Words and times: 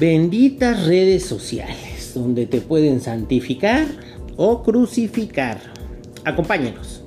Benditas 0.00 0.86
redes 0.86 1.26
sociales, 1.26 2.12
donde 2.14 2.46
te 2.46 2.62
pueden 2.62 3.02
santificar 3.02 3.86
o 4.38 4.62
crucificar. 4.62 5.60
Acompáñanos. 6.24 7.02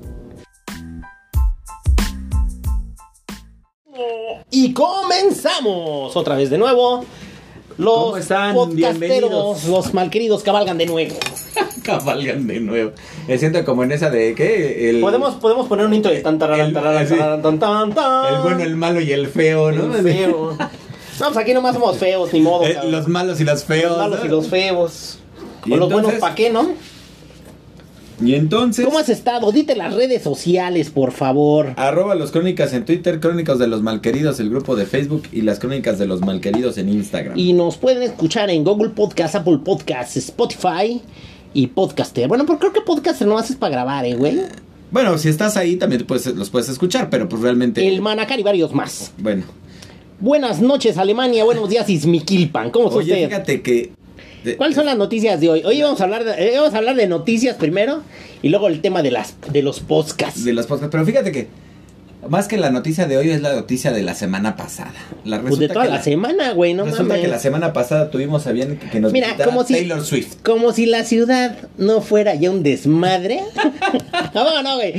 Y 4.52 4.74
comenzamos 4.74 6.16
otra 6.16 6.36
vez 6.36 6.52
de 6.52 6.60
nuevo. 6.60 7.04
Los 7.80 7.96
¿Cómo 7.96 8.18
están? 8.18 8.54
podcasteros, 8.54 9.00
Bienvenidos. 9.00 9.66
los 9.66 9.94
malqueridos 9.96 10.44
cabalgan 10.44 10.78
de 10.78 10.86
nuevo. 10.86 11.16
Cabalgan 11.84 12.46
de 12.46 12.60
nuevo. 12.60 12.92
Me 13.28 13.38
siento 13.40 13.66
como 13.66 13.84
en 13.84 13.92
esa 13.92 14.10
de 14.12 14.36
¿qué? 14.36 14.90
El, 14.92 15.02
Podemos, 15.02 15.34
podemos 15.36 15.68
poner 15.68 15.86
un 15.88 15.94
intro 15.96 16.12
de 16.12 16.22
tan 16.22 16.38
tararán, 16.38 16.68
El- 16.68 16.74
tararán, 16.74 17.08
sí. 17.08 17.16
tararán, 17.16 17.42
tan, 17.42 17.60
tan, 17.60 17.94
tan. 17.94 18.36
el 18.36 18.42
bueno, 18.42 18.64
el 18.64 18.76
malo 18.76 19.02
y 19.02 19.12
el 19.12 19.28
feo, 19.28 19.72
¿no? 19.72 19.96
El 19.96 20.04
feo. 20.04 20.56
No, 21.24 21.32
pues 21.32 21.38
aquí 21.38 21.54
nomás 21.54 21.74
somos 21.74 21.98
feos, 21.98 22.34
ni 22.34 22.42
modo. 22.42 22.66
Eh, 22.66 22.78
los 22.90 23.08
malos 23.08 23.40
y 23.40 23.46
los 23.46 23.64
feos. 23.64 23.92
Los 23.92 23.98
malos 23.98 24.20
¿no? 24.20 24.26
y 24.26 24.28
los 24.28 24.48
feos. 24.48 25.20
¿Y 25.66 25.72
O 25.72 25.78
los 25.78 25.90
buenos 25.90 26.12
pa' 26.16 26.36
qué, 26.36 26.50
¿no? 26.50 26.72
Y 28.22 28.36
entonces, 28.36 28.86
¿Cómo 28.86 29.00
has 29.00 29.08
estado? 29.08 29.54
Dite 29.54 29.78
las 29.78 29.94
redes 29.94 30.22
sociales, 30.22 30.90
por 30.90 31.14
favor. 31.14 31.76
arroba 31.78 32.16
los 32.16 32.32
crónicas 32.32 32.74
en 32.74 32.84
Twitter, 32.84 33.22
crónicas 33.22 33.58
de 33.58 33.68
los 33.68 33.82
malqueridos, 33.82 34.42
el 34.42 34.50
grupo 34.50 34.76
de 34.76 34.86
Facebook 34.86 35.24
y 35.32 35.44
las 35.44 35.60
crónicas 35.60 35.98
de 35.98 36.08
los 36.08 36.20
malqueridos 36.20 36.78
en 36.78 36.90
Instagram. 36.90 37.40
Y 37.40 37.54
nos 37.54 37.78
pueden 37.78 38.04
escuchar 38.04 38.50
en 38.50 38.66
Google 38.66 38.90
Podcast, 38.90 39.36
Apple 39.36 39.60
Podcast, 39.64 40.18
Spotify 40.18 41.02
y 41.54 41.68
Podcaster. 41.68 42.28
Bueno, 42.28 42.46
pero 42.46 42.60
creo 42.60 42.74
que 42.74 42.82
Podcaster 42.82 43.26
no 43.26 43.38
haces 43.38 43.56
para 43.56 43.72
grabar, 43.72 44.04
¿eh, 44.06 44.16
güey? 44.16 44.42
Bueno, 44.92 45.18
si 45.18 45.30
estás 45.30 45.56
ahí 45.56 45.78
también 45.78 46.02
te 46.02 46.06
puedes, 46.06 46.28
los 46.36 46.50
puedes 46.50 46.68
escuchar, 46.68 47.10
pero 47.10 47.30
pues 47.30 47.42
realmente... 47.42 47.88
El 47.88 48.02
Manacar 48.02 48.40
y 48.42 48.44
varios 48.44 48.74
más. 48.74 49.14
Bueno, 49.18 49.44
Buenas 50.20 50.62
noches, 50.62 50.98
Alemania. 50.98 51.44
Buenos 51.44 51.70
días, 51.70 51.90
Izmiquilpan. 51.90 52.72
¿Cómo 52.72 52.88
está 52.88 53.00
oye, 53.00 53.14
usted? 53.14 53.28
fíjate 53.28 53.62
que... 53.62 53.92
de- 54.44 54.56
¿Cuáles 54.58 54.76
son 54.76 54.86
las 54.86 54.98
noticias 54.98 55.40
de 55.42 55.50
hoy? 55.50 55.64
Hoy 55.66 55.82
vamos 55.82 56.00
a 56.02 56.04
hablar 56.06 56.24
de, 56.24 56.32
eh, 56.32 56.54
vamos 56.58 56.74
a 56.74 56.78
hablar 56.78 56.96
de 56.96 57.08
noticias 57.08 57.56
primero 57.58 58.02
y 58.42 58.50
luego 58.50 58.68
el 58.68 58.82
tema 58.82 59.02
de 59.02 59.12
las 59.12 59.36
de 59.52 59.62
los 59.62 59.80
podcasts. 59.80 60.44
de 60.46 60.54
los 60.54 60.66
podcasts. 60.68 60.92
Pero 60.92 61.06
fíjate 61.06 61.32
que 61.32 61.48
más 62.30 62.48
que 62.48 62.58
la 62.58 62.70
noticia 62.72 63.06
de 63.08 63.18
hoy 63.18 63.30
es 63.30 63.42
la 63.42 63.54
noticia 63.54 63.92
de 63.92 64.02
la 64.02 64.14
semana 64.16 64.56
pasada. 64.56 64.94
La, 65.26 65.42
Pues 65.42 65.60
de 65.60 65.68
toda 65.68 65.86
que 65.86 65.92
la, 65.92 66.02
semana, 66.04 66.54
güey, 66.54 66.74
no 66.74 66.84
resulta 66.86 67.04
mames. 67.04 67.22
que 67.22 67.28
la 67.28 67.40
semana 67.40 67.74
pasada 67.74 68.10
tuvimos 68.12 68.48
a 68.48 68.52
bien 68.52 68.80
que, 68.92 69.00
nos 69.00 69.12
Mira, 69.14 69.36
como 69.44 69.64
si- 69.64 69.74
Taylor 69.74 70.04
Swift. 70.04 70.36
Como 70.44 70.72
si 70.74 70.86
la 70.86 71.04
ciudad 71.04 71.58
no 71.78 72.02
fuera 72.02 72.36
ya 72.36 72.50
un 72.52 72.64
desmadre. 72.64 73.42
no, 74.34 74.62
no, 74.64 74.76
güey. 74.76 74.94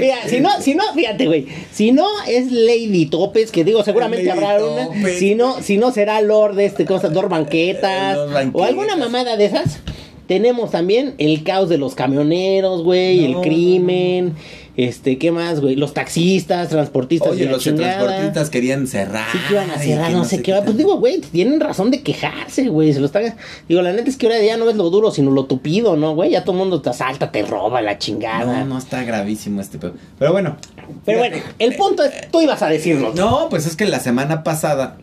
Mira, 0.00 0.16
si 0.26 0.40
no, 0.40 0.50
si 0.60 0.74
no, 0.74 0.82
fíjate, 0.94 1.26
güey. 1.26 1.46
Si 1.72 1.92
no 1.92 2.06
es 2.26 2.50
Lady 2.52 3.06
Topes, 3.06 3.50
que 3.50 3.64
digo, 3.64 3.82
seguramente 3.84 4.24
Lady 4.26 4.38
habrá 4.44 4.64
una. 4.64 4.88
Si 5.18 5.34
no, 5.34 5.62
si 5.62 5.78
no 5.78 5.90
será 5.92 6.20
Lord 6.20 6.56
de 6.56 6.66
este 6.66 6.84
cosa, 6.84 7.08
Lord 7.08 7.28
Banquetas. 7.28 8.16
Lord 8.16 8.32
Banquetas. 8.32 8.60
O 8.60 8.64
alguna 8.64 8.96
mamada 8.96 9.36
de 9.36 9.44
esas. 9.46 9.78
Tenemos 10.26 10.70
también 10.70 11.14
el 11.16 11.42
caos 11.42 11.70
de 11.70 11.78
los 11.78 11.94
camioneros, 11.94 12.82
güey, 12.84 13.26
No. 13.28 13.38
el 13.38 13.42
crimen. 13.48 14.34
Este, 14.78 15.18
¿qué 15.18 15.32
más, 15.32 15.60
güey? 15.60 15.74
Los 15.74 15.92
taxistas, 15.92 16.68
transportistas. 16.68 17.32
Oye, 17.32 17.46
los 17.46 17.64
transportistas 17.64 18.48
querían 18.48 18.86
cerrar. 18.86 19.26
Sí 19.32 19.38
que 19.48 19.54
iban 19.54 19.70
a 19.72 19.76
cerrar, 19.76 20.12
no, 20.12 20.24
sé 20.24 20.40
qué. 20.40 20.52
va. 20.52 20.62
Pues 20.62 20.76
digo, 20.76 21.00
güey, 21.00 21.20
tienen 21.20 21.58
razón 21.58 21.90
de 21.90 22.04
quejarse, 22.04 22.68
güey. 22.68 22.92
Se 22.92 23.00
lo 23.00 23.06
están. 23.06 23.34
Digo, 23.68 23.82
la 23.82 23.92
neta 23.92 24.08
es 24.08 24.16
que 24.16 24.26
ahora 24.26 24.40
ya 24.40 24.56
no 24.56 24.70
es 24.70 24.76
lo 24.76 24.88
duro, 24.88 25.10
sino 25.10 25.32
lo 25.32 25.46
tupido, 25.46 25.96
¿no, 25.96 26.14
güey? 26.14 26.30
Ya 26.30 26.44
todo 26.44 26.52
el 26.52 26.58
mundo 26.60 26.80
te 26.80 26.90
asalta, 26.90 27.32
te 27.32 27.42
roba 27.42 27.82
la 27.82 27.98
chingada. 27.98 28.60
No, 28.60 28.66
no 28.66 28.78
está 28.78 29.02
gravísimo 29.02 29.60
este 29.60 29.78
pedo. 29.78 29.94
Pero 30.16 30.30
bueno. 30.30 30.56
Pero 31.04 31.24
fíjate. 31.24 31.40
bueno, 31.40 31.54
el 31.58 31.74
punto 31.74 32.04
es, 32.04 32.30
tú 32.30 32.40
ibas 32.40 32.62
a 32.62 32.68
decirnos. 32.68 33.16
No, 33.16 33.48
pues 33.50 33.66
es 33.66 33.74
que 33.74 33.84
la 33.84 33.98
semana 33.98 34.44
pasada 34.44 34.96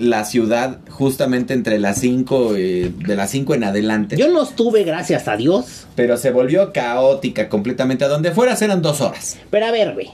la 0.00 0.24
ciudad 0.24 0.78
justamente 0.88 1.54
entre 1.54 1.78
las 1.78 1.98
5 2.00 2.54
de 2.54 2.92
las 3.16 3.30
5 3.30 3.54
en 3.54 3.64
adelante, 3.64 4.16
Yo 4.16 4.28
no 4.28 4.42
estuve, 4.42 4.82
gracias 4.84 5.28
a 5.28 5.36
Dios. 5.36 5.86
pero 5.94 6.16
se 6.16 6.30
volvió 6.30 6.72
caótica 6.72 7.48
completamente. 7.48 8.04
A 8.04 8.08
donde 8.08 8.32
fueras 8.32 8.60
eran 8.62 8.82
dos 8.82 9.00
horas. 9.00 9.38
Pero 9.50 9.66
a 9.66 9.70
ver, 9.70 9.92
güey. 9.94 10.10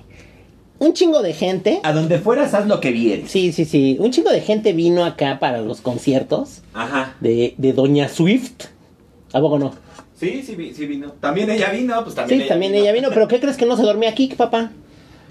Un 0.79 0.93
chingo 0.93 1.23
de 1.23 1.33
gente. 1.33 1.81
A 1.85 1.93
donde 1.93 2.19
fueras 2.19 2.53
haz 2.53 2.67
lo 2.67 2.81
que 2.81 2.91
vieres. 2.93 3.31
Sí, 3.31 3.53
sí, 3.53 3.65
sí. 3.65 3.97
Un 3.99 4.11
chingo 4.11 4.31
de 4.31 4.43
gente 4.43 4.73
vino 4.75 5.05
acá 5.07 5.39
para 5.39 5.63
los 5.63 5.81
conciertos 5.81 6.61
Ajá. 6.75 7.17
de, 7.21 7.55
de 7.57 7.73
Doña 7.73 8.09
Swift. 8.11 8.67
¿A 9.33 9.41
poco 9.41 9.59
no? 9.59 9.73
Sí, 10.19 10.43
sí, 10.45 10.55
sí 10.75 10.87
vino. 10.87 11.13
También 11.21 11.51
ella 11.51 11.71
vino, 11.71 12.03
pues 12.03 12.15
también 12.15 12.43
sí, 12.43 12.49
también 12.49 12.75
ella 12.75 12.93
vino. 12.93 13.09
¿Pero 13.11 13.29
qué 13.29 13.39
crees 13.41 13.57
que 13.57 13.67
no 13.67 13.77
se 13.77 13.83
dormía 13.83 14.11
aquí, 14.11 14.29
papá? 14.37 14.73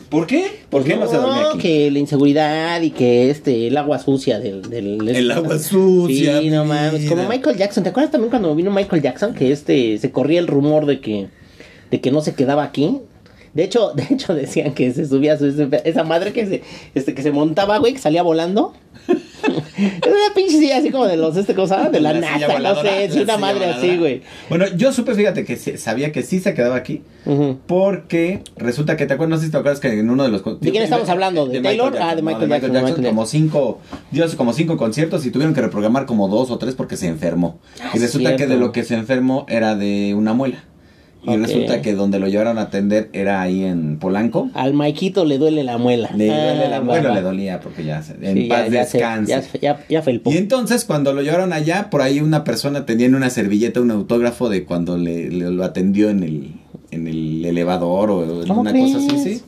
¿Por 0.09 0.27
qué? 0.27 0.45
¿Por 0.69 0.83
qué 0.83 0.95
no, 0.95 1.07
se 1.07 1.17
dormía 1.17 1.49
aquí? 1.49 1.57
que 1.57 1.91
la 1.91 1.99
inseguridad 1.99 2.81
y 2.81 2.91
que 2.91 3.29
este, 3.29 3.67
el 3.67 3.77
agua 3.77 3.99
sucia 3.99 4.39
del... 4.39 4.61
del 4.61 5.07
El 5.07 5.31
agua 5.31 5.57
sucia, 5.59 6.39
Sí, 6.39 6.49
no 6.49 6.65
mames. 6.65 7.09
Como 7.09 7.27
Michael 7.27 7.57
Jackson. 7.57 7.83
¿Te 7.83 7.89
acuerdas 7.89 8.11
también 8.11 8.29
cuando 8.29 8.55
vino 8.55 8.71
Michael 8.71 9.01
Jackson? 9.01 9.33
Que 9.33 9.51
este, 9.51 9.97
se 9.97 10.11
corría 10.11 10.39
el 10.39 10.47
rumor 10.47 10.85
de 10.85 10.99
que, 10.99 11.27
de 11.91 12.01
que 12.01 12.11
no 12.11 12.21
se 12.21 12.35
quedaba 12.35 12.63
aquí. 12.63 12.99
De 13.53 13.63
hecho, 13.63 13.93
de 13.95 14.07
hecho 14.09 14.35
decían 14.35 14.73
que 14.73 14.93
se 14.93 15.07
subía 15.07 15.33
a 15.33 15.37
su, 15.37 15.69
esa 15.83 16.03
madre 16.03 16.33
que 16.33 16.45
se, 16.45 16.61
este, 16.93 17.15
que 17.15 17.23
se 17.23 17.31
montaba, 17.31 17.77
güey, 17.79 17.93
que 17.93 17.99
salía 17.99 18.21
volando. 18.21 18.73
Era 19.77 20.11
una 20.11 20.33
pinche 20.33 20.57
silla 20.57 20.77
así 20.77 20.89
como 20.89 21.05
de 21.05 21.17
los, 21.17 21.35
este 21.37 21.53
cosa, 21.55 21.89
de 21.89 21.99
la, 21.99 22.13
NASA, 22.13 22.59
no 22.59 22.81
sé, 22.81 23.09
la 23.09 23.23
una 23.23 23.37
madre 23.37 23.59
voladora. 23.59 23.77
así, 23.77 23.97
güey. 23.97 24.21
Bueno, 24.49 24.65
yo 24.75 24.91
supe, 24.91 25.13
fíjate 25.15 25.45
que 25.45 25.55
sabía 25.77 26.11
que 26.11 26.23
sí 26.23 26.39
se 26.39 26.53
quedaba 26.53 26.75
aquí. 26.75 27.01
Porque 27.65 28.41
resulta 28.55 28.97
que 28.97 29.07
te 29.07 29.13
acuerdas, 29.15 29.37
no 29.37 29.37
sé 29.39 29.45
si 29.47 29.51
te 29.51 29.57
acuerdas 29.57 29.79
que 29.79 29.87
en 29.87 30.09
uno 30.09 30.23
de 30.23 30.29
los 30.29 30.43
¿De 30.43 30.71
quién 30.71 30.83
estamos 30.83 31.09
hablando? 31.09 31.47
¿De 31.47 31.59
Taylor? 31.59 31.97
Ah, 31.99 32.15
de 32.15 32.21
no, 32.21 32.29
Michael 32.29 32.49
Jackson, 32.49 32.71
Michael 32.71 33.05
como 33.07 33.25
cinco, 33.25 33.79
dio 34.11 34.25
como 34.37 34.53
cinco 34.53 34.77
conciertos 34.77 35.25
y 35.25 35.31
tuvieron 35.31 35.55
que 35.55 35.61
reprogramar 35.61 36.05
como 36.05 36.27
dos 36.27 36.51
o 36.51 36.57
tres 36.57 36.75
porque 36.75 36.97
se 36.97 37.07
enfermó. 37.07 37.59
Ah, 37.81 37.91
y 37.93 37.99
resulta 37.99 38.35
que 38.35 38.45
de 38.47 38.57
lo 38.57 38.71
que 38.71 38.83
se 38.83 38.95
enfermó 38.95 39.45
era 39.49 39.75
de 39.75 40.13
una 40.15 40.33
muela. 40.33 40.63
Y 41.27 41.37
resulta 41.37 41.81
que 41.81 41.93
donde 41.93 42.19
lo 42.19 42.27
llevaron 42.27 42.57
a 42.57 42.63
atender 42.63 43.09
era 43.13 43.41
ahí 43.41 43.63
en 43.63 43.97
Polanco. 43.99 44.49
Al 44.53 44.73
Maikito 44.73 45.25
le 45.25 45.37
duele 45.37 45.63
la 45.63 45.77
muela. 45.77 46.09
Le 46.15 46.27
duele 46.27 46.69
la 46.69 46.77
Ah, 46.77 46.81
muela, 46.81 47.09
va. 47.09 47.15
le 47.15 47.21
dolía 47.21 47.59
porque 47.59 47.83
ya 47.83 48.03
en 48.21 48.35
Sí, 48.37 48.43
paz 48.47 48.65
ya, 48.67 48.71
ya 48.73 48.85
se- 48.85 48.97
descanse. 48.97 49.59
Ya, 49.61 49.79
ya, 49.89 50.01
felpó. 50.01 50.31
Y 50.31 50.37
entonces 50.37 50.85
cuando 50.85 51.13
lo 51.13 51.21
llevaron 51.21 51.53
allá, 51.53 51.89
por 51.89 52.01
ahí 52.01 52.19
una 52.19 52.43
persona 52.43 52.85
tenía 52.85 53.05
en 53.07 53.15
una 53.15 53.29
servilleta 53.29 53.81
un 53.81 53.91
autógrafo 53.91 54.49
de 54.49 54.63
cuando 54.65 54.97
le, 54.97 55.29
le- 55.29 55.51
lo 55.51 55.63
atendió 55.63 56.09
en 56.09 56.23
el, 56.23 56.51
en 56.91 57.07
el 57.07 57.43
elevador 57.45 58.11
o 58.11 58.41
en 58.41 58.47
¿Cómo 58.47 58.61
una 58.61 58.71
cosa 58.73 58.97
así, 58.97 59.17
sí. 59.19 59.41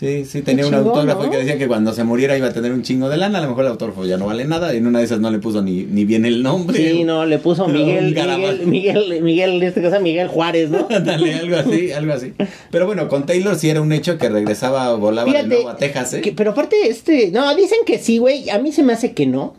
Sí, 0.00 0.24
sí, 0.24 0.40
tenía 0.40 0.66
un 0.66 0.72
autógrafo 0.72 1.20
¿no? 1.24 1.26
y 1.26 1.30
que 1.30 1.36
decía 1.36 1.58
que 1.58 1.68
cuando 1.68 1.92
se 1.92 2.04
muriera 2.04 2.34
iba 2.34 2.46
a 2.46 2.52
tener 2.54 2.72
un 2.72 2.80
chingo 2.82 3.10
de 3.10 3.18
lana. 3.18 3.38
A 3.38 3.42
lo 3.42 3.48
mejor 3.48 3.64
el 3.66 3.72
autógrafo 3.72 4.06
ya 4.06 4.16
no 4.16 4.24
vale 4.24 4.46
nada. 4.46 4.72
Y 4.72 4.78
en 4.78 4.86
una 4.86 5.00
de 5.00 5.04
esas 5.04 5.20
no 5.20 5.30
le 5.30 5.40
puso 5.40 5.60
ni, 5.60 5.82
ni 5.82 6.06
bien 6.06 6.24
el 6.24 6.42
nombre. 6.42 6.78
Sí, 6.78 7.04
no, 7.04 7.26
le 7.26 7.36
puso 7.36 7.68
Miguel. 7.68 8.14
Miguel, 8.14 8.66
Miguel, 8.66 9.22
Miguel, 9.22 9.62
este 9.62 9.82
cosa, 9.82 9.98
Miguel 10.00 10.28
Juárez, 10.28 10.70
¿no? 10.70 10.88
Dale, 11.04 11.34
algo 11.34 11.54
así, 11.56 11.92
algo 11.92 12.14
así. 12.14 12.32
Pero 12.70 12.86
bueno, 12.86 13.08
con 13.08 13.26
Taylor 13.26 13.56
sí 13.56 13.68
era 13.68 13.82
un 13.82 13.92
hecho 13.92 14.16
que 14.16 14.30
regresaba, 14.30 14.94
volaba 14.94 15.30
de 15.30 15.42
nuevo 15.46 15.68
a 15.68 15.76
Texas, 15.76 16.14
¿eh? 16.14 16.22
que- 16.22 16.32
pero 16.32 16.52
aparte, 16.52 16.76
este, 16.88 17.30
no, 17.30 17.54
dicen 17.54 17.80
que 17.84 17.98
sí, 17.98 18.16
güey, 18.16 18.48
a 18.48 18.58
mí 18.58 18.72
se 18.72 18.82
me 18.82 18.94
hace 18.94 19.12
que 19.12 19.26
no. 19.26 19.54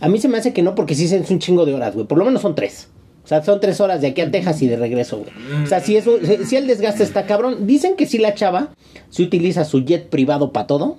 A 0.00 0.08
mí 0.10 0.18
se 0.18 0.28
me 0.28 0.36
hace 0.36 0.52
que 0.52 0.60
no 0.62 0.74
porque 0.74 0.94
sí 0.94 1.06
es 1.06 1.30
un 1.30 1.38
chingo 1.38 1.64
de 1.64 1.72
horas, 1.72 1.94
güey. 1.94 2.06
Por 2.06 2.18
lo 2.18 2.26
menos 2.26 2.42
son 2.42 2.54
tres. 2.54 2.88
O 3.28 3.30
sea, 3.30 3.44
son 3.44 3.60
tres 3.60 3.78
horas 3.82 4.00
de 4.00 4.06
aquí 4.06 4.22
a 4.22 4.30
Texas 4.30 4.62
y 4.62 4.68
de 4.68 4.76
regreso, 4.78 5.18
güey. 5.18 5.30
O 5.62 5.66
sea, 5.66 5.80
si, 5.80 5.96
es 5.98 6.06
un- 6.06 6.24
si- 6.24 6.46
si 6.46 6.56
el 6.56 6.66
desgaste 6.66 7.02
está 7.02 7.26
cabrón. 7.26 7.66
Dicen 7.66 7.94
que 7.94 8.06
sí 8.06 8.16
la 8.16 8.32
chava 8.34 8.70
se 9.10 9.22
utiliza 9.22 9.66
su 9.66 9.84
jet 9.84 10.08
privado 10.08 10.50
para 10.50 10.66
todo. 10.66 10.96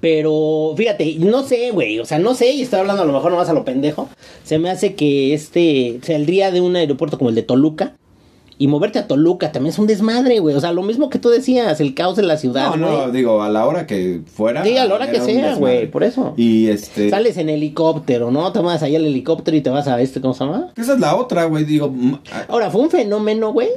Pero 0.00 0.74
fíjate, 0.76 1.14
no 1.18 1.44
sé, 1.44 1.70
güey, 1.70 2.00
o 2.00 2.04
sea, 2.04 2.18
no 2.18 2.34
sé, 2.34 2.50
y 2.52 2.62
estoy 2.62 2.80
hablando 2.80 3.02
a 3.02 3.04
lo 3.04 3.12
mejor 3.12 3.30
nomás 3.30 3.48
a 3.48 3.52
lo 3.52 3.64
pendejo. 3.64 4.08
Se 4.42 4.58
me 4.58 4.68
hace 4.70 4.94
que 4.94 5.32
este 5.34 6.00
saldría 6.02 6.50
de 6.50 6.60
un 6.60 6.74
aeropuerto 6.74 7.18
como 7.18 7.28
el 7.30 7.36
de 7.36 7.42
Toluca. 7.42 7.94
Y 8.58 8.68
moverte 8.68 8.98
a 8.98 9.06
Toluca 9.06 9.50
también 9.52 9.72
es 9.72 9.78
un 9.78 9.86
desmadre, 9.86 10.38
güey. 10.38 10.54
O 10.54 10.60
sea, 10.60 10.72
lo 10.72 10.82
mismo 10.82 11.10
que 11.10 11.18
tú 11.18 11.28
decías, 11.30 11.80
el 11.80 11.94
caos 11.94 12.16
de 12.16 12.22
la 12.22 12.36
ciudad, 12.36 12.74
No, 12.76 13.06
no, 13.06 13.10
digo, 13.10 13.42
a 13.42 13.48
la 13.48 13.66
hora 13.66 13.86
que 13.86 14.20
fuera. 14.32 14.62
Sí, 14.64 14.76
a 14.76 14.84
la 14.84 14.94
hora 14.94 15.10
que 15.10 15.20
sea, 15.20 15.56
güey, 15.56 15.90
por 15.90 16.04
eso. 16.04 16.34
Y 16.36 16.68
este. 16.68 17.10
Sales 17.10 17.36
en 17.38 17.48
helicóptero, 17.48 18.30
¿no? 18.30 18.52
Te 18.52 18.60
vas 18.60 18.82
allá 18.82 18.98
al 18.98 19.06
helicóptero 19.06 19.56
y 19.56 19.60
te 19.60 19.70
vas 19.70 19.88
a 19.88 20.00
este, 20.00 20.20
¿cómo 20.20 20.34
se 20.34 20.44
llama? 20.44 20.72
Esa 20.76 20.94
es 20.94 21.00
la 21.00 21.16
otra, 21.16 21.44
güey. 21.44 21.64
Digo, 21.64 21.92
Ahora, 22.48 22.70
fue 22.70 22.82
un 22.82 22.90
fenómeno, 22.90 23.52
güey, 23.52 23.68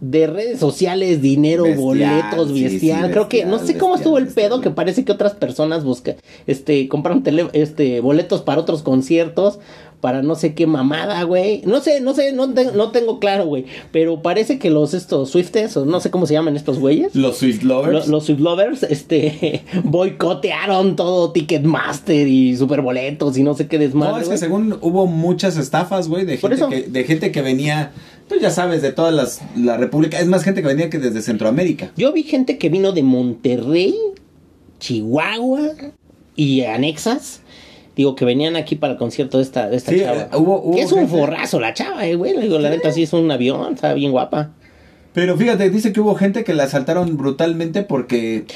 de 0.00 0.26
redes 0.26 0.58
sociales, 0.58 1.20
dinero, 1.20 1.64
Bestial, 1.64 1.84
boletos, 1.84 2.48
sí, 2.48 2.64
bestial. 2.64 3.10
Creo 3.10 3.28
que, 3.28 3.44
no 3.44 3.58
sé 3.58 3.76
cómo 3.76 3.96
estuvo 3.96 4.18
el 4.18 4.28
pedo, 4.28 4.60
que 4.60 4.70
parece 4.70 5.04
que 5.04 5.12
otras 5.12 5.34
personas 5.34 5.84
buscan, 5.84 6.16
este, 6.46 6.88
compraron 6.88 7.22
tele, 7.22 7.48
este, 7.52 8.00
boletos 8.00 8.40
para 8.40 8.60
otros 8.60 8.82
conciertos, 8.82 9.58
para 10.00 10.22
no 10.22 10.34
sé 10.34 10.54
qué 10.54 10.66
mamada, 10.66 11.22
güey. 11.24 11.62
No 11.66 11.80
sé, 11.80 12.00
no 12.00 12.14
sé, 12.14 12.32
no, 12.32 12.52
te- 12.54 12.72
no 12.72 12.90
tengo 12.90 13.18
claro, 13.20 13.44
güey. 13.46 13.66
Pero 13.92 14.22
parece 14.22 14.58
que 14.58 14.70
los, 14.70 14.94
estos, 14.94 15.30
Swiftes, 15.30 15.76
o 15.76 15.84
no 15.84 16.00
sé 16.00 16.10
cómo 16.10 16.26
se 16.26 16.34
llaman 16.34 16.56
estos 16.56 16.78
güeyes. 16.78 17.14
los 17.14 17.36
Swift 17.38 17.62
Lovers. 17.62 18.06
Lo- 18.06 18.12
Los 18.12 18.24
Swift 18.26 18.40
Lovers, 18.40 18.82
este, 18.84 19.62
boicotearon 19.84 20.96
todo 20.96 21.32
Ticketmaster 21.32 22.26
y 22.26 22.56
superboletos 22.56 23.36
y 23.36 23.42
no 23.42 23.54
sé 23.54 23.66
qué 23.66 23.78
desmadre. 23.78 24.12
no, 24.12 24.16
es 24.18 24.22
que 24.24 24.28
güey. 24.28 24.38
según 24.38 24.78
hubo 24.80 25.06
muchas 25.06 25.56
estafas, 25.56 26.08
güey, 26.08 26.24
de 26.24 26.36
gente 26.38 26.64
que, 26.68 26.82
de 26.82 27.04
gente 27.04 27.30
que 27.32 27.42
venía, 27.42 27.92
pues 28.28 28.40
ya 28.40 28.50
sabes, 28.50 28.80
de 28.82 28.92
todas 28.92 29.12
las, 29.14 29.40
la 29.56 29.76
república, 29.76 30.18
es 30.18 30.26
más 30.26 30.44
gente 30.44 30.62
que 30.62 30.68
venía 30.68 30.88
que 30.90 30.98
desde 30.98 31.20
Centroamérica. 31.22 31.92
Yo 31.96 32.12
vi 32.12 32.22
gente 32.22 32.56
que 32.58 32.68
vino 32.70 32.92
de 32.92 33.02
Monterrey, 33.02 33.94
Chihuahua 34.78 35.60
y 36.36 36.62
anexas. 36.62 37.39
Digo, 38.00 38.14
que 38.14 38.24
venían 38.24 38.56
aquí 38.56 38.76
para 38.76 38.94
el 38.94 38.98
concierto 38.98 39.36
de 39.36 39.42
esta, 39.42 39.68
de 39.68 39.76
esta 39.76 39.92
Sí, 39.92 40.00
chava. 40.00 40.22
eh, 40.22 40.28
hubo- 40.38 40.62
hubo 40.62 40.74
que 40.74 40.80
es 40.80 40.90
un 40.90 41.00
gente- 41.00 41.18
forrazo 41.18 41.60
la 41.60 41.74
chava, 41.74 42.06
eh, 42.06 42.14
güey. 42.14 42.34
Digo, 42.40 42.58
la 42.58 42.70
neta 42.70 42.90
sí 42.92 43.02
es 43.02 43.12
un 43.12 43.30
avión, 43.30 43.74
está 43.74 43.92
bien 43.92 44.10
guapa. 44.10 44.52
Pero 45.12 45.36
fíjate, 45.36 45.68
dice 45.68 45.92
que 45.92 46.00
hubo 46.00 46.14
gente 46.14 46.42
que 46.42 46.54
la 46.54 46.64
asaltaron 46.64 47.18
brutalmente 47.18 47.82
porque... 47.82 48.46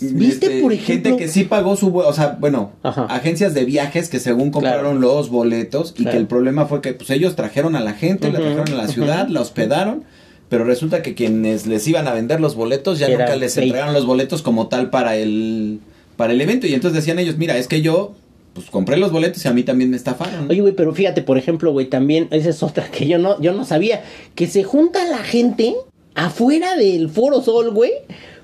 ¿Viste, 0.00 0.46
este, 0.46 0.60
por 0.62 0.72
ejemplo? 0.72 1.10
Gente 1.10 1.16
que 1.16 1.28
sí 1.28 1.44
pagó 1.44 1.76
su... 1.76 1.96
O 1.96 2.12
sea, 2.12 2.36
bueno, 2.40 2.72
Ajá. 2.82 3.04
agencias 3.04 3.54
de 3.54 3.64
viajes 3.64 4.08
que 4.08 4.18
según 4.18 4.50
compraron 4.50 5.00
los 5.00 5.30
boletos 5.30 5.92
y 5.96 6.02
Claro. 6.02 6.10
que 6.10 6.18
el 6.18 6.26
problema 6.26 6.66
fue 6.66 6.80
que 6.82 6.92
pues 6.92 7.08
ellos 7.10 7.36
trajeron 7.36 7.76
a 7.76 7.80
la 7.80 7.92
gente, 7.94 8.32
la 8.32 8.40
trajeron 8.40 8.68
a 8.72 8.74
la 8.74 8.88
ciudad, 8.88 9.28
la 9.28 9.40
hospedaron, 9.40 10.02
pero 10.48 10.64
resulta 10.64 11.02
que 11.02 11.14
quienes 11.14 11.66
les 11.66 11.86
iban 11.88 12.08
a 12.08 12.12
vender 12.14 12.40
los 12.40 12.56
boletos 12.56 12.98
ya 12.98 13.06
Era 13.06 13.26
nunca 13.26 13.36
les 13.36 13.54
fake. 13.54 13.66
entregaron 13.68 13.94
los 13.94 14.04
boletos 14.06 14.42
como 14.42 14.66
tal 14.66 14.90
para 14.90 15.16
el, 15.16 15.78
para 16.16 16.32
el 16.34 16.40
evento 16.40 16.66
y 16.66 16.74
entonces 16.74 16.96
decían 16.96 17.18
ellos, 17.18 17.36
mira, 17.38 17.56
es 17.56 17.66
que 17.68 17.80
yo 17.80 18.14
pues 18.56 18.70
compré 18.70 18.96
los 18.96 19.12
boletos 19.12 19.44
y 19.44 19.48
a 19.48 19.52
mí 19.52 19.62
también 19.62 19.90
me 19.90 19.96
estafaron. 19.96 20.50
Oye, 20.50 20.60
güey, 20.62 20.74
pero 20.74 20.92
fíjate, 20.92 21.22
por 21.22 21.38
ejemplo, 21.38 21.70
güey, 21.72 21.86
también, 21.86 22.26
esa 22.32 22.50
es 22.50 22.62
otra 22.62 22.90
que 22.90 23.06
yo 23.06 23.18
no, 23.18 23.40
yo 23.40 23.52
no 23.52 23.64
sabía, 23.64 24.02
que 24.34 24.48
se 24.48 24.64
junta 24.64 25.04
la 25.04 25.18
gente 25.18 25.76
afuera 26.14 26.74
del 26.74 27.08
Foro 27.10 27.42
Sol, 27.42 27.70
güey, 27.72 27.92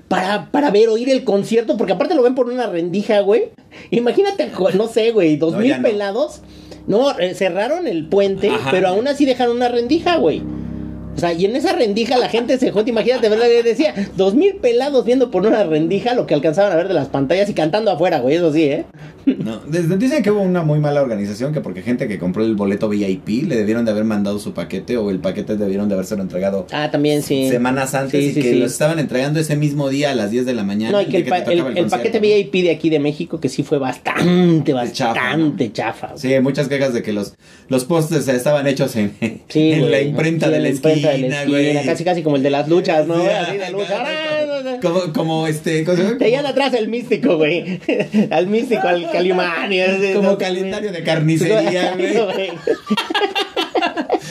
para, 0.07 0.51
para 0.51 0.69
ver, 0.71 0.89
oír 0.89 1.09
el 1.09 1.23
concierto, 1.23 1.75
porque 1.75 1.93
aparte 1.93 2.13
lo 2.15 2.21
ven 2.23 2.35
por 2.35 2.47
una 2.47 2.67
rendija, 2.67 3.19
güey. 3.21 3.45
Imagínate, 3.91 4.51
no 4.75 4.87
sé, 4.87 5.11
güey, 5.11 5.35
dos 5.37 5.53
No, 5.53 5.59
mil 5.59 5.75
no. 5.77 5.81
pelados. 5.81 6.41
No, 6.85 7.17
eh, 7.17 7.33
cerraron 7.33 7.87
el 7.87 8.07
puente, 8.07 8.49
Ajá. 8.49 8.69
pero 8.71 8.89
aún 8.89 9.07
así 9.07 9.25
dejaron 9.25 9.55
una 9.55 9.69
rendija, 9.69 10.17
güey. 10.17 10.41
O 11.15 11.19
sea, 11.19 11.31
y 11.33 11.45
en 11.45 11.55
esa 11.55 11.73
rendija 11.73 12.17
la 12.17 12.27
gente 12.29 12.57
se 12.57 12.71
junta, 12.71 12.89
imagínate, 12.89 13.29
¿verdad? 13.29 13.45
Decía, 13.63 13.93
dos 14.17 14.33
mil 14.35 14.55
pelados 14.55 15.05
viendo 15.05 15.29
por 15.31 15.45
una 15.45 15.63
rendija 15.63 16.15
lo 16.15 16.25
que 16.25 16.33
alcanzaban 16.33 16.71
a 16.71 16.75
ver 16.75 16.87
de 16.87 16.93
las 16.95 17.07
pantallas 17.07 17.49
y 17.49 17.53
cantando 17.53 17.91
afuera, 17.91 18.19
güey, 18.19 18.35
eso 18.37 18.51
sí, 18.51 18.63
¿eh? 18.63 18.85
No, 19.25 19.59
desde- 19.67 19.95
dicen 19.97 20.21
que 20.23 20.31
hubo 20.31 20.41
una 20.41 20.63
muy 20.63 20.79
mala 20.79 21.01
organización, 21.01 21.53
que 21.53 21.61
porque 21.61 21.81
gente 21.81 22.07
que 22.07 22.17
compró 22.19 22.43
el 22.43 22.55
boleto 22.55 22.89
VIP 22.89 23.43
le 23.47 23.55
debieron 23.55 23.85
de 23.85 23.91
haber 23.91 24.03
mandado 24.03 24.37
su 24.39 24.53
paquete 24.53 24.97
o 24.97 25.09
el 25.11 25.19
paquete 25.19 25.55
debieron 25.55 25.87
de 25.87 25.93
habérselo 25.93 26.21
entregado 26.23 26.67
Ah, 26.71 26.89
también 26.91 27.21
sí. 27.21 27.47
semanas 27.49 27.93
antes 27.93 28.19
Sí, 28.21 28.29
y 28.31 28.33
sí, 28.33 28.41
que 28.41 28.51
sí. 28.53 28.59
los 28.59 28.71
estaban 28.71 28.99
entregando 28.99 29.39
ese 29.39 29.55
mismo 29.55 29.87
día 29.89 30.11
a 30.11 30.15
las 30.15 30.31
10 30.31 30.45
de 30.45 30.53
la 30.53 30.63
mañana. 30.63 30.91
No, 30.91 31.01
y 31.01 31.05
que 31.05 31.17
el, 31.17 31.23
pa- 31.25 31.37
el- 31.37 31.57
tocaba 31.59 31.69
el 31.79 31.85
paquete 31.85 32.19
VIP 32.19 32.63
de 32.63 32.71
aquí 32.71 32.89
de 32.89 32.99
México, 32.99 33.39
que 33.39 33.47
sí 33.49 33.63
fue 33.63 33.77
bastante, 33.77 34.73
bastante 34.73 35.71
chafa. 35.71 36.09
¿no? 36.11 36.17
Sí, 36.17 36.37
muchas 36.41 36.67
quejas 36.67 36.93
de 36.93 37.01
que 37.01 37.13
los, 37.13 37.35
los 37.69 37.85
postes 37.85 38.27
estaban 38.27 38.67
hechos 38.67 38.95
en, 38.95 39.13
en 39.21 39.39
güey. 39.79 39.89
la 39.91 40.01
imprenta, 40.01 40.49
de, 40.49 40.59
la 40.59 40.69
de 41.09 41.27
esquina, 41.27 41.45
güey. 41.45 41.85
Casi, 41.85 42.03
casi 42.03 42.23
como 42.23 42.35
el 42.35 42.43
de 42.43 42.49
las 42.49 42.67
luchas, 42.67 43.07
¿no? 43.07 43.15
Así 43.15 43.57
de 43.57 43.71
lucha. 43.71 44.05
Como, 44.81 45.13
como 45.13 45.47
este, 45.47 45.83
¿cómo 45.83 45.97
se 45.97 46.03
llama? 46.03 46.17
Tenían 46.17 46.45
atrás 46.45 46.73
el 46.73 46.87
místico, 46.89 47.37
güey. 47.37 47.79
Al 48.31 48.47
místico, 48.47 48.87
al 48.87 49.09
Calimán. 49.11 49.69
Como 50.13 50.31
no, 50.31 50.37
calendario 50.37 50.91
de 50.91 51.03
carnicería, 51.03 51.95
güey. 51.97 52.51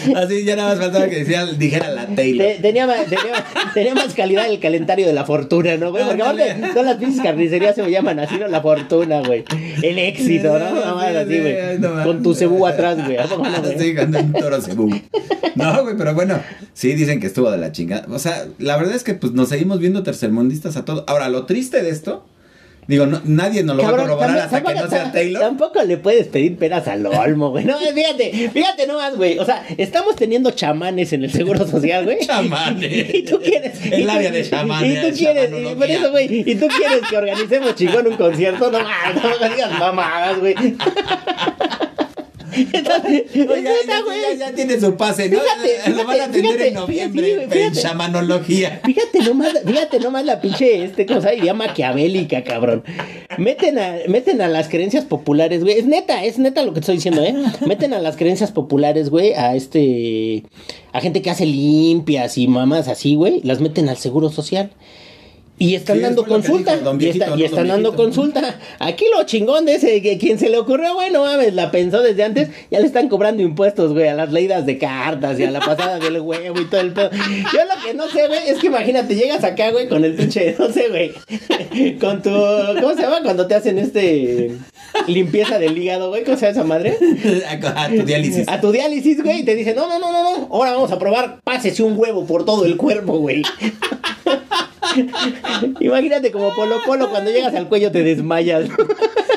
Así 0.16 0.44
ya 0.44 0.56
nada 0.56 0.70
más 0.70 0.78
faltaba 0.78 1.08
que 1.08 1.16
decía, 1.16 1.46
dijera 1.46 1.88
la 1.90 2.06
Taylor. 2.06 2.46
Te- 2.46 2.58
Tenía, 2.60 2.86
más- 2.86 3.04
tenía, 3.06 3.44
tenía 3.74 3.94
más 3.94 4.14
calidad 4.14 4.48
el 4.48 4.58
calendario 4.60 5.06
de 5.06 5.12
la 5.12 5.24
fortuna, 5.24 5.76
¿no, 5.76 5.90
güey? 5.90 6.04
Porque 6.04 6.22
aparte, 6.22 6.56
todas 6.72 6.86
las 6.86 6.96
pinches 6.96 7.22
carnicerías 7.22 7.74
se 7.74 7.82
me 7.82 7.90
llaman 7.90 8.18
así, 8.20 8.36
¿no? 8.38 8.48
La 8.48 8.60
fortuna, 8.60 9.20
güey. 9.20 9.44
El 9.82 9.98
éxito, 9.98 10.58
¿no? 10.58 10.72
Nada 10.74 10.94
más 10.94 11.14
así, 11.16 11.38
güey. 11.40 11.80
Con 12.04 12.22
tu 12.22 12.34
cebú 12.34 12.66
atrás, 12.66 12.96
güey. 13.04 13.16
Sí, 13.78 13.94
con 13.94 14.14
un 14.14 14.32
toro 14.32 14.60
cebú. 14.60 14.90
No, 15.54 15.82
güey, 15.82 15.96
pero 15.96 16.14
bueno, 16.14 16.40
sí 16.72 16.94
dicen 16.94 17.20
que 17.20 17.26
estuvo 17.26 17.50
de 17.50 17.58
la 17.58 17.72
chingada. 17.72 18.06
O 18.10 18.18
sea, 18.18 18.46
la 18.58 18.76
verdad 18.76 18.94
es 18.94 19.04
que 19.04 19.14
pues 19.14 19.32
nos 19.32 19.48
seguimos 19.50 19.78
viendo 19.80 20.02
tercermundistas 20.02 20.76
a 20.76 20.84
todo. 20.84 21.04
Ahora, 21.06 21.28
lo 21.28 21.44
triste 21.46 21.82
de 21.82 21.90
esto, 21.90 22.24
digo, 22.86 23.06
no- 23.06 23.20
nadie 23.24 23.62
nos 23.62 23.76
lo 23.76 23.82
Cabrón, 23.82 24.00
va 24.00 24.04
a 24.04 24.06
corroborar 24.16 24.38
hasta 24.38 24.62
que 24.62 24.74
no 24.74 24.88
sea 24.88 25.12
Taylor. 25.12 25.42
Tampoco 25.42 25.82
le 25.82 25.96
puedes 25.98 26.26
pedir 26.28 26.56
peras 26.56 26.88
al 26.88 27.06
olmo, 27.06 27.50
güey. 27.50 27.64
No, 27.64 27.78
fíjate, 27.78 28.50
fíjate 28.52 28.86
nomás, 28.86 29.16
güey. 29.16 29.38
O 29.38 29.44
sea, 29.44 29.64
estamos 29.76 30.16
teniendo 30.16 30.50
chamanes 30.50 31.12
en 31.12 31.24
el 31.24 31.32
seguro 31.32 31.66
social, 31.66 32.04
güey. 32.04 32.18
Chamanes. 32.26 33.14
Y 33.14 33.22
tú 33.22 33.40
quieres. 33.40 33.72
El 33.90 34.08
área 34.10 34.30
de 34.30 34.48
chamanes, 34.48 34.98
Y 35.06 35.10
tú 35.10 35.16
quieres, 35.16 35.50
y 35.50 35.74
por 35.74 35.90
eso, 35.90 36.10
güey. 36.10 36.50
Y 36.50 36.54
tú 36.56 36.66
quieres 36.68 37.00
que 37.08 37.16
organicemos 37.16 37.74
chingón 37.74 38.06
un 38.06 38.16
concierto. 38.16 38.70
No, 38.70 38.78
no 38.80 39.40
me 39.40 39.48
digas 39.54 39.78
mamadas, 39.78 40.38
güey. 40.40 40.54
Entonces, 42.54 43.22
ya, 43.32 43.44
ya- 43.44 44.02
güey. 44.02 44.20
ya- 44.38 44.48
ya 44.48 44.52
tiene 44.54 44.78
su 44.80 44.96
pase, 44.96 45.28
¿no? 45.28 45.38
Fíjate, 45.40 45.90
lo 45.90 45.96
van 46.04 46.08
a 46.08 46.12
fíjate, 46.12 46.22
atender 46.38 46.62
en 46.68 46.74
noviembre 46.74 47.48
en 47.50 47.72
chamanología. 47.72 48.80
Fíjate 48.84 49.20
nomás, 49.20 49.52
fíjate 49.64 50.00
nomás 50.00 50.24
la 50.24 50.40
pinche 50.40 50.84
este 50.84 51.06
cosa 51.06 51.34
idea 51.34 51.54
maquiavélica, 51.54 52.44
cabrón. 52.44 52.84
Meten 53.38 53.78
a, 53.78 53.96
meten 54.08 54.40
a 54.42 54.48
las 54.48 54.68
creencias 54.68 55.04
populares, 55.04 55.62
güey. 55.64 55.78
Es 55.78 55.86
neta, 55.86 56.24
es 56.24 56.38
neta 56.38 56.62
lo 56.62 56.72
que 56.74 56.80
estoy 56.80 56.96
diciendo, 56.96 57.22
eh. 57.22 57.34
Meten 57.66 57.94
a 57.94 57.98
las 58.00 58.16
creencias 58.16 58.52
populares, 58.52 59.10
güey, 59.10 59.32
a 59.34 59.54
este 59.54 60.44
a 60.92 61.00
gente 61.00 61.22
que 61.22 61.30
hace 61.30 61.46
limpias 61.46 62.36
y 62.38 62.46
mamás 62.48 62.88
así, 62.88 63.14
güey, 63.14 63.40
las 63.42 63.60
meten 63.60 63.88
al 63.88 63.96
seguro 63.96 64.30
social. 64.30 64.70
Y 65.58 65.74
están 65.76 65.98
Sí, 65.98 66.02
dando 66.02 66.24
consulta. 66.24 66.76
dijo 66.76 67.36
y, 67.36 67.44
están 67.44 67.68
dando 67.68 67.94
consulta. 67.94 68.58
Aquí 68.80 69.04
lo 69.16 69.22
chingón 69.24 69.64
de 69.64 69.74
ese, 69.76 70.02
que 70.02 70.18
quien 70.18 70.38
se 70.38 70.48
le 70.48 70.58
ocurrió, 70.58 70.94
güey, 70.94 71.12
no 71.12 71.22
mames, 71.24 71.54
la 71.54 71.70
pensó 71.70 72.02
desde 72.02 72.24
antes, 72.24 72.48
ya 72.70 72.80
le 72.80 72.86
están 72.86 73.08
cobrando 73.08 73.42
impuestos, 73.42 73.92
güey, 73.92 74.08
a 74.08 74.14
las 74.14 74.32
leídas 74.32 74.66
de 74.66 74.78
cartas 74.78 75.38
y 75.38 75.44
a 75.44 75.50
la 75.50 75.60
pasada 75.60 75.98
del 76.00 76.20
huevo 76.20 76.60
y 76.60 76.64
todo 76.64 76.80
el 76.80 76.92
pedo. 76.92 77.10
Yo 77.12 77.60
lo 77.64 77.84
que 77.84 77.94
no 77.94 78.08
sé, 78.08 78.26
güey, 78.26 78.40
es 78.48 78.58
que 78.58 78.66
imagínate, 78.68 79.14
llegas 79.14 79.44
acá, 79.44 79.70
güey, 79.70 79.88
con 79.88 80.04
el 80.04 80.14
pinche, 80.14 80.56
no 80.58 80.72
sé, 80.72 80.88
güey, 80.88 81.12
con 81.98 82.22
tu, 82.22 82.30
¿cómo 82.30 82.94
se 82.94 83.02
llama? 83.02 83.22
Cuando 83.22 83.46
te 83.46 83.54
hacen 83.54 83.78
este, 83.78 84.56
limpieza 85.06 85.58
del 85.60 85.78
hígado, 85.78 86.08
güey, 86.08 86.24
¿cómo 86.24 86.36
se 86.36 86.46
llama 86.46 86.52
esa 86.52 86.64
madre? 86.64 86.98
a 87.76 87.88
tu 87.88 88.02
diálisis. 88.02 88.48
A 88.48 88.60
tu 88.60 88.72
diálisis, 88.72 89.22
güey, 89.22 89.40
y 89.40 89.44
te 89.44 89.54
dicen, 89.54 89.76
no, 89.76 89.86
no, 89.86 90.00
no, 90.00 90.10
no, 90.10 90.22
no, 90.24 90.48
ahora 90.50 90.72
vamos 90.72 90.90
a 90.90 90.98
probar, 90.98 91.40
pásese 91.44 91.84
un 91.84 91.96
huevo 91.96 92.26
por 92.26 92.44
todo 92.44 92.64
el 92.64 92.76
cuerpo, 92.76 93.18
güey. 93.18 93.42
Imagínate 95.80 96.30
como 96.32 96.54
Polo 96.54 96.76
Polo, 96.84 97.10
cuando 97.10 97.30
llegas 97.30 97.54
al 97.54 97.68
cuello 97.68 97.90
te 97.90 98.02
desmayas. 98.02 98.68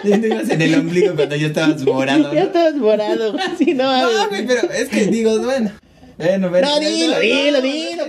Ya 0.03 0.21
te 0.21 0.27
ibas 0.27 0.49
en 0.49 0.61
el 0.61 0.75
ombligo 0.75 1.15
cuando 1.15 1.35
ya 1.35 1.47
estabas 1.47 1.83
morado. 1.83 2.33
ya 2.33 2.43
estás 2.43 2.75
morado. 2.75 3.35
Sí, 3.57 3.73
no, 3.73 3.83
No, 4.01 4.29
güey, 4.29 4.45
pero 4.45 4.69
es 4.71 4.89
que 4.89 5.07
digo, 5.07 5.39
bueno. 5.39 5.71
Bueno, 6.17 6.49
bueno, 6.49 6.67
No, 6.69 6.79
dilo, 6.79 7.19
dilo, 7.19 7.61
dilo, 7.61 8.03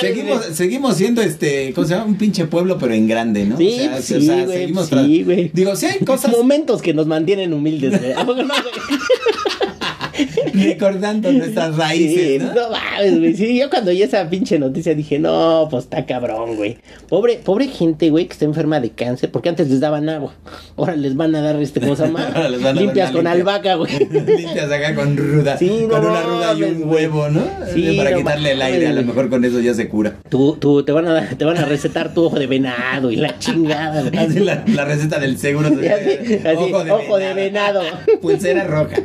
Seguimos, 0.00 0.44
seguimos 0.54 0.96
siendo 0.96 1.20
este, 1.20 1.72
¿cómo 1.74 1.86
se 1.86 1.92
llama? 1.94 2.06
Un 2.06 2.16
pinche 2.16 2.46
pueblo, 2.46 2.78
pero 2.78 2.94
en 2.94 3.06
grande, 3.06 3.44
¿no? 3.44 3.58
Sí, 3.58 3.88
pues 3.90 4.04
sí, 4.06 4.14
güey, 4.26 4.46
seguimos 4.46 4.86
sí, 4.86 4.94
tra- 4.94 5.24
güey. 5.24 5.50
Digo, 5.52 5.76
sí 5.76 5.84
hay 5.86 5.98
cosas 5.98 6.30
Momentos 6.30 6.80
que 6.80 6.94
nos 6.94 7.06
mantienen 7.06 7.52
humildes, 7.52 8.00
güey. 8.00 8.12
¿A 8.16 8.24
poco 8.24 8.42
no, 8.42 8.54
güey? 8.54 10.28
recordando 10.64 11.32
nuestras 11.32 11.76
raíces, 11.76 12.42
Sí, 12.42 12.46
¿no? 12.46 12.54
no 12.54 12.70
mames, 12.70 13.18
güey. 13.18 13.34
Sí, 13.34 13.58
yo 13.58 13.70
cuando 13.70 13.90
oí 13.90 14.02
esa 14.02 14.28
pinche 14.28 14.58
noticia 14.58 14.94
dije, 14.94 15.18
no, 15.18 15.68
pues 15.70 15.84
está 15.84 16.04
cabrón, 16.06 16.56
güey. 16.56 16.78
Pobre, 17.08 17.40
pobre 17.44 17.68
gente, 17.68 18.10
güey, 18.10 18.26
que 18.26 18.32
está 18.32 18.44
enferma 18.44 18.80
de 18.80 18.90
cáncer, 18.90 19.30
porque 19.30 19.48
antes 19.48 19.68
les 19.70 19.80
daban 19.80 20.08
agua. 20.08 20.34
Ahora 20.76 20.96
les 20.96 21.16
van 21.16 21.34
a 21.34 21.40
dar 21.42 21.56
este 21.60 21.80
cosa 21.80 22.06
más. 22.06 22.26
Limpias 22.74 23.10
con 23.10 23.24
limpia. 23.24 23.32
albahaca, 23.32 23.74
güey. 23.76 23.98
Limpias 24.10 24.70
acá 24.70 24.94
con 24.94 25.16
ruda. 25.16 25.56
Sí, 25.56 25.70
no 25.82 25.88
con 25.88 26.06
una 26.06 26.22
ruda 26.22 26.54
y 26.54 26.62
un 26.64 26.88
huevo, 26.88 27.28
¿no? 27.28 27.42
Sí, 27.72 27.94
Para 27.96 28.10
no 28.10 28.16
quitarle 28.18 28.52
el 28.52 28.62
aire, 28.62 28.86
a 28.88 28.92
lo 28.92 29.02
mejor 29.02 29.28
con 29.30 29.44
eso 29.44 29.60
ya 29.60 29.74
se 29.74 29.88
cura. 29.88 30.14
Tú, 30.28 30.56
tú, 30.60 30.82
te 30.84 30.92
van 30.92 31.06
a, 31.08 31.12
dar- 31.12 31.34
te 31.36 31.44
van 31.44 31.56
a 31.58 31.64
recetar 31.64 32.12
tu 32.14 32.24
ojo 32.24 32.38
de 32.38 32.46
venado 32.46 33.10
y 33.10 33.16
la 33.16 33.38
chingada, 33.38 34.02
güey. 34.02 34.16
Así 34.18 34.40
la, 34.40 34.62
la 34.66 34.84
receta 34.84 35.18
del 35.18 35.38
seguro. 35.38 35.68
Así, 35.68 36.72
ojo 36.90 37.18
de 37.18 37.34
venado. 37.34 37.82
Pulsera 38.20 38.64
roja. 38.64 38.96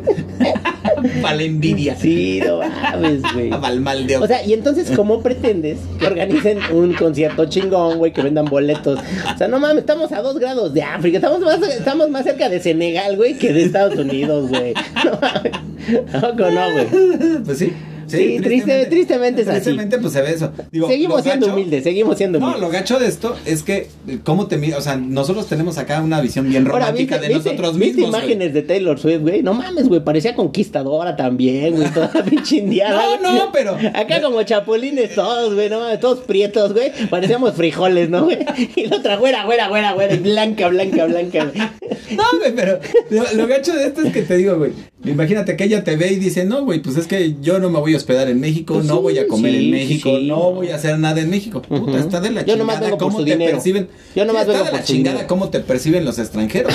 Para 1.22 1.36
la 1.36 1.44
envidia. 1.44 1.96
Sí, 1.96 2.42
no 2.46 2.60
mames, 2.60 3.22
güey. 3.34 3.50
Para 3.62 3.74
el 3.74 3.82
mal 3.82 4.08
de. 4.08 4.18
O 4.18 4.28
sea, 4.28 4.46
y 4.46 4.54
entonces, 4.54 4.92
¿cómo 4.96 5.22
pretendes 5.22 5.80
que 6.00 6.08
organicen 6.08 6.60
un 6.74 6.94
concierto 6.94 7.46
chingón, 7.46 7.98
güey, 7.98 8.14
que 8.14 8.22
vendan 8.22 8.46
boletos? 8.46 9.00
O 9.34 9.38
sea, 9.38 9.48
no 9.48 9.60
mames, 9.60 9.80
estamos 9.80 10.12
a 10.12 10.22
dos 10.22 10.38
grados 10.40 10.74
de 10.74 10.84
África, 10.84 11.18
estamos 11.18 11.42
más, 11.42 11.62
estamos 11.62 12.10
más 12.10 12.24
cerca 12.24 12.50
de 12.50 12.60
Senegal, 12.60 13.16
güey, 13.18 13.38
que 13.38 13.54
de 13.54 13.64
Estados 13.64 13.98
Unidos, 13.98 14.50
güey. 14.50 14.74
No 15.06 15.12
mames. 15.22 16.12
¿Tampoco 16.12 16.52
no, 16.52 16.72
güey? 16.72 16.88
Pues 17.46 17.60
sí. 17.60 17.72
Sí, 18.08 18.40
triste- 18.42 18.86
tristemente 18.88 19.42
es 19.42 19.48
así. 19.48 19.62
Tristemente, 19.62 19.98
pues 20.00 20.14
se 20.14 20.22
ve 20.22 20.32
eso. 20.32 20.52
Digo, 20.72 20.88
Seguimos 20.88 21.24
siendo 21.24 21.48
gacho- 21.48 21.54
humildes, 21.56 21.84
seguimos 21.84 22.18
siendo 22.18 22.40
No, 22.40 22.46
humildes. 22.48 22.62
lo 22.62 22.70
gacho 22.70 23.00
de 23.00 23.08
esto 23.08 23.36
es 23.46 23.64
que, 23.64 23.88
eh, 24.08 24.20
¿cómo 24.24 24.48
te 24.48 24.58
mi- 24.58 24.72
O 24.74 24.82
sea, 24.82 24.96
nosotros 24.98 25.48
tenemos 25.48 25.78
acá 25.78 26.02
una 26.02 26.22
visión 26.22 26.50
bien 26.50 26.66
Ahora, 26.68 26.86
romántica 26.88 27.16
¿viste, 27.18 27.28
de 27.28 27.34
viste- 27.36 27.50
nosotros 27.52 27.78
viste 27.80 27.96
mismos. 27.98 28.12
güey. 28.12 28.22
imágenes 28.24 28.54
de 28.54 28.62
Taylor 28.62 29.00
Swift, 29.00 29.22
güey? 29.22 29.44
No 29.44 29.54
mames, 29.54 29.88
güey, 29.88 30.02
parecía 30.04 30.36
conquistadora 30.36 31.16
también, 31.16 31.76
güey, 31.76 31.90
toda 31.94 32.12
pinche 32.30 32.58
indiana. 32.58 33.02
No, 33.22 33.34
no, 33.36 33.52
pero- 33.52 33.78
Acá 33.94 34.22
como 34.22 34.42
chapulines 34.44 35.14
todos, 35.16 35.54
güey, 35.54 35.70
no 35.70 35.80
mames, 35.80 36.00
todos 36.00 36.20
prietos, 36.20 36.74
güey. 36.74 36.92
Parecíamos 37.10 37.54
frijoles, 37.56 38.10
¿no, 38.10 38.26
güey? 38.26 38.38
Y 38.76 38.86
la 38.88 38.98
otra, 38.98 39.18
güera, 39.18 39.46
güera, 39.46 39.68
güera, 39.70 39.94
güera, 39.94 40.14
y 40.14 40.20
blanca, 40.20 40.68
blanca, 40.70 41.06
blanca, 41.06 41.46
güey. 41.46 41.68
No, 42.18 42.24
güey, 42.40 42.56
pero 42.56 42.80
lo, 43.10 43.24
lo 43.34 43.48
gacho 43.48 43.74
de 43.74 43.88
esto 43.88 44.02
es 44.02 44.14
que 44.14 44.22
te 44.22 44.38
digo, 44.38 44.58
güey. 44.58 44.72
Imagínate 45.12 45.56
que 45.58 45.64
ella 45.64 45.84
te 45.84 45.96
ve 45.96 46.12
y 46.14 46.16
dice, 46.18 46.46
no, 46.46 46.64
güey, 46.66 46.82
pues 46.82 46.98
es 46.98 47.08
que 47.08 47.36
yo 47.42 47.60
no 47.60 47.70
me 47.70 47.80
voy 47.80 47.94
a 47.94 47.98
hospedar 47.98 48.30
en 48.30 48.40
México, 48.40 48.76
Pues 48.76 48.86
no 48.86 48.96
sí, 48.98 49.02
voy 49.02 49.18
a 49.20 49.28
comer 49.28 49.52
sí, 49.54 49.66
en 49.66 49.72
México, 49.72 50.10
sí. 50.20 50.28
no 50.28 50.52
voy 50.54 50.70
a 50.70 50.76
hacer 50.76 50.98
nada 51.00 51.22
en 51.22 51.30
México. 51.30 51.62
Puta, 51.62 51.98
está 52.00 52.20
de 52.20 52.32
la 52.32 52.42
Yo 52.46 52.56
chingada 52.56 52.80
vengo 52.80 52.98
por 52.98 53.08
cómo 53.08 53.20
su 53.20 53.26
te 53.26 53.32
dinero. 53.32 53.52
perciben. 53.54 53.88
Yo 54.16 54.26
nomás 54.26 54.46
Sí, 54.46 54.52
está 54.52 54.54
vengo 54.54 54.66
de 54.66 54.70
por 54.72 54.80
la 54.80 54.86
su 54.86 54.94
chingada 54.94 55.14
dinero. 55.16 55.28
cómo 55.28 55.50
te 55.50 55.60
perciben 55.62 56.06
los 56.06 56.20
extranjeros. 56.20 56.74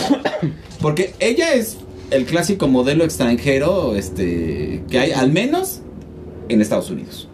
Porque 0.81 1.15
ella 1.21 1.55
es 1.55 1.77
el 2.11 2.25
clásico 2.27 2.69
modelo 2.69 3.05
extranjero 3.05 3.97
este 3.97 4.83
que 4.91 4.99
hay, 4.99 5.13
al 5.13 5.33
menos 5.33 5.81
en 6.49 6.61
Estados 6.61 6.91
Unidos. 6.91 7.29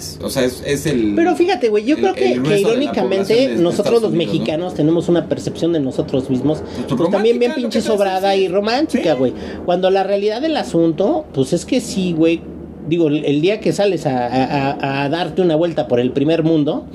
Es- 0.00 0.18
o 0.22 0.30
sea, 0.30 0.44
es, 0.44 0.62
es 0.66 0.86
el. 0.86 1.14
Pero 1.14 1.36
fíjate, 1.36 1.68
güey, 1.68 1.84
yo 1.84 1.94
el- 1.96 2.02
creo 2.02 2.14
que, 2.14 2.42
que 2.42 2.60
irónicamente 2.60 3.56
nosotros 3.56 4.02
los 4.02 4.12
Unidos, 4.12 4.26
¿no? 4.26 4.32
mexicanos 4.32 4.74
tenemos 4.74 5.08
una 5.08 5.28
percepción 5.28 5.72
de 5.72 5.80
nosotros 5.80 6.30
mismos 6.30 6.62
Pues, 6.88 6.94
pues, 6.98 7.10
también 7.10 7.38
bien 7.38 7.52
pinche 7.54 7.80
sobrada 7.80 8.34
y 8.36 8.48
romántica, 8.48 9.12
Sí. 9.12 9.18
güey. 9.18 9.32
Cuando 9.66 9.90
la 9.90 10.02
realidad 10.02 10.40
del 10.40 10.56
asunto, 10.56 11.26
pues 11.34 11.52
es 11.52 11.64
que 11.64 11.80
sí, 11.80 12.12
güey. 12.12 12.40
Digo, 12.88 13.08
el, 13.08 13.24
el 13.24 13.40
día 13.40 13.60
que 13.60 13.72
sales 13.72 14.06
a, 14.06 14.26
a- 14.26 14.70
a- 14.72 15.04
a 15.04 15.08
darte 15.10 15.42
una 15.42 15.54
vuelta 15.54 15.86
por 15.86 16.00
el 16.00 16.10
primer 16.12 16.42
mundo, 16.42 16.86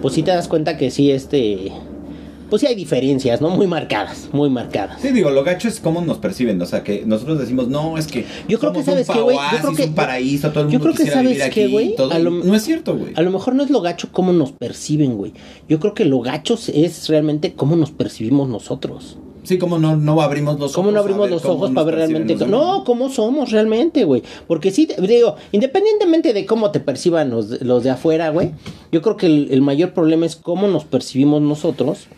pues 0.00 0.14
sí 0.14 0.22
te 0.22 0.30
das 0.30 0.48
cuenta 0.48 0.76
que 0.78 0.90
sí, 0.90 1.10
este... 1.10 1.72
Pues 2.50 2.60
sí 2.60 2.66
hay 2.66 2.74
diferencias, 2.74 3.40
¿no? 3.40 3.50
Muy 3.50 3.66
marcadas, 3.66 4.28
muy 4.32 4.48
marcadas. 4.50 5.00
Sí, 5.02 5.08
digo, 5.08 5.30
lo 5.30 5.44
gacho 5.44 5.68
es 5.68 5.80
cómo 5.80 6.00
nos 6.00 6.18
perciben. 6.18 6.60
O 6.62 6.66
sea, 6.66 6.82
que 6.82 7.04
nosotros 7.06 7.38
decimos, 7.38 7.68
no, 7.68 7.98
es 7.98 8.06
que. 8.06 8.24
Yo 8.48 8.58
creo 8.58 8.72
que 8.72 8.78
un 8.78 8.84
sabes 8.84 9.06
qué, 9.08 9.20
güey, 9.20 9.36
yo 9.36 9.58
creo 9.60 9.74
que- 9.74 9.82
un 9.84 9.94
paraíso, 9.94 10.50
todo 10.50 10.64
el 10.64 10.70
yo 10.70 10.78
mundo 10.78 10.84
creo 10.84 10.94
que 10.96 11.02
quisiera 11.04 11.20
vivir 11.22 11.38
sabes 11.38 11.52
aquí, 11.52 11.66
güey, 11.70 11.94
No 12.44 12.54
es 12.54 12.62
cierto, 12.62 12.96
güey. 12.96 13.12
A 13.16 13.22
lo 13.22 13.30
mejor 13.30 13.54
no 13.54 13.62
es 13.62 13.70
lo 13.70 13.80
gacho 13.80 14.08
cómo 14.12 14.32
nos 14.32 14.52
perciben, 14.52 15.16
güey. 15.16 15.32
Yo 15.68 15.78
creo 15.80 15.94
que 15.94 16.04
lo 16.04 16.20
gacho 16.20 16.58
es 16.72 17.08
realmente 17.08 17.52
cómo 17.54 17.76
nos 17.76 17.90
percibimos 17.90 18.48
nosotros. 18.48 19.18
Sí, 19.44 19.56
como 19.56 19.78
no, 19.78 19.96
no 19.96 20.20
abrimos 20.20 20.58
los 20.58 20.72
¿Cómo 20.72 20.88
ojos. 20.88 20.94
no 20.94 21.00
abrimos 21.00 21.30
los 21.30 21.40
cómo 21.42 21.54
ojos 21.54 21.70
para 21.70 21.84
ver 21.86 21.94
realmente? 21.94 22.34
No, 22.46 22.84
cómo 22.84 23.08
somos 23.08 23.50
realmente, 23.50 24.04
güey. 24.04 24.22
Porque 24.46 24.70
sí, 24.70 24.86
digo, 25.00 25.36
independientemente 25.52 26.34
de 26.34 26.44
cómo 26.44 26.70
te 26.70 26.80
perciban 26.80 27.30
los, 27.30 27.48
de- 27.50 27.64
los 27.64 27.82
de 27.82 27.90
afuera, 27.90 28.28
güey, 28.30 28.50
yo 28.92 29.00
creo 29.00 29.16
que 29.16 29.26
el, 29.26 29.48
el 29.50 29.62
mayor 29.62 29.94
problema 29.94 30.26
es 30.26 30.36
cómo 30.36 30.66
nos 30.68 30.84
percibimos 30.84 31.40
nosotros. 31.40 32.08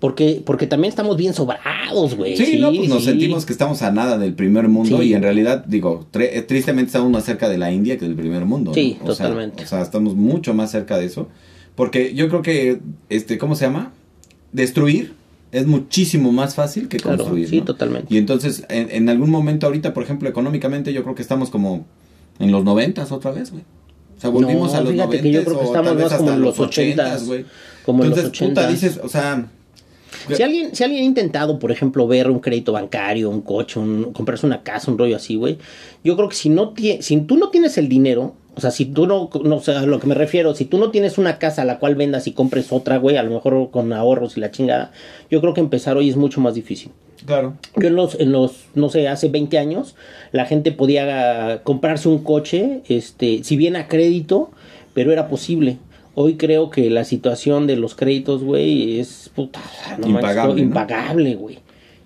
Porque, 0.00 0.40
porque 0.46 0.66
también 0.68 0.90
estamos 0.90 1.16
bien 1.16 1.34
sobrados, 1.34 2.14
güey. 2.16 2.36
Sí, 2.36 2.58
no, 2.60 2.72
pues 2.72 2.88
nos 2.88 3.04
sentimos 3.04 3.44
que 3.44 3.52
estamos 3.52 3.82
a 3.82 3.90
nada 3.90 4.16
del 4.16 4.34
primer 4.34 4.68
mundo 4.68 4.98
Sí. 4.98 5.08
y 5.08 5.14
en 5.14 5.22
realidad, 5.22 5.64
digo, 5.66 6.06
eh, 6.14 6.42
tristemente 6.46 6.86
estamos 6.90 7.10
más 7.10 7.24
cerca 7.24 7.48
de 7.48 7.58
la 7.58 7.72
India 7.72 7.98
que 7.98 8.04
del 8.06 8.14
primer 8.14 8.44
mundo. 8.44 8.70
¿no? 8.70 8.74
Sí, 8.74 8.96
O 9.02 9.06
sea, 9.12 9.26
totalmente. 9.26 9.64
o 9.64 9.66
sea, 9.66 9.82
estamos 9.82 10.14
mucho 10.14 10.54
más 10.54 10.70
cerca 10.70 10.98
de 10.98 11.06
eso. 11.06 11.28
Porque 11.74 12.14
yo 12.14 12.28
creo 12.28 12.42
que, 12.42 12.80
este, 13.08 13.38
¿cómo 13.38 13.56
se 13.56 13.64
llama? 13.66 13.92
Destruir 14.52 15.14
es 15.50 15.66
muchísimo 15.66 16.30
más 16.30 16.54
fácil 16.54 16.88
que 16.88 16.98
Claro, 16.98 17.18
construir. 17.18 17.48
sí, 17.48 17.58
¿no? 17.58 17.64
totalmente. 17.64 18.14
Y 18.14 18.18
entonces, 18.18 18.64
en, 18.68 18.88
en 18.90 19.08
algún 19.08 19.30
momento 19.30 19.66
ahorita, 19.66 19.94
por 19.94 20.02
ejemplo, 20.04 20.28
económicamente, 20.28 20.92
yo 20.92 21.02
creo 21.02 21.14
que 21.16 21.22
estamos 21.22 21.50
como 21.50 21.86
en 22.38 22.52
los 22.52 22.62
noventas 22.64 23.10
otra 23.10 23.32
vez, 23.32 23.50
güey. 23.50 23.64
O 24.16 24.20
sea, 24.20 24.30
volvimos 24.30 24.72
No, 24.72 24.78
a 24.78 24.80
los 24.82 24.92
que 24.92 25.30
yo 25.32 25.44
creo 25.44 25.58
que 25.58 25.64
o 25.64 25.68
estamos 25.74 25.96
más 25.96 26.12
como 26.14 26.30
en 26.32 26.40
los 26.40 26.58
ochentas, 26.60 27.26
güey. 27.26 27.44
como 27.84 28.04
en 28.04 28.10
los 28.10 28.18
Entonces, 28.18 28.38
puta, 28.48 28.60
ochentas. 28.60 28.72
dices, 28.80 29.00
o 29.02 29.08
sea... 29.08 29.50
Si 30.36 30.42
alguien, 30.42 30.74
si 30.74 30.84
alguien 30.84 31.02
ha 31.02 31.06
intentado, 31.06 31.58
por 31.58 31.70
ejemplo, 31.72 32.06
ver 32.06 32.30
un 32.30 32.40
crédito 32.40 32.72
bancario, 32.72 33.30
un 33.30 33.40
coche, 33.42 33.78
un- 33.78 34.12
comprarse 34.12 34.46
una 34.46 34.62
casa, 34.62 34.90
un 34.90 34.98
rollo 34.98 35.16
así, 35.16 35.36
güey, 35.36 35.58
yo 36.04 36.16
creo 36.16 36.28
que 36.28 36.36
si 36.36 36.48
no 36.48 36.74
tie- 36.74 37.00
si 37.00 37.16
tú 37.22 37.36
no 37.36 37.50
tienes 37.50 37.78
el 37.78 37.88
dinero, 37.88 38.34
o 38.54 38.60
sea, 38.60 38.70
si 38.72 38.86
tú 38.86 39.06
no, 39.06 39.30
no 39.44 39.56
o 39.56 39.60
sea, 39.60 39.80
a 39.80 39.86
lo 39.86 40.00
que 40.00 40.06
me 40.08 40.14
refiero, 40.14 40.54
si 40.54 40.64
tú 40.64 40.78
no 40.78 40.90
tienes 40.90 41.16
una 41.18 41.38
casa 41.38 41.62
a 41.62 41.64
la 41.64 41.78
cual 41.78 41.94
vendas 41.94 42.26
y 42.26 42.32
compres 42.32 42.72
otra, 42.72 42.96
güey, 42.98 43.16
a 43.16 43.22
lo 43.22 43.30
mejor 43.30 43.70
con 43.70 43.92
ahorros 43.92 44.36
y 44.36 44.40
la 44.40 44.50
chingada, 44.50 44.90
yo 45.30 45.40
creo 45.40 45.54
que 45.54 45.60
empezar 45.60 45.96
hoy 45.96 46.08
es 46.08 46.16
mucho 46.16 46.40
más 46.40 46.54
difícil. 46.54 46.90
Claro. 47.24 47.56
Yo 47.76 47.88
en 47.88 47.96
los, 47.96 48.18
en 48.18 48.32
los, 48.32 48.64
no 48.74 48.88
sé, 48.90 49.06
hace 49.08 49.28
20 49.28 49.58
años, 49.58 49.94
la 50.32 50.46
gente 50.46 50.72
podía 50.72 51.60
comprarse 51.64 52.08
un 52.08 52.22
coche, 52.22 52.80
este, 52.88 53.42
si 53.44 53.56
bien 53.56 53.76
a 53.76 53.88
crédito, 53.88 54.50
pero 54.94 55.12
era 55.12 55.28
posible. 55.28 55.78
Hoy 56.20 56.34
creo 56.36 56.68
que 56.70 56.90
la 56.90 57.04
situación 57.04 57.68
de 57.68 57.76
los 57.76 57.94
créditos, 57.94 58.42
güey, 58.42 58.98
es 58.98 59.30
puta, 59.36 59.60
no 59.98 60.08
manches, 60.08 60.30
Impagable, 60.30 60.54
¿no? 60.54 60.58
impagable, 60.68 61.34
güey. 61.36 61.58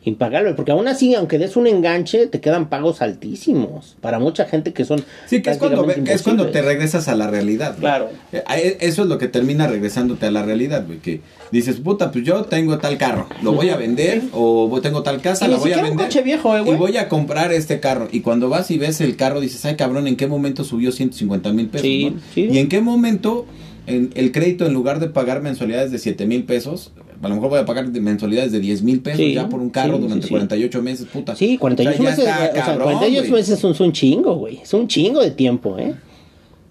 Impagable, 0.05 0.55
porque 0.55 0.73
aún 0.73 0.89
así, 0.89 1.15
aunque 1.15 1.39
des 1.39 1.57
un 1.57 1.69
enganche, 1.69 2.27
te 2.27 2.41
quedan 2.41 2.69
pagos 2.69 3.01
altísimos. 3.03 3.97
Para 4.01 4.19
mucha 4.19 4.47
gente 4.47 4.73
que 4.73 4.85
son. 4.85 5.03
Sí, 5.27 5.41
que 5.43 5.51
es 5.51 5.59
cuando, 5.59 5.89
es 5.89 6.23
cuando 6.23 6.49
te 6.51 6.61
regresas 6.61 7.07
a 7.07 7.15
la 7.15 7.29
realidad. 7.31 7.71
güey. 7.71 7.81
Claro. 7.83 8.09
Eh, 8.33 8.43
a- 8.45 8.59
e- 8.59 8.79
Eso 8.81 9.03
es 9.03 9.09
lo 9.09 9.17
que 9.17 9.29
termina 9.29 9.69
regresándote 9.69 10.27
a 10.27 10.31
la 10.33 10.43
realidad, 10.43 10.85
güey. 10.87 10.99
Que 10.99 11.21
dices, 11.53 11.77
puta, 11.77 12.11
pues 12.11 12.25
yo 12.25 12.43
tengo 12.47 12.79
tal 12.79 12.99
carro, 12.99 13.29
lo 13.43 13.53
voy 13.53 13.71
a 13.71 13.77
vender, 13.77 14.23
o 14.33 14.67
voy- 14.69 14.81
tengo 14.81 15.03
tal 15.05 15.21
casa, 15.23 15.47
Y 15.47 15.51
la 15.51 15.57
voy 15.57 15.71
a 15.71 15.75
siquiera 15.77 15.83
un 15.85 15.97
vender. 15.97 16.07
coche 16.09 16.23
viejo, 16.23 16.57
eh, 16.57 16.65
y 16.67 16.75
voy 16.75 16.97
a 16.97 17.09
comprar 17.09 17.53
este 17.53 17.79
carro. 17.79 18.09
Y 18.11 18.21
cuando 18.23 18.49
vas 18.49 18.71
y 18.73 18.79
ves 18.79 19.01
el 19.01 19.15
carro, 19.17 19.41
dices, 19.41 19.65
ay, 19.65 19.77
cabrón, 19.77 20.09
¿en 20.09 20.17
qué 20.17 20.27
momento 20.27 20.65
subió 20.65 20.91
150 20.91 21.53
mil 21.53 21.69
pesos? 21.69 21.87
Sí, 21.87 22.11
no? 22.13 22.21
sí. 22.35 22.49
Y 22.51 22.59
en 22.59 22.69
qué 22.69 22.81
momento 22.81 23.47
en 23.87 24.11
el 24.15 24.33
crédito, 24.33 24.67
en 24.67 24.73
lugar 24.73 25.01
de 25.01 25.09
pagar 25.09 25.43
mensualidades 25.43 25.91
de 25.91 25.99
7 25.99 26.27
mil 26.27 26.45
pesos, 26.45 26.93
a 27.23 27.29
lo 27.29 27.35
mejor 27.35 27.51
voy 27.51 27.61
a 27.61 27.65
pagar 27.65 27.91
de 27.91 28.01
mensualidades 28.01 28.53
de 28.53 28.61
10 28.61 28.83
mil 28.83 29.01
pesos 29.01 29.19
Sí, 29.19 29.35
ya 29.35 29.49
por 29.49 29.61
un 29.61 29.71
carro 29.71 29.97
sí, 29.97 30.03
durante 30.03 30.23
sí, 30.23 30.29
sí. 30.29 30.35
48 30.35 30.83
meses, 30.83 31.07
puta. 31.07 31.37
Sí, 31.37 31.59
48 31.59 31.91
O 31.91 32.03
sea, 32.03 32.11
meses, 32.11 32.25
está 32.25 32.39
güey, 32.39 32.51
o 32.51 32.55
sea, 32.55 32.65
cabrón, 32.65 32.85
48 32.85 33.21
güey. 33.21 33.33
meses 33.41 33.65
es 33.65 33.81
un, 33.81 33.93
chingo, 33.93 34.35
güey. 34.37 34.59
Es 34.63 34.75
un 34.75 34.89
chingo 34.89 35.21
de 35.21 35.31
tiempo, 35.31 35.79
¿eh? 35.79 35.95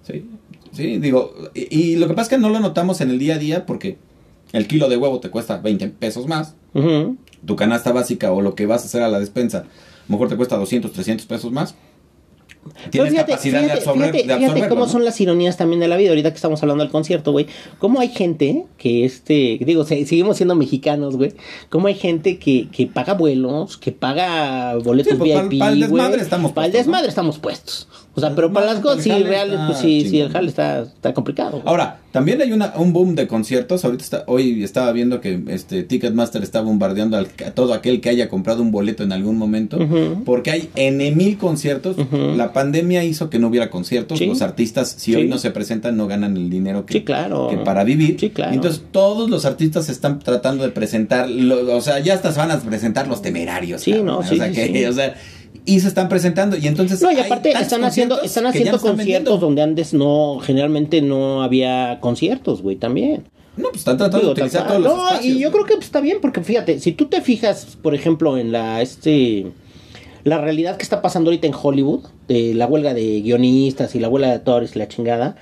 Sí, 0.03 0.25
sí, 0.71 0.97
digo, 0.97 1.33
y, 1.53 1.77
y 1.77 1.95
lo 1.97 2.07
que 2.07 2.13
pasa 2.13 2.23
es 2.23 2.29
que 2.29 2.37
no 2.37 2.49
lo 2.49 2.59
notamos 2.59 3.01
en 3.01 3.09
el 3.11 3.19
día 3.19 3.35
a 3.35 3.37
día 3.37 3.65
porque 3.65 3.97
el 4.53 4.67
kilo 4.67 4.89
de 4.89 4.97
huevo 4.97 5.19
te 5.19 5.29
cuesta 5.29 5.57
20 5.57 5.87
pesos 5.89 6.27
más, 6.27 6.55
tu 7.45 7.55
canasta 7.55 7.91
básica 7.91 8.31
o 8.31 8.41
lo 8.41 8.55
que 8.55 8.65
vas 8.65 8.83
a 8.83 8.85
hacer 8.85 9.01
a 9.01 9.09
la 9.09 9.19
despensa, 9.19 9.59
a 9.59 9.63
lo 10.07 10.13
mejor 10.13 10.27
te 10.29 10.35
cuesta 10.35 10.57
200, 10.57 10.91
300 10.91 11.25
pesos 11.25 11.51
más. 11.51 11.75
Pero 12.63 12.89
Tienes 12.91 13.11
fíjate, 13.13 13.31
capacidad 13.31 13.57
de 13.59 13.63
fíjate, 13.65 13.79
absorber, 13.79 14.11
fíjate, 14.13 14.61
de 14.61 14.69
cómo 14.69 14.85
¿no? 14.85 14.91
son 14.91 15.03
las 15.03 15.19
ironías 15.19 15.57
también 15.57 15.79
de 15.79 15.87
la 15.87 15.97
vida. 15.97 16.09
Ahorita 16.09 16.29
que 16.29 16.35
estamos 16.35 16.61
hablando 16.61 16.83
del 16.83 16.91
concierto, 16.91 17.31
güey. 17.31 17.47
Cómo 17.79 17.99
hay 17.99 18.09
gente 18.09 18.65
que, 18.77 19.03
este, 19.03 19.57
digo, 19.65 19.83
se- 19.83 20.05
seguimos 20.05 20.37
siendo 20.37 20.53
mexicanos, 20.55 21.17
güey. 21.17 21.33
Cómo 21.69 21.87
hay 21.87 21.95
gente 21.95 22.37
que, 22.37 22.67
que 22.69 22.85
paga 22.85 23.15
vuelos, 23.15 23.77
que 23.77 23.91
paga 23.91 24.75
boletos 24.75 25.13
Sí, 25.13 25.17
pues, 25.17 25.49
VIP, 25.49 25.59
pa'l 25.59 25.69
güey. 25.71 25.79
desmadre 25.81 26.21
estamos 26.21 26.51
Para 26.51 26.67
el 26.67 26.73
desmadre 26.73 27.07
estamos 27.09 27.39
puestos. 27.39 27.87
O 28.13 28.19
sea, 28.19 28.29
Pues, 28.29 28.35
pero 28.35 28.53
para 28.53 28.67
no, 28.67 28.73
las 28.73 28.81
cosas, 28.81 29.05
el 29.07 29.13
sí, 29.17 29.23
reales, 29.23 29.59
pues 29.65 29.79
sí, 29.79 30.07
sí, 30.07 30.19
el 30.19 30.29
jale 30.31 30.49
está, 30.49 30.81
está 30.81 31.13
complicado. 31.13 31.51
güey. 31.53 31.63
Ahora, 31.65 31.99
también 32.11 32.41
hay 32.41 32.51
una, 32.51 32.73
un 32.75 32.93
boom 32.93 33.15
de 33.15 33.27
conciertos. 33.27 33.85
Ahorita 33.85 34.03
está, 34.03 34.23
hoy 34.27 34.63
estaba 34.63 34.91
viendo 34.91 35.21
que 35.21 35.39
este 35.47 35.83
Ticketmaster 35.83 36.43
está 36.43 36.61
bombardeando 36.61 37.17
al- 37.17 37.27
a 37.45 37.51
todo 37.51 37.73
aquel 37.73 38.01
que 38.01 38.09
haya 38.09 38.27
comprado 38.29 38.61
un 38.61 38.71
boleto 38.71 39.03
en 39.03 39.11
algún 39.11 39.37
momento. 39.37 39.77
Porque 40.25 40.51
hay 40.51 40.69
N 40.75 41.11
mil 41.11 41.37
conciertos. 41.37 41.95
La 42.11 42.53
pandemia 42.53 43.03
hizo 43.03 43.29
que 43.29 43.39
no 43.39 43.47
hubiera 43.47 43.69
conciertos. 43.69 44.19
Sí. 44.19 44.25
Los 44.25 44.41
artistas, 44.41 44.89
si 44.97 45.11
Sí. 45.11 45.15
hoy 45.15 45.27
no 45.27 45.37
se 45.37 45.51
presentan, 45.51 45.97
no 45.97 46.07
ganan 46.07 46.35
el 46.37 46.49
dinero 46.49 46.85
que, 46.85 46.93
Sí, 46.93 47.01
claro. 47.01 47.47
que 47.49 47.57
para 47.57 47.83
vivir. 47.83 48.17
Sí, 48.19 48.29
claro. 48.29 48.53
Entonces, 48.53 48.81
todos 48.91 49.29
los 49.29 49.45
artistas 49.45 49.89
están 49.89 50.19
tratando 50.19 50.63
de 50.63 50.69
presentar. 50.69 51.29
lo- 51.29 51.75
o 51.75 51.81
sea, 51.81 51.99
ya 51.99 52.13
hasta 52.13 52.31
se 52.31 52.39
van 52.39 52.51
a 52.51 52.59
presentar 52.59 53.07
los 53.07 53.21
temerarios. 53.21 53.81
Sí, 53.81 53.93
no, 54.03 54.19
o 54.19 54.23
sea, 54.23 54.51
que, 54.51 54.87
o 54.87 54.93
sea, 54.93 55.15
y 55.65 55.79
se 55.79 55.87
están 55.87 56.09
presentando. 56.09 56.57
Y 56.57 56.67
entonces. 56.67 57.01
No, 57.01 57.11
y 57.11 57.19
aparte 57.19 57.51
están 57.51 57.83
haciendo, 57.83 58.21
están 58.21 58.45
haciendo 58.45 58.75
están 58.77 58.95
conciertos 58.95 58.97
vendiendo. 58.97 59.37
donde 59.37 59.61
antes 59.61 59.93
no, 59.93 60.39
generalmente 60.41 61.01
no 61.01 61.43
había 61.43 61.99
conciertos, 62.01 62.61
güey, 62.61 62.75
también. 62.75 63.23
No, 63.57 63.67
pues 63.69 63.79
están 63.79 63.97
tratando 63.97 64.19
Digo, 64.19 64.33
de 64.33 64.41
utilizar 64.41 64.65
todos 64.67 64.81
los 64.81 64.95
No, 64.95 65.07
espacios. 65.09 65.35
y 65.35 65.39
yo 65.39 65.51
creo 65.51 65.65
que 65.65 65.73
pues, 65.75 65.85
está 65.85 65.99
bien, 66.01 66.19
porque 66.21 66.41
fíjate, 66.41 66.79
si 66.79 66.93
tú 66.93 67.07
te 67.07 67.21
fijas, 67.21 67.77
por 67.81 67.93
ejemplo, 67.93 68.37
en 68.37 68.51
la 68.51 68.81
este 68.81 69.47
la 70.23 70.37
realidad 70.37 70.77
que 70.77 70.83
está 70.83 71.01
pasando 71.01 71.29
ahorita 71.29 71.47
en 71.47 71.53
Hollywood, 71.59 72.05
de 72.27 72.53
la 72.53 72.67
huelga 72.67 72.93
de 72.93 73.21
guionistas 73.21 73.95
y 73.95 73.99
la 73.99 74.07
huelga 74.07 74.29
de 74.29 74.35
actores 74.35 74.75
y 74.75 74.79
la 74.79 74.87
chingada. 74.87 75.35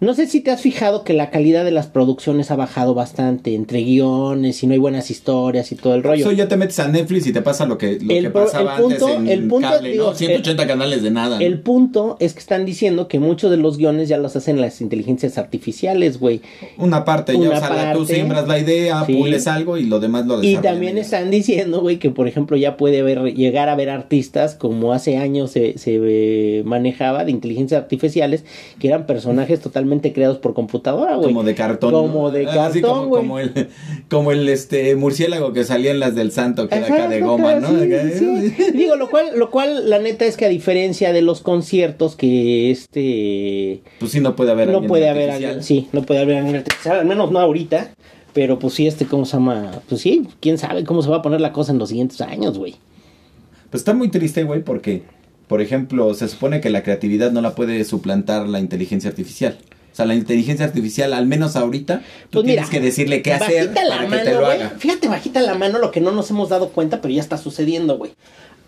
No 0.00 0.14
sé 0.14 0.26
si 0.26 0.40
te 0.40 0.50
has 0.50 0.62
fijado 0.62 1.04
que 1.04 1.12
la 1.12 1.28
calidad 1.28 1.62
de 1.62 1.72
las 1.72 1.86
producciones 1.86 2.50
ha 2.50 2.56
bajado 2.56 2.94
bastante 2.94 3.54
entre 3.54 3.82
guiones 3.82 4.62
y 4.62 4.66
no 4.66 4.72
hay 4.72 4.78
buenas 4.78 5.10
historias 5.10 5.70
y 5.72 5.74
todo 5.76 5.94
el 5.94 6.02
rollo. 6.02 6.22
Eso 6.22 6.32
ya 6.32 6.48
te 6.48 6.56
metes 6.56 6.78
a 6.80 6.88
Netflix 6.88 7.26
y 7.26 7.34
te 7.34 7.42
pasa 7.42 7.66
lo 7.66 7.76
que, 7.76 7.98
lo 8.00 8.10
El 8.14 8.22
que 8.24 8.30
pasaba 8.30 8.76
el 8.76 8.82
punto- 8.82 9.06
antes 9.08 9.18
en 9.20 9.28
el 9.28 9.46
punto, 9.46 9.68
cable, 9.68 9.90
digo, 9.92 10.04
¿no? 10.06 10.14
180 10.14 10.66
canales 10.66 11.02
de 11.02 11.10
nada. 11.10 11.36
¿no? 11.38 11.44
El 11.44 11.60
punto 11.60 12.16
es 12.18 12.32
que 12.32 12.38
están 12.38 12.64
diciendo 12.64 13.08
que 13.08 13.18
muchos 13.18 13.50
de 13.50 13.58
los 13.58 13.76
guiones 13.76 14.08
ya 14.08 14.16
los 14.16 14.34
hacen 14.36 14.58
las 14.58 14.80
inteligencias 14.80 15.36
artificiales, 15.36 16.18
güey. 16.18 16.40
Una 16.78 17.04
parte, 17.04 17.34
ya, 17.34 17.38
Una 17.38 17.58
o 17.58 17.60
sea, 17.60 17.68
la- 17.68 17.92
tú 17.92 17.98
parte. 17.98 18.14
siembras 18.14 18.48
la 18.48 18.58
idea, 18.58 19.04
Sí. 19.04 19.16
pules 19.16 19.46
algo 19.48 19.76
y 19.76 19.84
lo 19.84 20.00
demás 20.00 20.24
lo 20.24 20.42
Y 20.42 20.46
desarrollan 20.52 20.62
también 20.72 20.96
están 20.96 21.30
diciendo, 21.30 21.82
güey, 21.82 21.98
que 21.98 22.08
por 22.08 22.26
ejemplo 22.26 22.56
ya 22.56 22.78
puede 22.78 23.00
haber, 23.00 23.34
llegar 23.34 23.68
a 23.68 23.76
ver 23.76 23.90
artistas 23.90 24.54
como 24.54 24.94
hace 24.94 25.18
años 25.18 25.50
se, 25.50 25.76
se 25.76 25.98
eh, 26.02 26.62
manejaba 26.64 27.26
de 27.26 27.32
inteligencias 27.32 27.82
artificiales, 27.82 28.44
que 28.78 28.88
eran 28.88 29.04
personajes 29.04 29.60
totalmente 29.60 29.89
creados 29.98 30.38
por 30.38 30.54
computadora, 30.54 31.16
güey. 31.16 31.26
Como 31.28 31.42
de 31.42 31.54
cartón. 31.54 31.92
Como 31.92 32.30
de 32.30 32.46
Así 32.46 32.80
cartón, 32.80 33.10
como, 33.10 33.16
como 33.16 33.38
el, 33.40 33.68
como 34.08 34.32
el 34.32 34.48
este 34.48 34.94
murciélago 34.94 35.52
que 35.52 35.64
salía 35.64 35.90
en 35.90 35.98
las 35.98 36.14
del 36.14 36.30
santo, 36.30 36.68
que 36.68 36.76
era 36.76 36.86
acá 36.86 37.08
de 37.08 37.20
goma, 37.20 37.56
¿no? 37.56 37.68
sí, 37.68 37.92
Acá, 37.92 38.08
sí. 38.18 38.54
Digo, 38.72 38.96
lo 38.96 39.10
cual, 39.10 39.36
lo 39.36 39.50
cual, 39.50 39.90
la 39.90 39.98
neta 39.98 40.24
es 40.24 40.36
que 40.36 40.44
a 40.44 40.48
diferencia 40.48 41.12
de 41.12 41.22
los 41.22 41.40
conciertos 41.40 42.14
que 42.14 42.70
este 42.70 43.82
Pues 43.98 44.12
sí, 44.12 44.20
no 44.20 44.36
puede 44.36 44.52
haber 44.52 44.68
no 44.68 44.86
puede 44.86 45.08
haber 45.08 45.30
alguien, 45.30 45.62
sí, 45.62 45.88
no 45.92 46.02
puede 46.02 46.20
haber 46.20 46.36
alguien 46.36 46.56
artificial, 46.56 47.00
al 47.00 47.06
menos 47.06 47.32
no 47.32 47.40
ahorita, 47.40 47.90
pero 48.32 48.58
pues 48.58 48.74
sí, 48.74 48.86
este, 48.86 49.06
¿cómo 49.06 49.24
se 49.24 49.32
llama? 49.32 49.82
Pues 49.88 50.00
sí, 50.00 50.28
quién 50.40 50.58
sabe 50.58 50.84
cómo 50.84 51.02
se 51.02 51.10
va 51.10 51.16
a 51.16 51.22
poner 51.22 51.40
la 51.40 51.52
cosa 51.52 51.72
en 51.72 51.78
los 51.78 51.88
siguientes 51.88 52.20
años, 52.20 52.58
güey. 52.58 52.76
Pues 53.70 53.82
está 53.82 53.94
muy 53.94 54.08
triste, 54.08 54.42
güey, 54.44 54.62
porque, 54.62 55.02
por 55.46 55.60
ejemplo, 55.60 56.12
se 56.14 56.28
supone 56.28 56.60
que 56.60 56.70
la 56.70 56.82
creatividad 56.82 57.30
no 57.30 57.40
la 57.40 57.54
puede 57.54 57.84
suplantar 57.84 58.48
la 58.48 58.60
inteligencia 58.60 59.10
artificial. 59.10 59.58
O 59.92 59.96
sea, 59.96 60.06
la 60.06 60.14
inteligencia 60.14 60.64
artificial, 60.64 61.12
al 61.12 61.26
menos 61.26 61.56
ahorita, 61.56 62.02
tú 62.30 62.38
Pues 62.38 62.44
mira, 62.44 62.62
tienes 62.62 62.70
que 62.70 62.80
decirle 62.80 63.22
qué 63.22 63.32
hacer 63.32 63.74
para 63.74 64.08
que 64.08 64.16
te 64.18 64.34
lo 64.34 64.46
haga. 64.46 64.70
Fíjate, 64.78 65.08
bajita 65.08 65.40
la 65.42 65.54
mano 65.54 65.78
lo 65.78 65.90
que 65.90 66.00
no 66.00 66.12
nos 66.12 66.30
hemos 66.30 66.48
dado 66.48 66.70
cuenta, 66.70 67.00
pero 67.00 67.12
ya 67.12 67.20
está 67.20 67.36
sucediendo, 67.36 67.98
güey. 67.98 68.12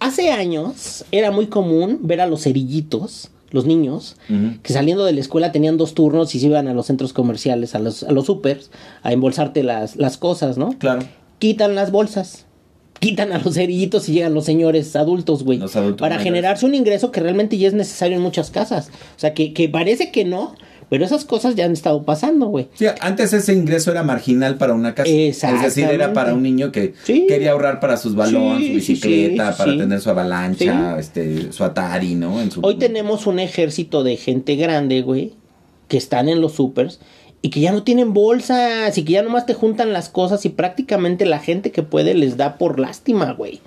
Hace 0.00 0.32
años 0.32 1.04
era 1.12 1.30
muy 1.30 1.46
común 1.46 2.00
ver 2.02 2.20
a 2.20 2.26
los 2.26 2.42
cerillitos, 2.42 3.30
los 3.52 3.66
niños, 3.66 4.16
que 4.62 4.72
saliendo 4.72 5.04
de 5.04 5.12
la 5.12 5.20
escuela 5.20 5.52
tenían 5.52 5.76
dos 5.76 5.94
turnos 5.94 6.34
y 6.34 6.40
se 6.40 6.46
iban 6.46 6.66
a 6.66 6.74
los 6.74 6.86
centros 6.86 7.12
comerciales, 7.12 7.74
a 7.74 7.78
los, 7.78 8.02
a 8.02 8.10
los 8.10 8.26
supers, 8.26 8.70
a 9.02 9.12
embolsarte 9.12 9.62
las, 9.62 9.94
las 9.96 10.16
cosas, 10.16 10.58
¿no? 10.58 10.76
Claro. 10.78 11.02
Quitan 11.38 11.74
las 11.74 11.92
bolsas. 11.92 12.46
Quitan 12.98 13.32
a 13.32 13.38
los 13.38 13.54
cerillitos 13.54 14.08
y 14.08 14.14
llegan 14.14 14.32
los 14.34 14.44
señores 14.44 14.96
adultos, 14.96 15.44
güey. 15.44 15.58
Para 15.58 15.94
mayores. 15.98 16.22
generarse 16.22 16.66
un 16.66 16.74
ingreso 16.74 17.10
que 17.10 17.20
realmente 17.20 17.58
ya 17.58 17.68
es 17.68 17.74
necesario 17.74 18.16
en 18.16 18.22
muchas 18.22 18.50
casas. 18.50 18.90
O 19.16 19.20
sea, 19.20 19.34
que, 19.34 19.52
que 19.52 19.68
parece 19.68 20.10
que 20.10 20.24
no, 20.24 20.54
pero 20.92 21.06
esas 21.06 21.24
cosas 21.24 21.54
ya 21.54 21.64
han 21.64 21.72
estado 21.72 22.02
pasando, 22.02 22.48
güey. 22.48 22.68
Sí, 22.74 22.84
antes 23.00 23.32
ese 23.32 23.54
ingreso 23.54 23.90
era 23.90 24.02
marginal 24.02 24.58
para 24.58 24.74
una 24.74 24.94
casa. 24.94 25.08
Es 25.08 25.40
decir, 25.62 25.86
era 25.86 26.12
para 26.12 26.34
un 26.34 26.42
niño 26.42 26.70
que 26.70 26.92
Sí. 27.04 27.24
quería 27.26 27.52
ahorrar 27.52 27.80
para 27.80 27.96
sus 27.96 28.14
balones, 28.14 28.58
Sí, 28.58 28.68
su 28.68 28.74
bicicleta, 28.74 29.52
sí, 29.54 29.58
para 29.58 29.76
tener 29.78 30.00
su 30.02 30.10
avalancha, 30.10 30.98
este, 30.98 31.50
su 31.50 31.64
Atari, 31.64 32.14
¿no? 32.14 32.42
En 32.42 32.50
su... 32.50 32.60
Hoy 32.62 32.74
tenemos 32.74 33.26
un 33.26 33.38
ejército 33.38 34.04
de 34.04 34.18
gente 34.18 34.54
grande, 34.56 35.00
güey, 35.00 35.32
que 35.88 35.96
están 35.96 36.28
en 36.28 36.42
los 36.42 36.52
supers 36.52 37.00
y 37.40 37.48
que 37.48 37.60
ya 37.60 37.72
no 37.72 37.84
tienen 37.84 38.12
bolsas 38.12 38.98
y 38.98 39.02
que 39.02 39.14
ya 39.14 39.22
nomás 39.22 39.46
te 39.46 39.54
juntan 39.54 39.94
las 39.94 40.10
cosas 40.10 40.44
y 40.44 40.50
prácticamente 40.50 41.24
la 41.24 41.38
gente 41.38 41.70
que 41.72 41.82
puede 41.82 42.12
les 42.12 42.36
da 42.36 42.58
por 42.58 42.78
lástima, 42.78 43.32
güey. 43.32 43.62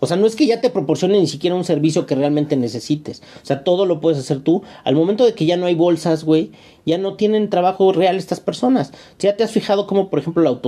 O 0.00 0.06
sea, 0.06 0.16
no 0.16 0.26
es 0.26 0.36
que 0.36 0.46
ya 0.46 0.60
te 0.60 0.70
proporcione 0.70 1.18
ni 1.18 1.26
siquiera 1.26 1.56
un 1.56 1.64
servicio 1.64 2.06
que 2.06 2.14
realmente 2.14 2.56
necesites. 2.56 3.22
O 3.42 3.46
sea, 3.46 3.64
todo 3.64 3.86
lo 3.86 4.00
puedes 4.00 4.18
hacer 4.18 4.40
tú. 4.40 4.62
Al 4.84 4.94
momento 4.94 5.24
de 5.24 5.34
que 5.34 5.46
ya 5.46 5.56
no 5.56 5.66
hay 5.66 5.74
bolsas, 5.74 6.24
güey, 6.24 6.50
ya 6.88 6.98
no 6.98 7.14
tienen 7.14 7.50
trabajo 7.50 7.92
real 7.92 8.16
estas 8.16 8.40
personas. 8.40 8.92
Ya 9.18 9.36
te 9.36 9.44
has 9.44 9.52
fijado 9.52 9.86
como, 9.86 10.10
por 10.10 10.18
ejemplo, 10.18 10.42
la 10.42 10.58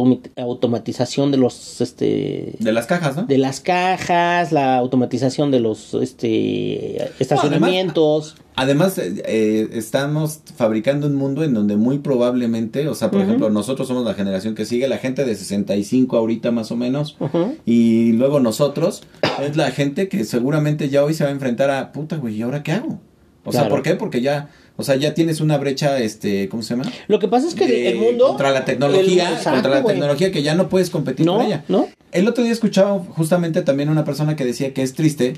automatización 0.44 1.30
de 1.32 1.38
los, 1.38 1.80
este, 1.80 2.54
De 2.58 2.72
las 2.72 2.86
cajas, 2.86 3.16
¿no? 3.16 3.22
de 3.24 3.38
las 3.38 3.60
cajas, 3.60 4.52
la 4.52 4.76
automatización 4.76 5.50
de 5.50 5.60
los 5.60 5.94
este 5.94 7.10
estacionamientos. 7.18 8.36
Además, 8.56 8.98
eh, 8.98 9.22
eh, 9.24 9.68
estamos 9.72 10.40
fabricando 10.56 11.06
un 11.06 11.14
mundo 11.14 11.42
en 11.44 11.54
donde 11.54 11.76
muy 11.76 11.98
probablemente, 11.98 12.86
o 12.88 12.94
sea, 12.94 13.10
por 13.10 13.22
ejemplo, 13.22 13.48
nosotros 13.48 13.88
somos 13.88 14.04
la 14.04 14.12
generación 14.12 14.54
que 14.54 14.66
sigue, 14.66 14.86
la 14.88 14.98
gente 14.98 15.24
de 15.24 15.34
65 15.34 16.16
ahorita 16.18 16.50
más 16.50 16.70
o 16.70 16.76
menos, 16.76 17.16
y 17.64 18.12
luego 18.12 18.40
nosotros, 18.40 19.04
es 19.42 19.56
la 19.56 19.70
gente 19.70 20.08
que 20.08 20.24
seguramente 20.24 20.90
ya 20.90 21.02
hoy 21.02 21.14
se 21.14 21.24
va 21.24 21.30
a 21.30 21.32
enfrentar 21.32 21.70
a, 21.70 21.92
puta, 21.92 22.16
güey, 22.16 22.36
¿y 22.36 22.42
ahora 22.42 22.62
qué 22.62 22.72
hago? 22.72 23.00
O 23.44 23.52
sea. 23.52 23.68
¿por 23.68 23.82
qué? 23.82 23.94
Porque 23.94 24.20
ya, 24.20 24.50
o 24.80 24.82
sea, 24.82 24.96
ya 24.96 25.14
tienes 25.14 25.40
una 25.40 25.56
brecha, 25.58 25.99
este, 26.00 26.49
¿cómo 26.49 26.62
se 26.62 26.75
llama? 26.76 26.90
Lo 27.08 27.18
que 27.18 27.28
pasa 27.28 27.46
es 27.46 27.54
que 27.54 27.66
De- 27.66 27.88
el 27.90 27.99
mundo 27.99 28.26
contra 28.28 28.50
la 28.50 28.64
tecnología, 28.64 29.28
el- 29.28 29.34
exacto, 29.34 29.52
contra 29.52 29.70
la 29.70 29.80
güey. 29.80 29.94
tecnología 29.94 30.32
que 30.32 30.42
ya 30.42 30.54
no 30.54 30.68
puedes 30.68 30.90
competir 30.90 31.25
no, 31.26 31.37
con 31.37 31.46
ella. 31.46 31.64
no. 31.68 31.87
El 32.12 32.26
otro 32.26 32.42
día 32.42 32.52
escuchaba 32.52 32.99
justamente 33.10 33.62
también 33.62 33.88
una 33.88 34.04
persona 34.04 34.34
que 34.34 34.44
decía 34.44 34.75
que 34.75 34.82
es 34.82 34.94
triste 34.94 35.34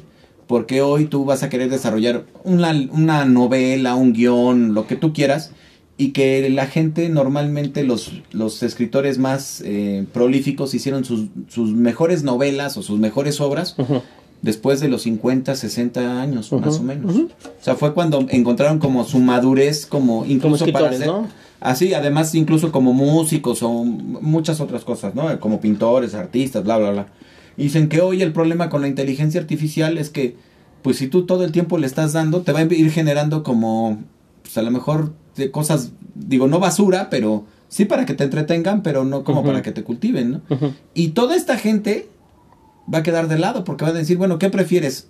porque 0.47 0.81
hoy 0.81 1.05
tú 1.07 1.25
vas 1.25 1.43
a 1.43 1.49
querer 1.49 1.69
desarrollar 1.71 2.25
una, 2.45 2.71
una 2.93 3.25
novela, 3.27 3.95
un 3.95 4.13
guion, 4.13 4.75
lo 4.75 4.87
que 4.87 4.97
tú 4.97 5.13
quieras, 5.13 5.51
y 5.99 6.13
que 6.13 6.49
la 6.51 6.67
gente 6.67 7.09
normalmente, 7.11 7.85
los, 7.85 8.13
los 8.33 8.63
escritores 8.63 9.19
más 9.19 9.63
eh, 9.65 10.05
prolíficos 10.13 10.75
hicieron 10.75 11.05
sus, 11.05 11.27
sus 11.49 11.73
mejores 11.75 12.23
novelas 12.23 12.77
o 12.77 12.83
sus 12.83 12.99
mejores 12.99 13.41
obras 13.41 13.75
Ujú. 13.79 14.03
Después 14.43 14.81
de 14.81 14.89
los 14.89 15.03
50, 15.03 15.55
60 15.55 16.21
años, 16.21 16.53
Ujú, 16.53 16.61
más 16.61 16.79
o 16.79 16.83
menos. 16.83 17.15
O 17.17 17.29
sea, 17.61 17.77
fue 17.77 17.95
cuando 17.95 18.27
encontraron 18.29 18.79
como 18.79 19.05
su 19.05 19.21
madurez, 19.21 19.87
como 19.87 20.27
incluso 20.27 20.67
para 20.67 20.91
escritores, 20.91 21.01
hacer... 21.01 21.07
¿no? 21.07 21.29
Así, 21.61 21.95
además 21.95 22.35
incluso 22.35 22.73
como 22.73 22.93
músicos 22.93 23.63
o 23.63 23.85
muchas 23.85 24.61
otras 24.61 24.85
cosas, 24.85 25.15
¿no? 25.15 25.39
Como 25.39 25.61
pintores, 25.61 26.15
artistas, 26.15 26.65
bla, 26.65 26.77
bla, 26.77 26.91
bla. 26.91 27.07
Y 27.57 27.65
dicen 27.65 27.89
que 27.89 28.01
hoy 28.01 28.21
el 28.21 28.33
problema 28.33 28.69
con 28.69 28.83
la 28.83 28.89
inteligencia 28.89 29.41
artificial 29.41 29.97
es 29.97 30.11
que, 30.11 30.37
pues 30.83 30.97
si 30.97 31.07
tú 31.07 31.25
todo 31.25 31.45
el 31.45 31.53
tiempo 31.53 31.79
le 31.79 31.87
estás 31.87 32.13
dando, 32.13 32.43
te 32.43 32.51
va 32.51 32.61
a 32.61 32.63
ir 32.63 32.91
generando 32.91 33.45
como, 33.45 33.99
pues 34.43 34.59
a 34.59 34.63
lo 34.63 34.73
mejor 34.73 35.13
de 35.37 35.53
cosas, 35.53 35.93
digo, 36.17 36.49
no 36.49 36.59
basura, 36.59 37.11
pero 37.11 37.45
sí 37.69 37.85
para 37.85 38.07
que 38.07 38.15
te 38.15 38.25
entretengan, 38.25 38.83
pero 38.83 39.05
no 39.05 39.23
como 39.23 39.45
para 39.45 39.63
que 39.63 39.71
te 39.71 39.85
cultiven, 39.85 40.33
¿no? 40.33 40.41
Y 40.95 41.09
toda 41.11 41.37
esta 41.37 41.57
gente 41.57 42.09
va 42.93 42.99
a 42.99 43.03
quedar 43.03 43.29
de 43.29 43.39
lado 43.39 43.65
porque 43.65 43.85
va 43.85 43.91
a 43.91 43.95
decir, 43.95 44.17
bueno, 44.17 44.39
¿qué 44.39 44.51
prefieres? 44.51 45.09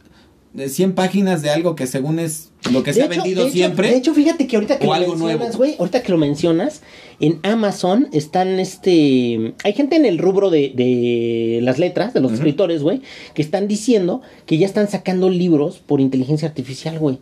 ¿De 0.53 0.69
100 0.69 0.95
páginas 0.95 1.41
de 1.41 1.49
algo 1.49 1.75
que 1.77 1.87
según 1.87 2.19
es 2.19 2.51
lo 2.71 2.83
que 2.83 2.91
De 2.93 2.97
se 2.97 3.03
ha 3.05 3.09
vendido 3.09 3.41
de 3.43 3.49
hecho- 3.49 3.53
siempre? 3.57 3.89
de 3.89 3.97
hecho, 3.97 4.13
fíjate 4.13 4.47
que 4.47 4.57
ahorita 4.57 4.79
que 4.79 4.85
o 4.87 4.91
lo 4.91 4.95
algo 4.95 5.17
mencionas, 5.17 5.57
güey, 5.57 5.77
ahorita 5.79 6.03
que 6.03 6.13
lo 6.13 6.19
mencionas, 6.19 6.83
en 7.21 7.41
Amazon 7.43 8.09
están 8.13 8.61
este, 8.61 9.55
hay 9.65 9.73
gente 9.73 9.97
en 9.97 10.05
el 10.05 10.19
rubro 10.19 10.51
de, 10.51 10.73
de 10.75 11.61
las 11.63 11.79
letras, 11.79 12.13
de 12.13 12.21
los 12.21 12.33
escritores, 12.33 12.83
güey, 12.83 13.01
que 13.33 13.41
están 13.41 13.67
diciendo 13.67 14.21
que 14.45 14.59
ya 14.59 14.67
están 14.67 14.89
sacando 14.91 15.31
libros 15.31 15.79
por 15.79 16.03
inteligencia 16.03 16.49
artificial, 16.49 16.99
güey. 16.99 17.19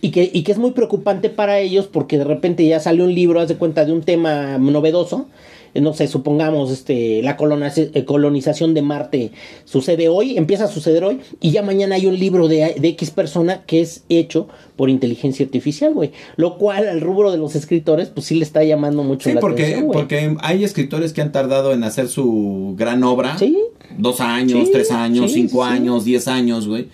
Y 0.00 0.10
que, 0.10 0.28
y 0.32 0.42
que 0.42 0.50
es 0.52 0.58
muy 0.58 0.72
preocupante 0.72 1.28
para 1.30 1.60
ellos 1.60 1.86
porque 1.86 2.18
de 2.18 2.24
repente 2.24 2.66
ya 2.66 2.80
sale 2.80 3.02
un 3.04 3.14
libro, 3.14 3.40
haz 3.40 3.48
de 3.48 3.56
cuenta, 3.56 3.84
de 3.84 3.92
un 3.92 4.02
tema 4.02 4.58
novedoso. 4.58 5.26
Eh, 5.74 5.80
No 5.80 5.92
sé, 5.94 6.08
supongamos, 6.08 6.70
este, 6.70 7.22
la 7.22 7.36
colonización, 7.36 8.04
colonización 8.04 8.74
de 8.74 8.82
Marte 8.82 9.30
sucede 9.64 10.08
hoy, 10.08 10.36
empieza 10.38 10.64
a 10.64 10.68
suceder 10.68 11.04
hoy, 11.04 11.20
y 11.40 11.50
ya 11.50 11.62
mañana 11.62 11.94
hay 11.96 12.06
un 12.06 12.18
libro 12.18 12.48
de, 12.48 12.74
de 12.78 12.88
X 12.88 13.10
persona 13.10 13.62
que 13.66 13.80
es 13.80 14.04
hecho 14.08 14.48
por 14.76 14.90
inteligencia 14.90 15.44
artificial, 15.44 15.92
güey. 15.94 16.12
Lo 16.36 16.58
cual 16.58 16.88
al 16.88 17.00
rubro 17.00 17.30
de 17.32 17.38
los 17.38 17.54
escritores, 17.56 18.08
pues 18.08 18.26
sí 18.26 18.34
le 18.36 18.44
está 18.44 18.62
llamando 18.64 19.02
mucho 19.02 19.28
Sí, 19.28 19.34
la 19.34 19.40
porque, 19.40 19.62
atención, 19.62 19.86
güey. 19.86 19.98
porque 19.98 20.36
hay 20.40 20.64
escritores 20.64 21.12
que 21.12 21.20
han 21.22 21.32
tardado 21.32 21.72
en 21.72 21.82
hacer 21.84 22.08
su 22.08 22.74
gran 22.76 23.02
obra. 23.02 23.36
Sí. 23.38 23.56
Dos 23.96 24.20
años, 24.20 24.66
Sí, 24.66 24.72
tres 24.72 24.90
años, 24.92 25.32
sí, 25.32 25.40
cinco 25.48 25.64
sí. 25.64 25.70
años, 25.72 26.04
diez 26.04 26.28
años, 26.28 26.68
güey. 26.68 26.88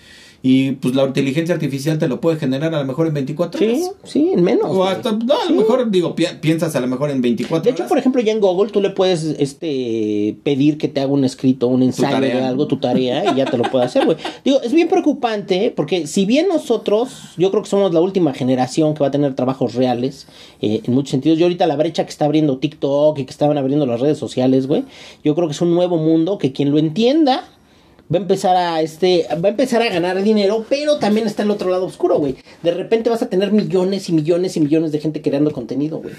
Y 0.47 0.73
pues 0.73 0.93
la 0.93 1.05
inteligencia 1.05 1.55
artificial 1.55 1.97
te 1.97 2.07
lo 2.07 2.21
puede 2.21 2.37
generar 2.37 2.75
a 2.75 2.79
lo 2.79 2.85
mejor 2.85 3.07
en 3.07 3.15
24 3.15 3.57
Sí, 3.59 3.65
horas. 3.65 3.91
sí, 4.03 4.29
en 4.31 4.43
menos. 4.43 4.67
O 4.69 4.83
hasta, 4.83 5.11
no, 5.13 5.33
a 5.33 5.43
lo 5.45 5.47
Sí. 5.47 5.53
mejor, 5.53 5.89
digo, 5.89 6.13
pi- 6.13 6.27
piensas 6.39 6.75
a 6.75 6.79
lo 6.81 6.85
mejor 6.85 7.09
en 7.09 7.19
24 7.19 7.63
De 7.63 7.71
hecho, 7.71 7.81
horas. 7.81 7.89
por 7.89 7.97
ejemplo, 7.97 8.21
ya 8.21 8.31
en 8.31 8.41
Google 8.41 8.69
tú 8.71 8.79
le 8.79 8.91
puedes 8.91 9.23
este 9.23 10.37
pedir 10.43 10.77
que 10.77 10.87
te 10.87 11.01
haga 11.01 11.11
un 11.11 11.25
escrito, 11.25 11.65
un 11.67 11.81
ensayo 11.81 12.19
de 12.21 12.33
algo, 12.43 12.67
tu 12.67 12.77
tarea, 12.77 13.31
y 13.33 13.37
ya 13.37 13.45
te 13.45 13.57
lo 13.57 13.63
puede 13.71 13.85
hacer, 13.85 14.05
güey. 14.05 14.17
Digo, 14.45 14.61
es 14.61 14.71
bien 14.71 14.87
preocupante, 14.87 15.73
porque 15.75 16.05
si 16.05 16.25
bien 16.27 16.47
nosotros, 16.47 17.33
yo 17.37 17.49
creo 17.49 17.63
que 17.63 17.69
somos 17.69 17.91
la 17.91 18.01
última 18.01 18.31
generación 18.35 18.93
que 18.93 18.99
va 18.99 19.07
a 19.07 19.11
tener 19.11 19.33
trabajos 19.33 19.73
reales, 19.73 20.27
eh, 20.61 20.81
en 20.85 20.93
muchos 20.93 21.09
sentidos. 21.09 21.39
Yo 21.39 21.45
ahorita 21.45 21.65
la 21.65 21.75
brecha 21.75 22.03
que 22.05 22.11
está 22.11 22.25
abriendo 22.25 22.59
TikTok 22.59 23.17
y 23.17 23.25
que 23.25 23.31
estaban 23.31 23.57
abriendo 23.57 23.87
las 23.87 23.99
redes 23.99 24.19
sociales, 24.19 24.67
güey, 24.67 24.83
yo 25.23 25.33
creo 25.33 25.47
que 25.47 25.53
es 25.53 25.61
un 25.61 25.73
nuevo 25.73 25.97
mundo 25.97 26.37
que 26.37 26.51
quien 26.51 26.69
lo 26.69 26.77
entienda 26.77 27.45
va 28.13 28.19
a 28.19 28.21
empezar 28.21 28.55
a 28.55 28.81
este 28.81 29.25
va 29.43 29.47
a 29.49 29.51
empezar 29.51 29.81
a 29.81 29.89
ganar 29.89 30.21
dinero, 30.21 30.65
pero 30.69 30.97
también 30.99 31.25
está 31.27 31.43
el 31.43 31.51
otro 31.51 31.69
lado 31.69 31.85
oscuro, 31.85 32.17
güey. 32.19 32.35
De 32.63 32.71
repente 32.71 33.09
vas 33.09 33.21
a 33.21 33.29
tener 33.29 33.51
millones 33.51 34.09
y 34.09 34.13
millones 34.13 34.55
y 34.57 34.59
millones 34.61 34.91
de 34.91 34.99
gente 34.99 35.21
creando 35.21 35.51
contenido, 35.51 35.99
güey. 35.99 36.13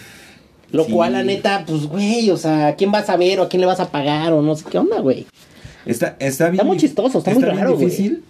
Lo 0.72 0.84
Sí. 0.84 0.92
cual, 0.92 1.12
la 1.12 1.22
neta, 1.22 1.64
pues, 1.66 1.86
güey, 1.86 2.28
o 2.30 2.36
sea, 2.36 2.68
¿a 2.68 2.76
quién 2.76 2.90
vas 2.90 3.08
a 3.08 3.16
ver 3.16 3.38
o 3.38 3.44
a 3.44 3.48
quién 3.48 3.60
le 3.60 3.66
vas 3.66 3.78
a 3.78 3.90
pagar 3.92 4.32
o 4.32 4.42
no 4.42 4.56
sé 4.56 4.64
qué 4.68 4.78
onda, 4.78 4.98
güey? 5.00 5.26
Está, 5.86 6.16
está 6.18 6.50
bien. 6.50 6.66
muy 6.66 6.76
chistoso, 6.76 7.18
está 7.18 7.30
muy 7.32 7.42
bien 7.44 7.56
raro, 7.56 7.74
güey. 7.74 7.84
difícil. 7.86 8.24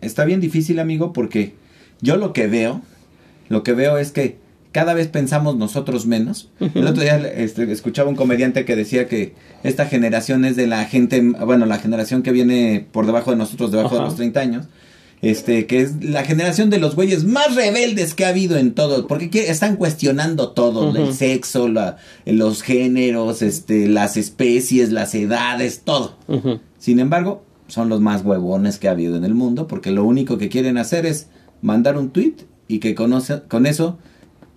Está 0.00 0.24
bien 0.24 0.40
difícil, 0.40 0.78
amigo, 0.78 1.12
porque 1.12 1.54
yo 2.00 2.16
lo 2.16 2.32
que 2.32 2.46
veo, 2.46 2.82
lo 3.48 3.62
que 3.64 3.72
veo 3.72 3.98
es 3.98 4.12
que 4.12 4.36
cada 4.74 4.92
vez 4.92 5.08
pensamos 5.08 5.56
nosotros 5.56 6.04
menos. 6.06 6.50
El 6.58 6.86
otro 6.86 7.02
día 7.02 7.16
este, 7.16 7.70
escuchaba 7.72 8.10
un 8.10 8.16
comediante 8.16 8.64
que 8.66 8.74
decía 8.76 9.06
que 9.08 9.34
esta 9.62 9.86
generación 9.86 10.44
es 10.44 10.56
de 10.56 10.66
la 10.66 10.84
gente, 10.84 11.20
bueno, 11.22 11.64
la 11.64 11.78
generación 11.78 12.22
que 12.22 12.32
viene 12.32 12.84
por 12.92 13.06
debajo 13.06 13.30
de 13.30 13.36
nosotros, 13.36 13.70
debajo 13.70 13.94
de 13.94 14.02
los 14.02 14.16
30 14.16 14.40
años. 14.40 14.66
Este, 15.22 15.66
que 15.66 15.80
es 15.80 16.04
la 16.04 16.22
generación 16.24 16.68
de 16.68 16.78
los 16.78 16.96
güeyes 16.96 17.24
más 17.24 17.54
rebeldes 17.54 18.12
que 18.12 18.26
ha 18.26 18.28
habido 18.28 18.58
en 18.58 18.74
todo, 18.74 19.06
porque 19.06 19.30
que- 19.30 19.48
están 19.48 19.76
cuestionando 19.76 20.50
todo, 20.50 20.94
el 20.94 21.14
sexo, 21.14 21.68
la- 21.68 21.96
los 22.26 22.60
géneros, 22.62 23.40
este, 23.40 23.88
las 23.88 24.18
especies, 24.18 24.92
las 24.92 25.14
edades, 25.14 25.80
todo. 25.84 26.18
Sin 26.78 26.98
embargo, 26.98 27.42
son 27.68 27.88
los 27.88 28.02
más 28.02 28.22
huevones 28.22 28.78
que 28.78 28.88
ha 28.88 28.90
habido 28.90 29.16
en 29.16 29.24
el 29.24 29.34
mundo, 29.34 29.66
porque 29.66 29.92
lo 29.92 30.04
único 30.04 30.36
que 30.36 30.50
quieren 30.50 30.76
hacer 30.76 31.06
es 31.06 31.28
mandar 31.62 31.96
un 31.96 32.10
tweet 32.10 32.34
y 32.68 32.80
que 32.80 32.94
conoce, 32.94 33.40
con 33.48 33.64
eso 33.64 33.98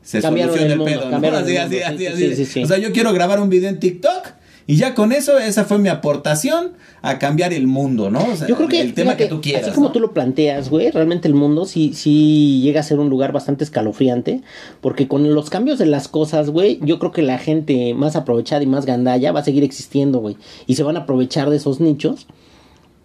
se 0.07 0.21
Cambiaron 0.21 0.55
solucione 0.55 0.73
el 0.73 0.79
mundo, 0.79 0.93
pedo. 0.93 1.05
¿no? 1.05 1.11
cambiaron 1.11 1.39
el 1.39 1.43
así, 1.57 1.75
mundo, 1.75 1.85
así, 1.87 1.97
sí, 1.97 2.05
así. 2.07 2.17
sí, 2.29 2.35
sí, 2.35 2.45
sí. 2.45 2.63
O 2.63 2.67
sea, 2.67 2.77
yo 2.77 2.91
quiero 2.93 3.11
grabar 3.11 3.41
un 3.41 3.49
video 3.49 3.69
en 3.69 3.79
TikTok 3.79 4.27
y 4.65 4.75
ya 4.77 4.93
con 4.95 5.11
eso, 5.11 5.37
esa 5.37 5.63
fue 5.65 5.79
mi 5.79 5.89
aportación 5.89 6.73
a 7.01 7.19
cambiar 7.19 7.53
el 7.53 7.67
mundo, 7.67 8.09
¿no? 8.09 8.19
O 8.19 8.35
sea, 8.35 8.47
Yo 8.47 8.55
creo 8.57 8.67
que 8.67 8.81
el 8.81 8.93
tema 8.93 9.15
que 9.17 9.25
tú 9.27 9.39
quieras. 9.41 9.63
Así 9.63 9.71
como 9.71 9.87
¿no? 9.87 9.91
tú 9.93 9.99
lo 10.01 10.13
planteas, 10.13 10.69
güey, 10.69 10.91
realmente 10.91 11.27
el 11.27 11.33
mundo 11.35 11.65
sí, 11.65 11.91
sí 11.93 12.59
llega 12.61 12.79
a 12.81 12.83
ser 12.83 12.99
un 12.99 13.09
lugar 13.09 13.31
bastante 13.33 13.63
escalofriante. 13.63 14.41
Porque 14.81 15.07
con 15.07 15.33
los 15.33 15.49
cambios 15.49 15.77
de 15.79 15.85
las 15.85 16.07
cosas, 16.07 16.49
güey, 16.49 16.79
yo 16.83 16.99
creo 16.99 17.11
que 17.11 17.21
la 17.21 17.37
gente 17.37 17.93
más 17.93 18.15
aprovechada 18.17 18.63
y 18.63 18.65
más 18.67 18.85
gandalla 18.85 19.31
va 19.31 19.39
a 19.41 19.43
seguir 19.45 19.63
existiendo, 19.63 20.19
güey. 20.19 20.35
Y 20.67 20.75
se 20.75 20.83
van 20.83 20.97
a 20.97 21.01
aprovechar 21.01 21.49
de 21.49 21.57
esos 21.57 21.79
nichos 21.79 22.27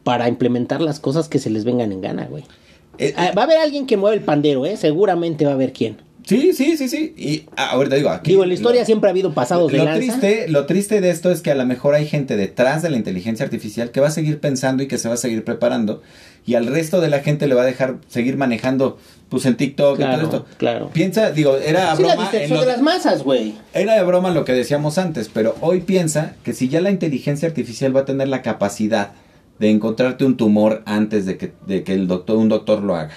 para 0.03 0.29
implementar 0.29 0.81
las 0.81 0.99
cosas 0.99 1.29
que 1.29 1.39
se 1.39 1.49
les 1.51 1.65
vengan 1.65 1.93
en 1.93 2.01
gana, 2.01 2.27
güey. 2.29 2.45
Eh, 2.99 3.15
Ah, 3.17 3.31
va 3.37 3.43
a 3.43 3.45
haber 3.45 3.59
alguien 3.59 3.87
que 3.87 3.97
mueva 3.97 4.15
el 4.15 4.23
pandero, 4.23 4.67
¿eh? 4.67 4.77
Seguramente 4.77 5.45
va 5.45 5.53
a 5.53 5.55
haber 5.55 5.73
quién. 5.73 5.99
Sí, 6.27 6.53
sí, 6.53 6.77
sí, 6.77 6.89
sí. 6.89 7.15
Y 7.17 7.45
ah, 7.57 7.71
ahorita 7.73 7.97
digo, 7.97 8.11
aquí. 8.11 8.31
Digo, 8.31 8.43
en 8.43 8.49
la 8.49 8.55
historia 8.55 8.81
lo- 8.83 8.87
siempre 8.87 9.09
ha 9.09 9.11
habido 9.11 9.33
pasados 9.35 9.71
de 9.73 9.79
lo 9.79 9.85
lanza. 9.85 9.99
triste, 10.21 10.49
lo 10.49 10.67
triste 10.67 11.01
de 11.01 11.11
esto 11.11 11.31
es 11.31 11.41
que 11.43 11.51
a 11.51 11.55
lo 11.55 11.65
mejor 11.67 11.95
hay 11.95 12.07
gente 12.07 12.37
detrás 12.37 12.83
de 12.83 12.91
la 12.91 12.97
inteligencia 12.97 13.45
artificial 13.45 13.91
que 13.91 14.01
va 14.01 14.09
a 14.09 14.13
seguir 14.13 14.39
pensando 14.41 14.83
y 14.83 14.89
que 14.89 14.99
se 14.99 15.09
va 15.09 15.15
a 15.15 15.19
seguir 15.19 15.45
preparando 15.45 16.03
y 16.47 16.55
al 16.55 16.67
resto 16.67 17.01
de 17.01 17.09
la 17.09 17.21
gente 17.21 17.47
le 17.47 17.55
va 17.55 17.63
a 17.63 17.67
dejar 17.67 17.97
seguir 18.09 18.37
manejando 18.37 18.99
pues 19.29 19.47
en 19.47 19.57
TikTok 19.57 19.99
y 19.99 20.03
todo 20.03 20.21
esto. 20.23 20.47
claro. 20.59 20.91
Piensa, 20.93 21.31
digo, 21.31 21.57
era 21.57 21.97
Sí, 21.97 22.03
la 22.03 22.15
en 22.33 22.51
lo- 22.51 22.61
de 22.61 22.67
las 22.67 22.83
masas, 22.83 23.23
güey. 23.23 23.55
era 23.73 23.95
de 23.95 24.03
broma 24.05 24.31
lo 24.31 24.45
que 24.45 24.53
decíamos 24.53 24.99
antes, 24.99 25.31
pero 25.33 25.57
hoy 25.61 25.81
piensa 25.81 26.35
que 26.45 26.53
si 26.53 26.69
ya 26.69 26.81
la 26.83 26.91
inteligencia 26.91 27.49
artificial 27.49 27.97
va 27.97 28.01
a 28.01 28.05
tener 28.05 28.29
la 28.29 28.43
capacidad 28.43 29.13
de 29.59 29.71
encontrarte 29.71 30.25
un 30.25 30.37
tumor 30.37 30.83
antes 30.87 31.25
de 31.25 31.37
que, 31.39 31.53
de 31.67 31.83
que 31.85 31.95
el 31.95 32.09
doctor, 32.09 32.37
un 32.37 32.49
doctor 32.49 32.83
lo 32.83 32.97
haga, 32.97 33.11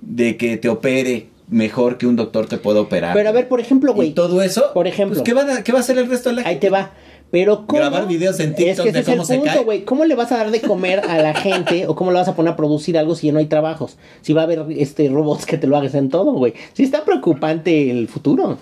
de 0.00 0.36
que 0.36 0.56
te 0.56 0.68
opere 0.68 1.28
mejor 1.50 1.98
que 1.98 2.06
un 2.06 2.16
doctor 2.16 2.46
te 2.46 2.56
pueda 2.58 2.80
operar. 2.80 3.14
Pero 3.14 3.28
a 3.28 3.32
ver, 3.32 3.48
por 3.48 3.60
ejemplo, 3.60 3.92
güey. 3.94 4.12
todo 4.12 4.40
eso, 4.42 4.72
por 4.72 4.86
ejemplo. 4.86 5.16
pues, 5.16 5.24
¿qué, 5.24 5.34
va 5.34 5.54
a, 5.56 5.62
¿qué 5.64 5.72
va 5.72 5.78
a 5.78 5.80
hacer 5.82 5.98
el 5.98 6.08
resto 6.08 6.30
de 6.30 6.36
la 6.36 6.42
Ahí 6.42 6.54
gente? 6.54 6.66
te 6.68 6.70
va. 6.70 6.92
Pero 7.30 7.64
¿cómo? 7.66 7.78
Grabar 7.78 8.08
videos 8.08 8.40
en 8.40 8.56
TikTok 8.56 8.68
es 8.70 8.82
que 8.82 8.88
ese 8.88 8.92
de 8.92 9.00
es 9.00 9.08
el 9.08 9.14
cómo 9.14 9.24
se 9.24 9.36
punto, 9.36 9.52
cae. 9.52 9.62
güey. 9.64 9.84
¿Cómo 9.84 10.04
le 10.04 10.16
vas 10.16 10.32
a 10.32 10.36
dar 10.38 10.50
de 10.50 10.60
comer 10.60 11.00
a 11.08 11.18
la 11.18 11.32
gente 11.34 11.86
o 11.86 11.94
cómo 11.94 12.10
le 12.10 12.18
vas 12.18 12.26
a 12.26 12.34
poner 12.34 12.52
a 12.52 12.56
producir 12.56 12.98
algo 12.98 13.14
si 13.14 13.28
ya 13.28 13.32
no 13.32 13.38
hay 13.38 13.46
trabajos? 13.46 13.98
Si 14.22 14.32
va 14.32 14.40
a 14.40 14.44
haber 14.44 14.64
este 14.76 15.08
robots 15.08 15.46
que 15.46 15.56
te 15.56 15.68
lo 15.68 15.76
hagas 15.76 15.94
en 15.94 16.08
todo, 16.08 16.32
güey. 16.32 16.54
Sí 16.72 16.82
está 16.82 17.04
preocupante 17.04 17.90
el 17.92 18.08
futuro. 18.08 18.58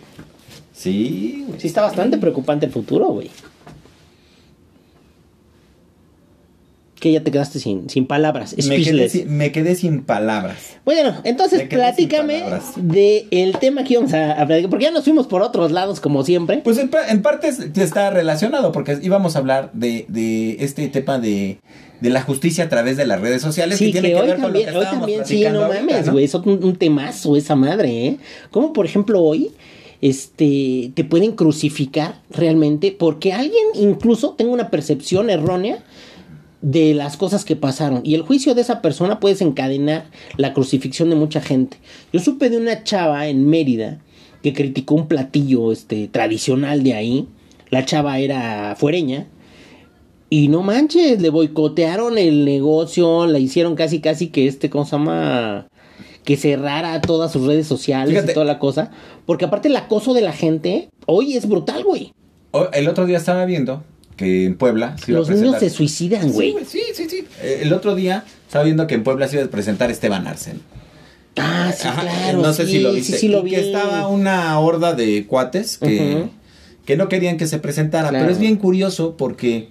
Sí. 0.73 1.47
Sí 1.59 1.67
está 1.67 1.83
bastante 1.83 2.19
preocupante 2.19 2.67
el 2.67 2.73
futuro, 2.73 3.07
güey. 3.09 3.31
Que 7.01 7.13
ya 7.13 7.23
te 7.23 7.31
quedaste 7.31 7.61
sin, 7.61 7.89
sin 7.89 8.07
palabras. 8.07 8.57
me 8.67 8.83
quedé, 8.83 9.09
sin, 9.09 9.37
me 9.37 9.53
quedé 9.53 9.75
sin 9.77 10.03
palabras. 10.03 10.57
Bueno, 10.85 11.15
entonces 11.25 11.63
platícame 11.69 12.41
palabras. 12.41 12.73
de 12.77 13.27
el 13.31 13.57
tema 13.59 13.85
que 13.85 13.93
íbamos 13.95 14.13
a, 14.15 14.33
a 14.33 14.47
platicar, 14.47 14.69
porque 14.71 14.85
ya 14.87 14.91
nos 14.91 15.05
fuimos 15.05 15.27
por 15.29 15.43
otros 15.43 15.71
lados 15.71 16.01
como 16.01 16.25
siempre. 16.25 16.59
Pues 16.65 16.77
en, 16.79 16.91
en 17.09 17.23
parte 17.23 17.49
es- 17.49 17.61
está 17.77 18.11
relacionado, 18.11 18.73
porque 18.73 18.99
íbamos 19.01 19.37
a 19.37 19.39
hablar 19.39 19.71
de, 19.75 20.07
de 20.09 20.57
este 20.61 20.89
tema 20.89 21.21
de, 21.21 21.59
de 22.01 22.11
la 22.11 22.23
justicia 22.23 22.65
a 22.65 22.69
través 22.69 22.97
de 22.97 23.07
las 23.07 23.21
redes 23.21 23.43
sociales. 23.43 23.79
Sí, 23.79 23.93
que 23.93 24.01
tiene 24.01 24.09
que 24.09 24.15
que 24.15 24.21
hoy 24.21 24.27
ver 24.27 24.37
con 24.37 24.43
lo 24.43 24.49
también, 24.49 24.71
que 24.73 24.77
hoy 24.79 24.85
también, 24.85 25.27
sí, 25.27 25.41
no 25.53 25.65
ahorita, 25.67 25.81
mames, 25.85 26.07
¿no? 26.07 26.13
güey, 26.13 26.25
es 26.25 26.35
un, 26.35 26.65
un 26.65 26.77
temazo 26.77 27.37
esa 27.37 27.55
madre, 27.55 28.07
¿eh? 28.07 28.17
Como 28.51 28.73
por 28.73 28.87
ejemplo 28.87 29.23
hoy, 29.23 29.53
este, 30.01 30.93
te 30.95 31.05
pueden 31.05 31.33
crucificar 31.33 32.21
realmente 32.31 32.95
porque 32.97 33.33
alguien 33.33 33.65
incluso 33.75 34.31
tenga 34.35 34.53
una 34.53 34.71
percepción 34.71 35.29
errónea 35.31 35.79
de 36.61 36.93
las 36.95 37.17
cosas 37.17 37.45
que 37.45 37.57
pasaron 37.57 38.01
y 38.05 38.15
el 38.15 38.23
juicio 38.23 38.55
de 38.55 38.63
esa 38.63 38.83
persona 38.83 39.21
puede 39.21 39.35
desencadenar 39.35 40.11
la 40.37 40.55
crucifixión 40.55 41.11
de 41.11 41.17
mucha 41.17 41.41
gente. 41.41 41.79
Yo 42.13 42.21
supe 42.21 42.51
de 42.51 42.57
una 42.57 42.83
chava 42.85 43.29
en 43.29 43.47
Mérida 43.49 44.01
que 44.43 44.53
criticó 44.53 44.95
un 44.95 45.09
platillo 45.09 45.73
este 45.73 46.09
tradicional 46.09 46.83
de 46.83 46.95
ahí. 46.95 47.29
La 47.71 47.85
chava 47.85 48.19
era 48.19 48.75
fuereña 48.77 49.27
y 50.31 50.49
no 50.49 50.63
manches, 50.63 51.21
le 51.23 51.31
boicotearon 51.31 52.19
el 52.19 52.45
negocio, 52.45 53.27
la 53.27 53.39
hicieron 53.39 53.77
casi 53.77 54.01
casi 54.01 54.29
que 54.29 54.47
este, 54.47 54.69
¿cómo 54.69 54.85
se 54.85 54.93
llama? 54.93 55.69
Que 56.25 56.37
cerrara 56.37 57.01
todas 57.01 57.33
sus 57.33 57.47
redes 57.47 57.67
sociales 57.67 58.11
Fíjate. 58.11 58.33
y 58.33 58.35
toda 58.35 58.45
la 58.45 58.59
cosa. 58.59 58.91
Porque 59.25 59.47
aparte 59.47 59.69
el 59.69 59.77
acoso 59.77 60.13
de 60.13 60.21
la 60.21 60.33
gente 60.33 60.91
hoy 61.07 61.35
es 61.37 61.49
brutal, 61.49 61.85
güey. 61.85 62.13
El 62.73 62.89
otro 62.89 63.07
día 63.07 63.19
estaba 63.19 63.45
viendo 63.45 63.83
que 64.19 64.45
en 64.45 64.57
Puebla 64.57 64.97
se 64.99 65.13
iba 65.13 65.21
Los 65.21 65.31
a 65.31 65.35
niños 65.35 65.57
se 65.59 65.71
suicidan, 65.71 66.31
güey. 66.33 66.55
Sí, 66.69 66.83
sí, 66.95 67.05
sí, 67.05 67.07
sí. 67.09 67.25
Eh, 67.41 67.61
El 67.63 67.73
otro 67.73 67.95
día 67.95 68.25
estaba 68.47 68.65
viendo 68.65 68.87
que 68.87 68.95
en 68.97 69.05
Puebla 69.05 69.27
se 69.29 69.37
iba 69.37 69.45
a 69.47 69.49
presentar 69.49 69.91
Esteban 69.91 70.27
Arcen. 70.27 70.61
ah, 71.37 71.73
sí, 71.75 71.89
Ajá, 71.89 72.03
claro. 72.03 72.43
no 72.43 72.53
sé 72.53 72.67
sí, 72.67 72.73
si 72.73 72.79
lo 72.81 72.91
sí, 72.91 72.97
viste. 72.97 73.17
sí 73.19 73.29
lo 73.29 73.39
y 73.41 73.43
vi. 73.45 73.51
que 73.53 73.61
estaba 73.61 74.09
una 74.09 74.59
horda 74.61 74.93
de 74.93 75.27
cuates 75.27 75.79
que, 75.79 76.25
que 76.85 76.97
no 76.99 77.09
querían 77.09 77.39
que 77.39 77.47
se 77.47 77.59
presentara. 77.59 78.11
Claro. 78.11 78.25
Pero 78.25 78.33
es 78.35 78.39
bien 78.41 78.57
curioso 78.57 79.17
porque 79.17 79.69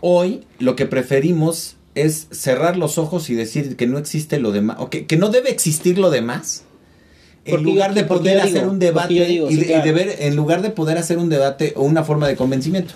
hoy 0.00 0.42
lo 0.58 0.76
que 0.76 0.86
preferimos 0.86 1.76
es 1.94 2.26
cerrar 2.32 2.76
los 2.76 2.98
ojos 2.98 3.30
y 3.30 3.34
decir 3.34 3.76
que 3.76 3.86
no 3.86 3.98
existe 3.98 4.38
lo 4.38 4.52
demás, 4.52 4.76
o 4.80 4.90
que, 4.90 5.06
que 5.06 5.16
no 5.16 5.28
debe 5.30 5.50
existir 5.50 5.96
lo 5.98 6.10
demás. 6.10 6.64
En 7.46 7.52
Porque 7.52 7.64
lugar 7.66 7.90
yo- 7.90 7.94
de 7.96 8.04
poder 8.04 8.42
digo, 8.42 8.58
hacer 8.58 8.68
un 8.68 8.78
debate 8.78 9.12
digo, 9.26 9.48
y, 9.50 9.54
sí, 9.56 9.60
y 9.62 9.80
de 9.82 9.92
ver, 9.92 10.16
en 10.20 10.34
lugar 10.34 10.60
de 10.62 10.70
poder 10.70 10.98
hacer 10.98 11.18
un 11.18 11.28
debate 11.28 11.72
o 11.76 11.82
una 11.84 12.02
forma 12.02 12.26
de 12.26 12.36
convencimiento. 12.36 12.94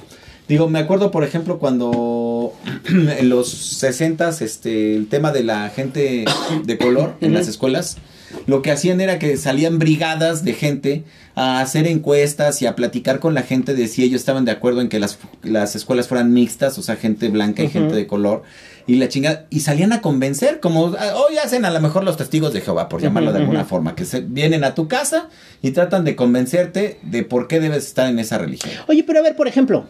Digo, 0.49 0.69
me 0.69 0.79
acuerdo, 0.79 1.11
por 1.11 1.25
ejemplo, 1.25 1.59
cuando 1.59 2.55
en 2.89 3.29
los 3.29 3.49
60 3.51 4.31
este, 4.41 4.97
el 4.97 5.09
tema 5.09 5.31
de 5.31 5.45
la 5.45 5.69
gente 5.69 6.25
de 6.65 6.79
color 6.79 7.17
en 7.21 7.35
las 7.35 7.49
escuelas, 7.49 7.99
lo 8.47 8.63
que 8.63 8.71
hacían 8.71 9.01
era 9.01 9.19
que 9.19 9.37
salían 9.37 9.79
brigadas 9.79 10.45
de 10.45 10.55
gente 10.55 11.05
a 11.35 11.61
hacer 11.61 11.87
encuestas 11.87 12.63
y 12.63 12.67
a 12.67 12.75
platicar 12.75 13.21
con 13.21 13.35
la 13.35 13.43
gente 13.43 13.75
de 13.75 13.89
si 13.89 14.03
ellos 14.03 14.21
estaban 14.21 14.45
de 14.45 14.51
acuerdo 14.51 14.81
en 14.81 14.89
que 14.89 14.99
las, 14.99 15.19
las 15.43 15.77
escuelas 15.77 16.09
fueran 16.09 16.33
mixtas, 16.33 16.79
o 16.79 16.83
sea, 16.83 16.97
gente 16.97 17.29
blanca 17.29 17.63
y 17.63 17.69
gente 17.69 17.95
de 17.95 18.07
color, 18.07 18.43
y 18.87 18.97
la 18.97 19.09
chingada, 19.09 19.47
y 19.51 19.61
salían 19.61 19.93
a 19.93 20.01
convencer, 20.01 20.61
como 20.61 20.85
hoy 20.85 21.37
hacen 21.43 21.67
a 21.67 21.71
lo 21.71 21.81
mejor 21.81 22.05
los 22.05 22.17
testigos 22.17 22.55
de 22.55 22.63
Jehová, 22.63 22.89
por 22.89 23.03
llamarlo 23.03 23.33
de 23.33 23.41
alguna 23.41 23.67
forma, 23.67 23.95
que 23.95 24.07
se, 24.07 24.23
vienen 24.23 24.65
a 24.65 24.75
tu 24.75 24.89
casa 24.89 25.29
y 25.63 25.73
tratan 25.73 26.05
de 26.05 26.17
convencerte 26.17 26.99
de 27.03 27.23
por 27.23 27.49
qué 27.49 27.61
debes 27.61 27.85
estar 27.87 28.09
en 28.09 28.19
esa 28.19 28.39
religión. 28.39 28.73
Oye, 28.89 29.05
pero 29.05 29.21
a 29.21 29.23
ver, 29.23 29.37
por 29.37 29.47
ejemplo, 29.47 29.87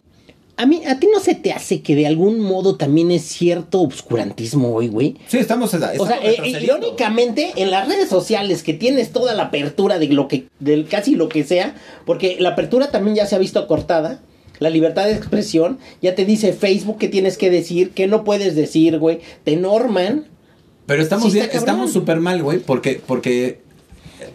a 0.58 0.66
mí, 0.66 0.82
a 0.86 0.98
ti 0.98 1.08
no 1.12 1.20
se 1.20 1.34
te 1.34 1.52
hace 1.52 1.80
que 1.82 1.94
de 1.94 2.06
algún 2.06 2.40
modo 2.40 2.76
también 2.76 3.10
es 3.10 3.22
cierto 3.22 3.80
obscurantismo 3.80 4.74
hoy, 4.74 4.88
güey. 4.88 5.16
Sí, 5.28 5.38
estamos, 5.38 5.72
O 5.72 5.76
estamos 5.76 6.08
sea, 6.08 6.16
eh, 6.18 6.30
retrocediendo. 6.36 6.64
irónicamente, 6.78 7.52
en 7.56 7.70
las 7.70 7.88
redes 7.88 8.08
sociales 8.08 8.62
que 8.62 8.74
tienes 8.74 9.12
toda 9.12 9.34
la 9.34 9.44
apertura 9.44 9.98
de 9.98 10.08
lo 10.08 10.28
que, 10.28 10.46
del 10.58 10.86
casi 10.86 11.14
lo 11.14 11.28
que 11.28 11.44
sea, 11.44 11.76
porque 12.04 12.36
la 12.40 12.50
apertura 12.50 12.90
también 12.90 13.16
ya 13.16 13.26
se 13.26 13.36
ha 13.36 13.38
visto 13.38 13.66
cortada. 13.66 14.20
La 14.58 14.70
libertad 14.70 15.04
de 15.06 15.12
expresión 15.14 15.78
ya 16.02 16.16
te 16.16 16.24
dice 16.24 16.52
Facebook 16.52 16.98
que 16.98 17.06
tienes 17.08 17.38
que 17.38 17.48
decir, 17.48 17.90
que 17.92 18.08
no 18.08 18.24
puedes 18.24 18.56
decir, 18.56 18.98
güey. 18.98 19.20
Te 19.44 19.54
norman. 19.54 20.26
Pero 20.86 21.00
estamos 21.00 21.26
Sí, 21.32 21.38
bien, 21.38 21.48
estamos 21.52 21.92
súper 21.92 22.18
mal, 22.18 22.42
güey, 22.42 22.58
porque, 22.58 23.00
porque, 23.06 23.60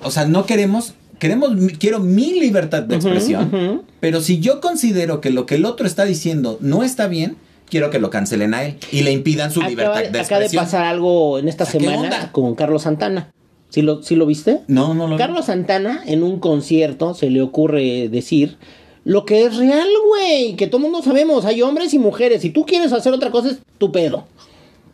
o 0.01 0.12
sea, 0.12 0.25
no 0.25 0.45
queremos, 0.45 0.93
queremos, 1.19 1.52
quiero 1.80 1.99
mi 1.99 2.39
libertad 2.39 2.84
de 2.84 2.95
expresión, 2.95 3.84
pero 3.99 4.21
si 4.21 4.39
yo 4.39 4.62
considero 4.62 5.21
que 5.21 5.30
lo 5.30 5.45
que 5.45 5.56
el 5.56 5.65
otro 5.65 5.88
está 5.88 6.06
diciendo 6.06 6.58
no 6.62 6.84
está 6.84 7.08
bien, 7.08 7.38
quiero 7.69 7.89
que 7.89 7.99
lo 7.99 8.10
cancelen 8.10 8.54
a 8.54 8.63
él 8.63 8.78
y 8.91 9.02
le 9.02 9.12
impidan 9.12 9.52
su 9.52 9.60
Acaba, 9.62 9.69
libertad 9.69 10.02
de 10.02 10.19
acaba 10.19 10.39
de 10.39 10.45
expresión. 10.45 10.63
pasar 10.65 10.86
algo 10.86 11.39
en 11.39 11.47
esta 11.47 11.63
O 11.63 11.67
sea, 11.67 11.80
¿qué 11.80 11.88
semana 11.88 12.32
con 12.32 12.56
Carlos 12.56 12.84
Santana. 12.84 13.32
¿Sí 13.69 13.82
lo, 13.82 14.04
sí 14.04 14.15
lo 14.15 14.28
viste? 14.28 14.62
No, 14.67 14.93
no 14.93 15.08
lo 15.08 15.17
Carlos 15.17 15.45
Santana 15.45 16.04
en 16.06 16.21
un 16.21 16.39
concierto 16.39 17.15
se 17.15 17.32
le 17.32 17.41
ocurre 17.41 18.08
decir 18.10 18.58
lo 19.06 19.26
que 19.26 19.45
es 19.45 19.58
real, 19.58 19.88
güey, 20.08 20.56
que 20.56 20.67
todo 20.67 20.80
mundo 20.80 21.02
sabemos, 21.02 21.45
hay 21.45 21.62
hombres 21.62 21.93
y 21.93 21.99
mujeres, 21.99 22.41
si 22.41 22.52
tú 22.52 22.65
quieres 22.65 22.93
hacer 22.93 23.12
otra 23.13 23.32
cosa 23.32 23.49
es 23.49 23.58
tu 23.78 23.91
pedo. 23.91 24.26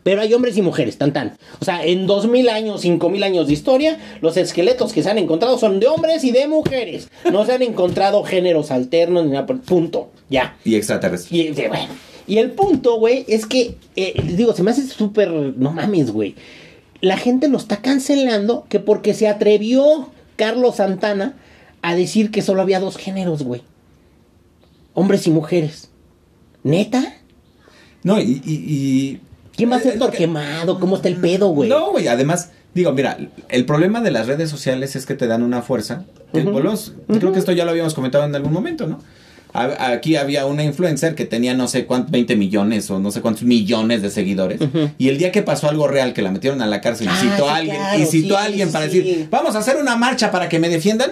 Pero 0.02 0.22
hay 0.22 0.32
hombres 0.32 0.56
y 0.56 0.62
mujeres, 0.62 0.96
tan 0.96 1.12
tan. 1.12 1.36
O 1.60 1.64
sea, 1.64 1.84
en 1.84 2.06
dos 2.06 2.26
mil 2.26 2.48
años, 2.48 2.80
cinco 2.80 3.10
mil 3.10 3.22
años 3.22 3.46
de 3.48 3.52
historia, 3.52 3.98
los 4.22 4.36
esqueletos 4.38 4.92
que 4.94 5.02
se 5.02 5.10
han 5.10 5.18
encontrado 5.18 5.58
son 5.58 5.78
de 5.78 5.88
hombres 5.88 6.24
y 6.24 6.30
de 6.30 6.48
mujeres. 6.48 7.08
No 7.30 7.44
se 7.44 7.52
han 7.52 7.62
encontrado 7.62 8.24
géneros 8.24 8.70
alternos 8.70 9.26
ni 9.26 9.32
nada. 9.32 9.46
Punto. 9.46 10.10
Ya. 10.30 10.56
Y 10.64 10.76
extraterrestre. 10.76 11.36
Y, 11.36 11.40
eh, 11.48 11.68
bueno, 11.68 11.88
y 12.26 12.38
el 12.38 12.52
punto, 12.52 12.98
güey, 12.98 13.26
es 13.28 13.44
que, 13.44 13.74
eh, 13.96 14.14
digo, 14.36 14.54
se 14.54 14.62
me 14.62 14.70
hace 14.70 14.86
súper, 14.86 15.30
no 15.30 15.70
mames, 15.72 16.12
güey. 16.12 16.34
La 17.02 17.16
gente 17.18 17.48
lo 17.48 17.58
está 17.58 17.78
cancelando 17.82 18.66
que 18.70 18.80
porque 18.80 19.12
se 19.14 19.28
atrevió 19.28 20.08
Carlos 20.36 20.76
Santana 20.76 21.34
a 21.82 21.94
decir 21.94 22.30
que 22.30 22.40
solo 22.42 22.62
había 22.62 22.80
dos 22.80 22.96
géneros, 22.96 23.42
güey. 23.42 23.62
Hombres 24.94 25.26
y 25.26 25.30
mujeres. 25.30 25.90
¿Neta? 26.62 27.14
No, 28.02 28.20
y, 28.20 28.40
y, 28.44 28.52
y- 28.52 29.20
¿Quién 29.60 29.70
va 29.72 29.76
a 29.76 29.78
Eh, 29.78 29.82
ser 29.82 29.98
Torquemado? 29.98 30.80
¿Cómo 30.80 30.96
está 30.96 31.08
el 31.08 31.16
pedo, 31.16 31.48
güey? 31.48 31.68
No, 31.68 31.90
güey, 31.92 32.08
además, 32.08 32.50
digo, 32.74 32.92
mira, 32.92 33.18
el 33.48 33.64
problema 33.66 34.00
de 34.00 34.10
las 34.10 34.26
redes 34.26 34.48
sociales 34.50 34.96
es 34.96 35.06
que 35.06 35.14
te 35.14 35.26
dan 35.26 35.42
una 35.42 35.62
fuerza. 35.62 36.04
que 36.32 36.40
Ujú. 36.42 36.50
volvemos- 36.52 36.92
Creo 37.08 37.32
que 37.32 37.40
esto 37.40 37.50
ya 37.52 37.64
lo 37.64 37.72
habíamos 37.72 37.92
comentado 37.94 38.24
en 38.24 38.34
algún 38.36 38.52
momento, 38.52 38.86
¿no? 38.86 39.00
Aquí 39.52 40.14
había 40.14 40.46
una 40.46 40.62
influencer 40.62 41.16
que 41.16 41.24
tenía 41.24 41.54
no 41.54 41.66
sé 41.66 41.84
cuántos, 41.84 42.12
20 42.12 42.36
millones 42.36 42.88
o 42.88 43.00
no 43.00 43.10
sé 43.10 43.20
cuántos 43.20 43.42
millones 43.42 44.00
de 44.00 44.10
seguidores. 44.10 44.60
Y 44.96 45.08
el 45.08 45.18
día 45.18 45.32
que 45.32 45.42
pasó 45.42 45.68
algo 45.68 45.88
real, 45.88 46.12
que 46.12 46.22
la 46.22 46.30
metieron 46.30 46.62
a 46.62 46.66
la 46.66 46.80
cárcel 46.80 47.08
y 47.08 47.10
Ah, 47.10 47.18
citó 47.20 47.48
a 47.50 47.56
alguien, 47.56 47.76
claro, 47.76 47.98
y 48.00 48.06
citó 48.06 48.36
a 48.38 48.44
alguien 48.44 48.70
para 48.70 48.88
sí. 48.88 49.00
decir, 49.00 49.28
vamos 49.28 49.56
a 49.56 49.58
hacer 49.58 49.76
una 49.76 49.96
marcha 49.96 50.30
para 50.30 50.48
que 50.48 50.60
me 50.60 50.68
defiendan, 50.68 51.10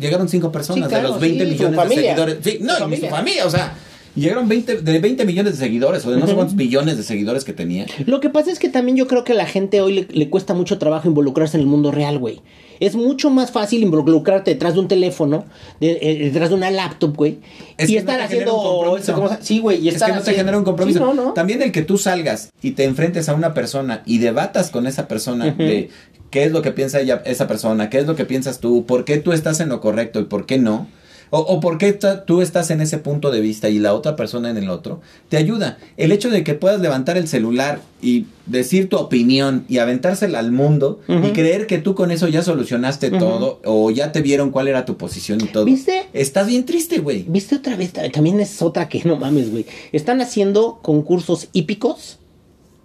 llegaron 0.00 0.26
cinco 0.30 0.50
personas 0.50 0.84
Sí, 0.84 0.88
claro, 0.88 1.08
de 1.08 1.12
los 1.12 1.20
20 1.20 1.44
sí, 1.44 1.50
su 1.58 1.68
millones 1.68 1.88
de 1.90 1.94
seguidores. 1.94 2.36
Sí, 2.42 2.58
no, 2.62 2.72
y 2.94 2.96
su 2.96 3.06
familia, 3.08 3.46
o 3.46 3.50
sea, 3.50 3.74
llegaron 4.16 4.48
20, 4.48 4.82
de 4.82 4.98
20 4.98 5.24
millones 5.24 5.52
de 5.52 5.58
seguidores 5.64 6.04
o 6.06 6.10
de 6.10 6.16
no 6.18 6.26
sé 6.26 6.34
cuántos 6.34 6.56
millones 6.56 6.96
de 6.96 7.02
seguidores 7.02 7.44
que 7.44 7.52
tenía. 7.52 7.86
Lo 8.06 8.20
que 8.20 8.30
pasa 8.30 8.50
es 8.50 8.58
que 8.58 8.68
también 8.68 8.96
yo 8.96 9.06
creo 9.06 9.22
que 9.24 9.32
a 9.32 9.36
la 9.36 9.46
gente 9.46 9.80
hoy 9.80 9.92
le, 9.92 10.08
le 10.10 10.28
cuesta 10.30 10.54
mucho 10.54 10.78
trabajo 10.78 11.06
involucrarse 11.08 11.56
en 11.56 11.60
el 11.62 11.66
mundo 11.66 11.92
real, 11.92 12.18
güey. 12.18 12.40
Es 12.78 12.94
mucho 12.94 13.30
más 13.30 13.52
fácil 13.52 13.82
involucrarte 13.82 14.50
detrás 14.52 14.74
de 14.74 14.80
un 14.80 14.88
teléfono, 14.88 15.44
de- 15.80 15.98
eh, 16.02 16.18
detrás 16.24 16.50
de 16.50 16.56
una 16.56 16.70
laptop, 16.70 17.16
güey. 17.16 17.38
Es 17.78 17.88
y 17.88 17.96
estar 17.96 18.18
no 18.18 18.24
haciendo... 18.24 18.52
compromiso. 18.52 19.14
¿cómo 19.14 19.28
se- 19.28 19.38
Sí, 19.42 19.60
güey. 19.60 19.78
y 19.82 19.88
Es 19.88 19.94
estar 19.94 20.10
que 20.10 20.16
no 20.16 20.22
te 20.22 20.34
genera 20.34 20.58
un 20.58 20.64
compromiso. 20.64 20.98
Sí, 20.98 21.04
no, 21.04 21.14
no. 21.14 21.32
También 21.32 21.62
el 21.62 21.72
que 21.72 21.82
tú 21.82 21.96
salgas 21.96 22.50
y 22.62 22.72
te 22.72 22.84
enfrentes 22.84 23.28
a 23.30 23.34
una 23.34 23.54
persona 23.54 24.02
y 24.04 24.18
debatas 24.18 24.70
con 24.70 24.86
esa 24.86 25.08
persona 25.08 25.52
de 25.52 25.88
qué 26.30 26.44
es 26.44 26.52
lo 26.52 26.60
que 26.60 26.72
piensa 26.72 27.00
ella, 27.00 27.22
esa 27.24 27.46
persona, 27.48 27.88
qué 27.88 27.98
es 27.98 28.06
lo 28.06 28.14
que 28.14 28.26
piensas 28.26 28.58
tú, 28.60 28.84
por 28.84 29.04
qué 29.06 29.16
tú 29.18 29.32
estás 29.32 29.60
en 29.60 29.70
lo 29.70 29.80
correcto 29.80 30.20
y 30.20 30.24
por 30.24 30.44
qué 30.44 30.58
no, 30.58 30.86
o, 31.30 31.40
o 31.40 31.60
por 31.60 31.78
qué 31.78 31.92
tú 31.92 32.42
estás 32.42 32.70
en 32.70 32.80
ese 32.80 32.98
punto 32.98 33.30
de 33.30 33.40
vista 33.40 33.68
y 33.68 33.78
la 33.78 33.94
otra 33.94 34.16
persona 34.16 34.50
en 34.50 34.56
el 34.56 34.70
otro, 34.70 35.00
te 35.28 35.36
ayuda. 35.36 35.78
El 35.96 36.12
hecho 36.12 36.30
de 36.30 36.44
que 36.44 36.54
puedas 36.54 36.80
levantar 36.80 37.16
el 37.16 37.28
celular 37.28 37.80
y 38.00 38.26
decir 38.46 38.88
tu 38.88 38.96
opinión 38.96 39.64
y 39.68 39.78
aventársela 39.78 40.38
al 40.38 40.52
mundo 40.52 41.00
y 41.08 41.32
creer 41.32 41.66
que 41.66 41.78
tú 41.78 41.94
con 41.94 42.10
eso 42.10 42.28
ya 42.28 42.42
solucionaste 42.42 43.10
todo 43.10 43.60
o 43.64 43.90
ya 43.90 44.12
te 44.12 44.22
vieron 44.22 44.50
cuál 44.50 44.68
era 44.68 44.84
tu 44.84 44.96
posición 44.96 45.40
y 45.40 45.46
todo. 45.46 45.64
¿Viste? 45.64 46.08
Estás 46.12 46.46
bien 46.46 46.64
triste, 46.64 46.98
güey. 46.98 47.24
¿Viste 47.28 47.56
otra 47.56 47.76
vez? 47.76 47.92
También 48.12 48.40
es 48.40 48.62
otra 48.62 48.88
que 48.88 49.02
no 49.04 49.16
mames, 49.16 49.50
güey. 49.50 49.66
Están 49.92 50.20
haciendo 50.20 50.78
concursos 50.82 51.48
hípicos 51.52 52.18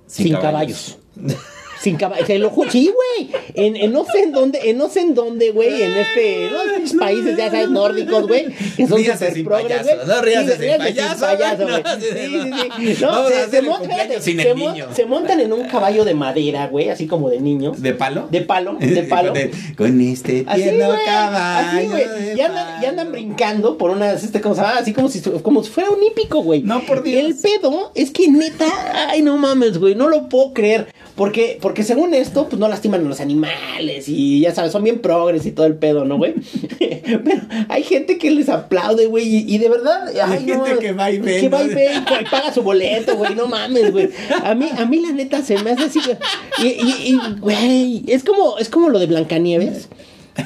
sin, 0.07 0.33
caballos. 0.33 0.97
Sin 1.81 1.95
caballos. 1.97 2.27
Te 2.27 2.37
lo 2.39 2.49
juro. 2.49 2.69
Sí, 2.71 2.91
güey. 2.93 3.29
En, 3.55 3.75
en 3.75 3.91
no 3.91 4.05
sé 4.05 4.19
en 4.23 4.31
dónde, 4.31 4.59
en 4.69 4.77
no 4.77 4.89
sé 4.89 5.01
en 5.01 5.13
dónde, 5.15 5.51
güey. 5.51 5.81
En 5.81 5.91
este, 5.97 6.47
en 6.47 6.53
los 6.53 6.93
países, 6.93 7.35
ya 7.37 7.49
sabes, 7.49 7.69
nórdicos, 7.69 8.27
güey. 8.27 8.47
Que 8.77 8.87
son 8.87 8.97
Ríase 8.97 9.13
súper 9.27 9.33
sin 9.33 9.45
progres, 9.45 9.77
payaso, 9.79 9.95
güey. 9.95 10.07
no 10.07 10.21
ríase 10.21 10.57
Sí, 10.57 10.63
sin 10.69 10.77
payaso, 10.77 11.25
payaso, 11.25 11.67
no, 11.67 11.77
Sí, 11.77 12.05
sí, 12.13 12.95
sí. 12.95 12.97
No, 13.01 13.27
se, 13.27 13.49
se 13.49 13.61
fíjate, 13.61 14.21
sin 14.21 14.39
el 14.39 14.45
se, 14.47 14.53
mon- 14.53 14.73
niño. 14.73 14.87
se 14.93 15.05
montan 15.05 15.39
en 15.39 15.53
un 15.53 15.63
caballo 15.67 16.05
de 16.05 16.13
madera, 16.13 16.67
güey. 16.67 16.89
Así 16.89 17.07
como 17.07 17.29
de 17.29 17.39
niños. 17.39 17.81
¿De 17.81 17.93
palo? 17.93 18.27
De 18.29 18.41
palo, 18.41 18.75
de 18.79 19.03
palo. 19.03 19.33
con, 19.77 19.99
este 20.01 20.45
Así, 20.47 20.61
tierno 20.63 20.85
güey. 20.87 20.99
caballo. 21.05 21.77
Así, 21.79 21.87
güey. 21.87 22.37
Y 22.37 22.41
andan, 22.41 22.83
y 22.83 22.85
andan 22.85 23.11
brincando 23.11 23.77
por 23.77 23.89
unas, 23.91 24.23
este, 24.23 24.39
¿cómo 24.41 24.55
se 24.55 24.61
llama? 24.61 24.77
Así 24.77 24.93
como 24.93 25.09
si, 25.09 25.19
como 25.21 25.63
si 25.63 25.71
fuera 25.71 25.89
un 25.89 26.01
hípico, 26.03 26.41
güey. 26.43 26.61
No, 26.61 26.81
por 26.85 27.01
Dios. 27.03 27.23
El 27.23 27.35
pedo 27.35 27.91
es 27.95 28.11
que 28.11 28.27
neta, 28.29 28.67
ay, 29.09 29.21
no 29.23 29.37
mames, 29.37 29.77
güey, 29.79 29.95
no 29.95 30.07
lo 30.09 30.29
puedo 30.29 30.53
creer. 30.53 30.87
Porque, 31.21 31.59
porque 31.61 31.83
según 31.83 32.15
esto, 32.15 32.49
pues 32.49 32.59
no 32.59 32.67
lastiman 32.67 33.05
a 33.05 33.07
los 33.07 33.19
animales 33.19 34.09
y 34.09 34.39
ya 34.39 34.55
sabes, 34.55 34.71
son 34.71 34.83
bien 34.83 35.01
progres 35.01 35.45
y 35.45 35.51
todo 35.51 35.67
el 35.67 35.75
pedo, 35.75 36.03
¿no, 36.03 36.17
güey? 36.17 36.33
Pero 36.79 37.41
hay 37.69 37.83
gente 37.83 38.17
que 38.17 38.31
les 38.31 38.49
aplaude, 38.49 39.05
güey, 39.05 39.27
y, 39.27 39.45
y 39.53 39.59
de 39.59 39.69
verdad, 39.69 40.07
ay, 40.19 40.45
no, 40.47 40.65
gente 40.65 40.81
que 40.81 40.93
va 40.93 41.11
y 41.11 41.19
ve, 41.19 41.39
Que 41.39 41.47
va 41.47 41.61
y 41.61 41.67
ve 41.67 41.91
y 42.21 42.25
paga 42.25 42.51
su 42.51 42.63
boleto, 42.63 43.17
güey, 43.17 43.35
no 43.35 43.45
mames, 43.45 43.91
güey. 43.91 44.09
A 44.43 44.55
mí, 44.55 44.67
a 44.75 44.83
mí 44.87 44.99
la 44.99 45.11
neta 45.11 45.43
se 45.43 45.61
me 45.61 45.69
hace 45.69 45.83
así, 45.83 45.99
güey. 46.03 46.17
Y, 46.57 46.67
y, 46.81 47.13
y, 47.13 47.39
güey, 47.39 48.03
es 48.07 48.23
como, 48.23 48.57
es 48.57 48.69
como 48.69 48.89
lo 48.89 48.97
de 48.97 49.05
Blancanieves. 49.05 49.89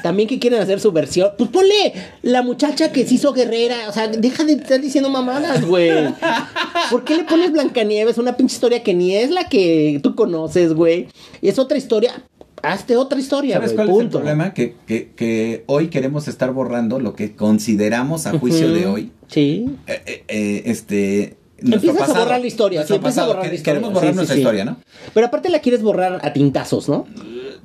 También 0.01 0.27
que 0.27 0.39
quieren 0.39 0.61
hacer 0.61 0.79
su 0.79 0.91
versión. 0.91 1.31
Pues 1.37 1.49
ponle 1.49 1.93
la 2.21 2.41
muchacha 2.41 2.91
que 2.91 3.05
se 3.05 3.15
hizo 3.15 3.33
guerrera. 3.33 3.87
O 3.87 3.91
sea, 3.91 4.07
deja 4.07 4.43
de 4.43 4.53
estar 4.53 4.81
diciendo 4.81 5.09
mamadas, 5.09 5.65
güey. 5.65 5.91
¿Por 6.91 7.03
qué 7.03 7.15
le 7.17 7.23
pones 7.23 7.51
Blancanieves 7.51 8.17
una 8.17 8.35
pinche 8.37 8.55
historia 8.55 8.83
que 8.83 8.93
ni 8.93 9.15
es 9.15 9.29
la 9.31 9.47
que 9.49 9.99
tú 10.03 10.15
conoces, 10.15 10.73
güey? 10.73 11.07
Y 11.41 11.49
es 11.49 11.59
otra 11.59 11.77
historia. 11.77 12.23
Hazte 12.63 12.97
otra 12.97 13.19
historia, 13.19 13.55
¿Sabes 13.57 13.73
güey. 13.73 13.75
cuál 13.75 13.87
es 13.89 13.93
el 13.95 14.01
Punto. 14.01 14.17
problema? 14.19 14.53
Que, 14.53 14.75
que, 14.87 15.11
que 15.15 15.63
hoy 15.67 15.89
queremos 15.89 16.27
estar 16.27 16.51
borrando 16.51 16.99
lo 16.99 17.13
que 17.15 17.35
consideramos 17.35 18.25
a 18.25 18.37
juicio 18.39 18.71
de 18.73 18.87
hoy. 18.87 19.11
Sí. 19.27 19.67
Eh, 19.85 20.01
eh, 20.07 20.23
eh, 20.27 20.61
este. 20.65 21.37
nuestro 21.61 21.91
Empiezas 21.91 21.97
a 21.97 22.07
pasado, 22.07 22.25
borrar 22.25 22.41
la 22.41 22.47
historia. 22.47 22.87
Sí, 22.87 22.93
empiezas 22.95 23.23
a 23.23 23.27
borrar 23.27 23.43
la 23.43 23.49
que- 23.49 23.55
historia. 23.55 23.73
Queremos 23.75 23.93
borrar 23.93 24.07
Sí, 24.09 24.13
sí, 24.13 24.15
nuestra 24.15 24.35
sí. 24.35 24.41
historia, 24.41 24.65
¿no? 24.65 24.77
Pero 25.13 25.27
aparte 25.27 25.49
la 25.49 25.59
quieres 25.59 25.83
borrar 25.83 26.19
a 26.23 26.33
tintazos, 26.33 26.89
¿no? 26.89 27.05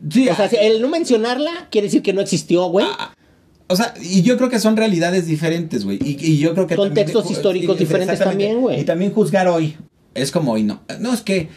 Sí, 0.08 0.28
O 0.28 0.34
sea, 0.34 0.46
ah, 0.46 0.56
el 0.60 0.80
no 0.80 0.88
mencionarla 0.88 1.68
quiere 1.70 1.86
decir 1.88 2.02
que 2.02 2.12
no 2.12 2.20
existió, 2.20 2.66
güey. 2.66 2.86
ah, 2.88 3.12
O 3.68 3.76
sea, 3.76 3.94
y 4.00 4.22
yo 4.22 4.36
creo 4.36 4.48
que 4.48 4.58
son 4.58 4.76
realidades 4.76 5.26
diferentes, 5.26 5.84
güey. 5.84 5.98
Y, 6.02 6.16
y 6.24 6.38
yo 6.38 6.54
creo 6.54 6.66
que 6.66 6.76
Contextos 6.76 7.22
también- 7.24 7.36
históricos 7.38 7.78
diferentes 7.78 8.18
también, 8.18 8.60
güey. 8.60 8.80
Y 8.80 8.84
también 8.84 9.12
juzgar 9.12 9.46
hoy. 9.48 9.76
Es 10.14 10.30
como 10.30 10.52
hoy, 10.52 10.62
no. 10.64 10.80
No, 10.98 11.12
es 11.12 11.20
que 11.20 11.48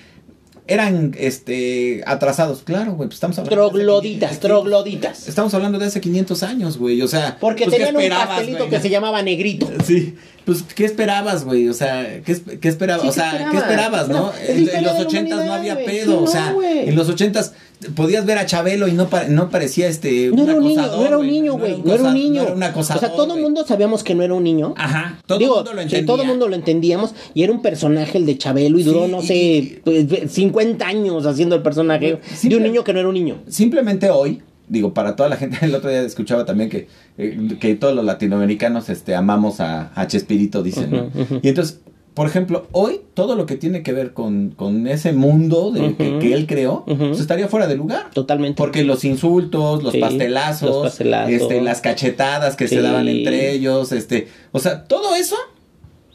eran 0.68 1.14
este 1.18 2.04
atrasados. 2.06 2.62
Claro, 2.64 2.94
güey. 2.94 3.08
Pues 3.10 3.16
estamos 3.16 3.38
hablando. 3.38 3.56
de 3.56 3.62
hace 3.66 3.72
Trogloditas, 3.74 4.30
500 4.30 4.40
trogloditas. 4.40 5.28
Estamos 5.28 5.54
hablando 5.54 5.80
de 5.80 5.86
hace 5.86 6.00
500 6.00 6.44
años, 6.44 6.78
güey. 6.78 7.02
O 7.02 7.08
sea. 7.08 7.38
Porque 7.40 7.66
pues, 7.66 7.78
¿qué 7.78 7.86
tenían 7.86 8.14
un 8.14 8.18
pastelito 8.28 8.70
que 8.70 8.80
se 8.80 8.90
llamaba 8.90 9.22
negrito. 9.24 9.70
Sí, 9.86 10.16
pues, 10.46 10.64
¿qué 10.64 10.86
esperabas, 10.86 11.46
güey? 11.46 11.70
O 11.70 11.74
sea, 11.74 12.22
¿qué, 12.24 12.38
qué 12.60 12.68
esperabas? 12.70 13.04
Sí, 13.04 13.08
o 13.10 13.12
¿qué 13.12 13.20
sea, 13.20 13.48
¿qué 13.52 13.58
esperabas? 13.58 14.10
no? 14.10 14.32
En, 14.48 14.70
en 14.70 14.84
los 14.84 15.00
ochentas 15.00 15.46
no 15.46 15.54
había 15.54 15.76
pedo, 15.78 16.20
Sí, 16.20 16.24
o 16.24 16.28
sea, 16.28 16.52
no, 16.52 16.62
en 16.64 16.96
los 16.96 17.10
ochentas 17.10 17.54
podías 17.96 18.26
ver 18.26 18.38
a 18.38 18.46
Chabelo 18.46 18.88
y 18.88 18.94
no, 18.94 19.10
pa- 19.10 19.26
no 19.26 19.50
parecía 19.50 19.88
este. 19.88 20.30
No 20.34 20.44
era 20.44 20.56
un 20.56 20.64
niño, 20.68 20.82
no 20.88 21.06
era 21.06 21.18
un 21.18 21.28
niño, 21.28 21.54
güey. 21.58 21.82
No 21.84 21.94
era 21.94 22.04
un 22.04 22.14
niño. 22.14 22.42
No 22.42 22.48
era 22.48 22.56
un 22.56 22.64
acosador, 22.64 23.04
o 23.04 23.08
sea, 23.08 23.16
todo 23.16 23.36
el 23.36 23.42
mundo 23.42 23.66
sabíamos 23.68 24.04
que 24.04 24.16
no 24.16 24.24
era 24.24 24.34
un 24.34 24.44
niño. 24.44 24.74
Ajá, 24.78 25.20
todo 25.26 25.40
el 25.40 25.48
mundo 25.48 25.74
lo 25.74 25.80
sí, 25.80 25.84
entendía. 25.84 26.06
todo 26.06 26.22
el 26.22 26.28
mundo 26.28 26.48
lo 26.48 26.56
entendíamos 26.56 27.14
y 27.34 27.44
era 27.44 27.52
un 27.52 27.62
personaje 27.62 28.18
el 28.18 28.26
de 28.26 28.38
Chabelo 28.38 28.80
y 28.80 28.84
duró, 28.84 29.06
Sí, 29.06 29.12
no 29.12 29.22
y- 29.22 29.28
sé, 29.28 29.82
pues, 29.84 30.32
50 30.32 30.86
años 30.88 31.26
haciendo 31.26 31.56
el 31.56 31.62
personaje 31.62 32.20
de 32.44 32.56
un 32.56 32.64
niño 32.64 32.84
que 32.84 32.94
no 32.94 33.00
era 33.00 33.08
un 33.10 33.16
niño. 33.16 33.42
Simplemente 33.48 34.10
hoy, 34.10 34.42
digo, 34.68 34.94
para 34.94 35.16
toda 35.16 35.30
la 35.30 35.36
gente, 35.38 35.58
el 35.66 35.76
otro 35.76 35.90
día 35.90 36.02
escuchaba 36.02 36.46
también 36.46 36.70
que, 36.70 36.88
eh, 37.18 37.38
que 37.60 37.76
todos 37.76 37.96
los 37.96 38.06
latinoamericanos 38.06 38.90
este, 38.90 39.16
amamos 39.16 39.60
a, 39.60 39.92
a 39.96 40.08
Chespirito, 40.08 40.64
dicen, 40.64 40.92
¿no? 40.92 41.10
Y 41.42 41.50
entonces, 41.50 41.80
por 42.14 42.28
ejemplo, 42.28 42.68
hoy 42.74 43.02
todo 43.16 43.36
lo 43.36 43.48
que 43.48 43.56
tiene 43.56 43.82
que 43.82 43.92
ver 43.92 44.14
con, 44.14 44.52
con 44.52 44.86
ese 44.88 45.14
mundo 45.14 45.72
de, 45.72 45.96
que, 45.96 46.34
él 46.34 46.46
creó, 46.46 46.86
pues 46.86 47.20
estaría 47.20 47.48
fuera 47.48 47.66
de 47.68 47.76
lugar. 47.76 48.12
Totalmente. 48.14 48.56
Porque 48.58 48.84
los 48.84 49.04
insultos, 49.04 49.82
los 49.84 49.94
Sí, 49.94 50.00
pastelazos, 50.00 50.70
los 50.70 50.84
pastelazos. 50.84 51.32
este, 51.34 51.62
las 51.62 51.82
cachetadas 51.82 52.56
que 52.56 52.68
Sí. 52.68 52.76
se 52.76 52.82
daban 52.82 53.08
entre 53.08 53.52
ellos, 53.54 53.92
este, 53.92 54.28
o 54.52 54.60
sea, 54.60 54.84
todo 54.86 55.16
eso 55.16 55.36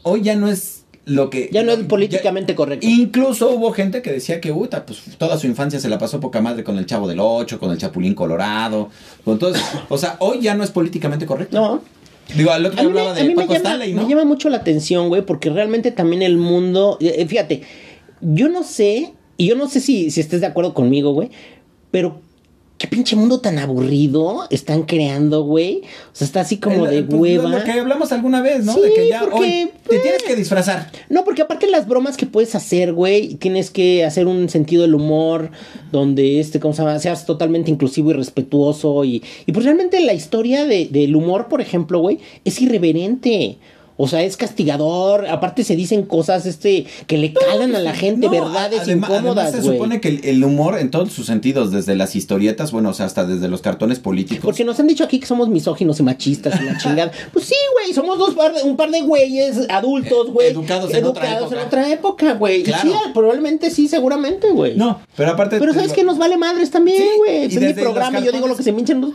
hoy 0.03 0.21
ya 0.21 0.37
no 0.37 0.47
es 0.47 0.78
lo 1.09 1.29
que 1.29 1.49
ya 1.51 1.63
no 1.63 1.71
es 1.71 1.79
políticamente 1.79 2.55
correcto. 2.55 2.87
Incluso 2.87 3.49
hubo 3.49 3.71
gente 3.71 4.01
que 4.01 4.11
decía 4.11 4.39
que 4.39 4.51
Uta, 4.51 4.85
pues 4.85 5.01
toda 5.17 5.37
su 5.37 5.47
infancia 5.47 5.79
se 5.79 5.89
la 5.89 5.97
pasó 5.97 6.19
poca 6.19 6.41
madre 6.41 6.63
con 6.63 6.77
el 6.77 6.85
Chavo 6.85 7.07
del 7.07 7.19
Ocho, 7.19 7.59
con 7.59 7.71
el 7.71 7.77
Chapulín 7.77 8.13
Colorado, 8.13 8.89
con 9.25 9.39
todo 9.39 9.53
eso. 9.55 9.63
O 9.89 9.97
sea, 9.97 10.17
hoy 10.19 10.41
ya 10.41 10.55
no 10.55 10.63
es 10.63 10.71
políticamente 10.71 11.25
correcto. 11.25 11.59
No, 11.59 11.81
Digo, 12.35 12.51
al 12.51 12.65
otro 12.65 12.83
me, 12.83 12.89
hablaba 12.89 13.11
a 13.11 13.13
de 13.15 13.23
mí 13.23 13.29
me 13.29 13.35
Paco 13.35 13.53
llama, 13.53 13.69
Stanley, 13.69 13.93
me 13.93 14.03
¿no? 14.03 14.09
llama 14.09 14.25
mucho 14.25 14.49
la 14.49 14.57
atención, 14.57 15.09
güey, 15.09 15.23
porque 15.23 15.49
realmente 15.49 15.91
también 15.91 16.21
el 16.21 16.37
mundo, 16.37 16.97
eh, 17.01 17.15
eh, 17.17 17.25
fíjate, 17.25 17.63
yo 18.21 18.49
no 18.49 18.63
sé, 18.63 19.13
y 19.37 19.47
yo 19.47 19.55
no 19.55 19.67
sé 19.67 19.79
si, 19.79 20.11
si 20.11 20.21
estés 20.21 20.41
de 20.41 20.47
acuerdo 20.47 20.73
conmigo, 20.73 21.11
güey, 21.11 21.31
pero 21.89 22.21
qué 22.79 22.87
pinche 22.87 23.15
mundo 23.15 23.41
tan 23.41 23.59
aburrido 23.59 24.47
están 24.49 24.83
creando, 24.83 25.43
güey. 25.43 25.81
O 26.11 26.15
sea, 26.15 26.25
está 26.25 26.39
así 26.41 26.57
como 26.57 26.85
El- 26.87 26.91
de 26.91 27.03
pues, 27.03 27.19
hueva. 27.21 27.49
Lo 27.49 27.63
que 27.63 27.71
hablamos 27.71 28.11
alguna 28.11 28.41
vez, 28.41 28.63
¿no? 28.65 28.73
Sí, 28.73 28.79
de 28.81 28.93
que 28.93 29.09
ya 29.09 29.19
porque, 29.19 29.35
hoy 29.37 29.49
te 29.65 29.71
pues, 29.85 30.01
tienes 30.01 30.23
que 30.23 30.35
disfrazar. 30.35 30.89
No, 31.09 31.23
porque 31.25 31.41
aparte 31.41 31.67
las 31.69 31.87
bromas 31.87 32.15
que 32.17 32.25
puedes 32.25 32.55
hacer, 32.55 32.93
güey, 32.93 33.35
tienes 33.35 33.69
que 33.69 34.05
hacer 34.05 34.25
un 34.27 34.49
sentido 34.49 34.81
del 34.83 34.95
humor 34.95 35.51
donde 35.91 36.39
este, 36.39 36.59
¿cómo 36.59 36.73
se 36.73 36.81
llama? 36.81 36.97
Seas 36.99 37.25
totalmente 37.25 37.69
inclusivo 37.69 38.11
y 38.11 38.13
respetuoso 38.13 39.03
y, 39.03 39.21
y 39.45 39.51
pues 39.51 39.65
realmente 39.65 39.99
la 39.99 40.13
historia 40.13 40.65
de- 40.65 40.87
del 40.87 41.15
humor, 41.15 41.47
por 41.49 41.59
ejemplo, 41.61 41.99
güey, 41.99 42.19
es 42.45 42.61
irreverente. 42.61 43.57
O 44.01 44.07
sea, 44.07 44.23
es 44.23 44.37
castigador. 44.37 45.27
Aparte 45.27 45.65
se 45.65 45.75
dicen 45.75 46.03
cosas 46.03 46.45
este 46.45 46.85
que 47.05 47.17
le 47.17 47.33
calan 47.33 47.75
a 47.75 47.79
la 47.79 47.93
gente, 47.93 48.27
No, 48.27 48.31
verdades 48.31 48.79
además 48.81 49.09
incómodas, 49.09 49.51
se 49.51 49.59
güey. 49.59 49.73
supone 49.73 49.99
que 49.99 50.07
el, 50.07 50.21
el 50.23 50.43
humor 50.43 50.77
en 50.79 50.89
todos 50.89 51.11
sus 51.11 51.25
sentidos, 51.25 51.71
desde 51.71 51.95
las 51.95 52.15
historietas, 52.15 52.71
bueno, 52.71 52.89
o 52.89 52.93
sea, 52.93 53.05
hasta 53.07 53.25
desde 53.25 53.49
los 53.49 53.61
cartones 53.61 53.99
políticos. 53.99 54.43
Porque 54.45 54.63
nos 54.63 54.79
han 54.79 54.87
dicho 54.87 55.03
aquí 55.03 55.19
que 55.19 55.25
somos 55.27 55.49
misóginos 55.49 55.99
y 55.99 56.03
machistas 56.03 56.59
y 56.61 56.63
la 56.63 56.77
chingada. 56.81 57.11
Pues 57.33 57.45
sí, 57.45 57.55
güey, 57.73 57.93
somos 57.93 58.17
dos 58.17 58.35
par 58.35 58.53
de- 58.53 58.63
un 58.63 58.77
par 58.77 58.89
de 58.89 59.01
güeyes 59.01 59.57
adultos, 59.69 60.31
güey. 60.31 60.47
Educados 60.47 60.93
en 60.93 61.03
otra 61.03 61.23
educados 61.25 61.51
época. 61.51 61.61
en 61.61 61.67
otra 61.67 61.91
época, 61.91 62.33
güey. 62.35 62.61
Y 62.61 62.63
Claro. 62.63 62.89
sí, 62.89 62.95
probablemente 63.13 63.69
sí, 63.69 63.87
seguramente, 63.89 64.49
güey. 64.51 64.75
No, 64.77 65.01
pero 65.19 65.31
aparte. 65.31 65.59
Pero 65.59 65.73
sabes 65.73 65.87
digo, 65.89 65.95
que 65.97 66.03
nos 66.05 66.17
vale 66.17 66.37
madres 66.37 66.71
también, 66.71 67.03
güey. 67.17 67.43
es 67.45 67.59
mi 67.59 67.73
programa 67.73 68.19
y 68.19 68.23
yo 68.23 68.31
digo 68.31 68.47
lo 68.47 68.55
que 68.55 68.63
se 68.63 68.71
me 68.71 68.79
hinchen 68.79 69.01
los... 69.01 69.11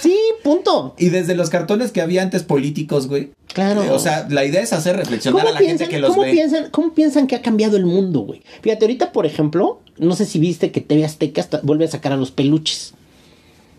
Sí, 0.00 0.18
punto. 0.42 0.94
Y 0.98 1.08
desde 1.10 1.36
los 1.36 1.50
cartones 1.50 1.92
que 1.92 2.00
había 2.00 2.22
antes 2.22 2.42
políticos, 2.42 3.06
güey. 3.06 3.30
Claro. 3.54 3.84
Eh, 3.84 3.90
o 3.90 3.98
sea, 4.00 4.26
la 4.28 4.44
idea 4.44 4.60
es 4.60 4.72
hacer 4.72 4.96
reflexionar 4.96 5.40
¿Cómo 5.40 5.48
a 5.48 5.52
la 5.52 5.58
piensan, 5.58 5.78
gente 5.78 5.94
que 5.94 6.00
los 6.00 6.10
cómo 6.10 6.22
ve. 6.22 6.32
piensan, 6.32 6.70
¿Cómo 6.72 6.92
piensan 6.94 7.26
que 7.28 7.36
ha 7.36 7.42
cambiado 7.42 7.76
el 7.76 7.86
mundo, 7.86 8.20
güey? 8.20 8.42
Fíjate, 8.60 8.84
ahorita, 8.84 9.12
por 9.12 9.24
ejemplo, 9.24 9.80
no 9.98 10.16
sé 10.16 10.26
si 10.26 10.38
viste 10.40 10.72
que 10.72 10.80
TV 10.80 11.04
Azteca 11.04 11.40
hasta- 11.40 11.60
vuelve 11.62 11.84
a 11.84 11.88
sacar 11.88 12.12
a 12.12 12.16
los 12.16 12.32
peluches. 12.32 12.92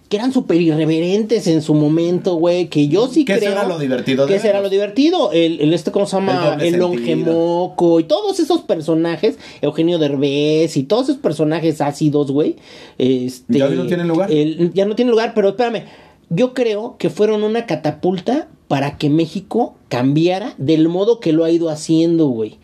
Que 0.09 0.15
eran 0.17 0.31
súper 0.31 0.61
irreverentes 0.61 1.47
en 1.47 1.61
su 1.61 1.73
momento, 1.73 2.35
güey. 2.35 2.67
Que 2.69 2.87
yo 2.87 3.07
sí 3.07 3.25
eso 3.27 3.39
creo. 3.39 3.51
era 3.51 3.67
lo 3.67 3.77
divertido 3.77 4.25
de 4.25 4.35
era 4.35 4.43
verlos. 4.43 4.63
lo 4.63 4.69
divertido. 4.69 5.31
El, 5.33 5.59
el 5.59 5.73
este, 5.73 5.91
¿cómo 5.91 6.05
se 6.05 6.15
llama? 6.15 6.57
El, 6.61 6.77
longemoco. 6.77 7.99
Y 7.99 8.03
todos 8.05 8.39
esos 8.39 8.61
personajes. 8.61 9.37
Eugenio 9.61 9.97
Derbez. 9.99 10.77
Y 10.77 10.83
todos 10.83 11.09
esos 11.09 11.21
personajes 11.21 11.81
ácidos, 11.81 12.31
güey. 12.31 12.55
Este, 12.97 13.57
Ya 13.59 13.67
no 13.69 13.85
tienen 13.85 14.07
lugar. 14.07 14.31
el- 14.31 14.71
ya 14.73 14.85
no 14.85 14.95
tienen 14.95 15.11
lugar, 15.11 15.33
pero 15.35 15.49
espérame. 15.49 15.83
Yo 16.29 16.53
creo 16.53 16.95
que 16.97 17.09
fueron 17.09 17.43
una 17.43 17.65
catapulta 17.65 18.47
para 18.67 18.97
que 18.97 19.09
México 19.09 19.75
cambiara 19.87 20.53
del 20.57 20.89
modo 20.89 21.19
que 21.19 21.31
lo 21.31 21.43
ha 21.45 21.51
ido 21.51 21.69
haciendo, 21.69 22.27
güey. 22.27 22.57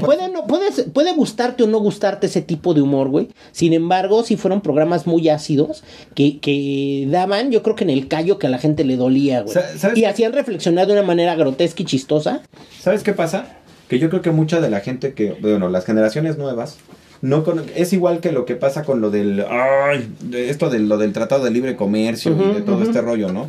Puede, 0.00 0.30
no- 0.30 0.46
puede, 0.46 0.70
puede 0.92 1.12
gustarte 1.12 1.62
o 1.62 1.66
no 1.66 1.78
gustarte 1.78 2.26
ese 2.26 2.40
tipo 2.42 2.74
de 2.74 2.80
humor, 2.82 3.08
güey. 3.08 3.28
Sin 3.52 3.72
embargo, 3.72 4.22
sí 4.24 4.36
fueron 4.36 4.60
programas 4.60 5.06
muy 5.06 5.28
ácidos 5.28 5.84
que, 6.14 6.38
que 6.40 7.06
daban, 7.10 7.50
yo 7.50 7.62
creo 7.62 7.76
que 7.76 7.84
en 7.84 7.90
el 7.90 8.08
callo 8.08 8.38
que 8.38 8.46
a 8.46 8.50
la 8.50 8.58
gente 8.58 8.84
le 8.84 8.96
dolía, 8.96 9.42
güey. 9.42 9.54
Sa- 9.54 9.78
¿sabes 9.78 9.98
Y 9.98 10.04
hacían 10.04 10.32
reflexionar 10.32 10.86
de 10.86 10.94
una 10.94 11.02
manera 11.02 11.34
grotesca 11.36 11.82
y 11.82 11.86
chistosa. 11.86 12.42
¿Sabes 12.80 13.02
qué 13.02 13.12
pasa? 13.12 13.46
Que 13.88 13.98
yo 13.98 14.08
creo 14.10 14.22
que 14.22 14.30
mucha 14.32 14.60
de 14.60 14.70
la 14.70 14.80
gente 14.80 15.12
que, 15.14 15.32
bueno, 15.40 15.68
las 15.68 15.84
generaciones 15.84 16.38
nuevas, 16.38 16.78
no 17.22 17.44
es 17.74 17.92
igual 17.92 18.20
que 18.20 18.32
lo 18.32 18.44
que 18.46 18.56
pasa 18.56 18.82
con 18.84 19.00
lo 19.00 19.10
del 19.10 19.44
ay, 19.48 20.10
de 20.20 20.50
esto 20.50 20.70
de 20.70 20.80
lo 20.80 20.98
del 20.98 21.12
Tratado 21.12 21.44
de 21.44 21.50
Libre 21.50 21.76
Comercio 21.76 22.32
y 22.32 22.54
de 22.54 22.60
todo 22.62 22.82
este 22.82 23.00
rollo, 23.00 23.32
¿no? 23.32 23.48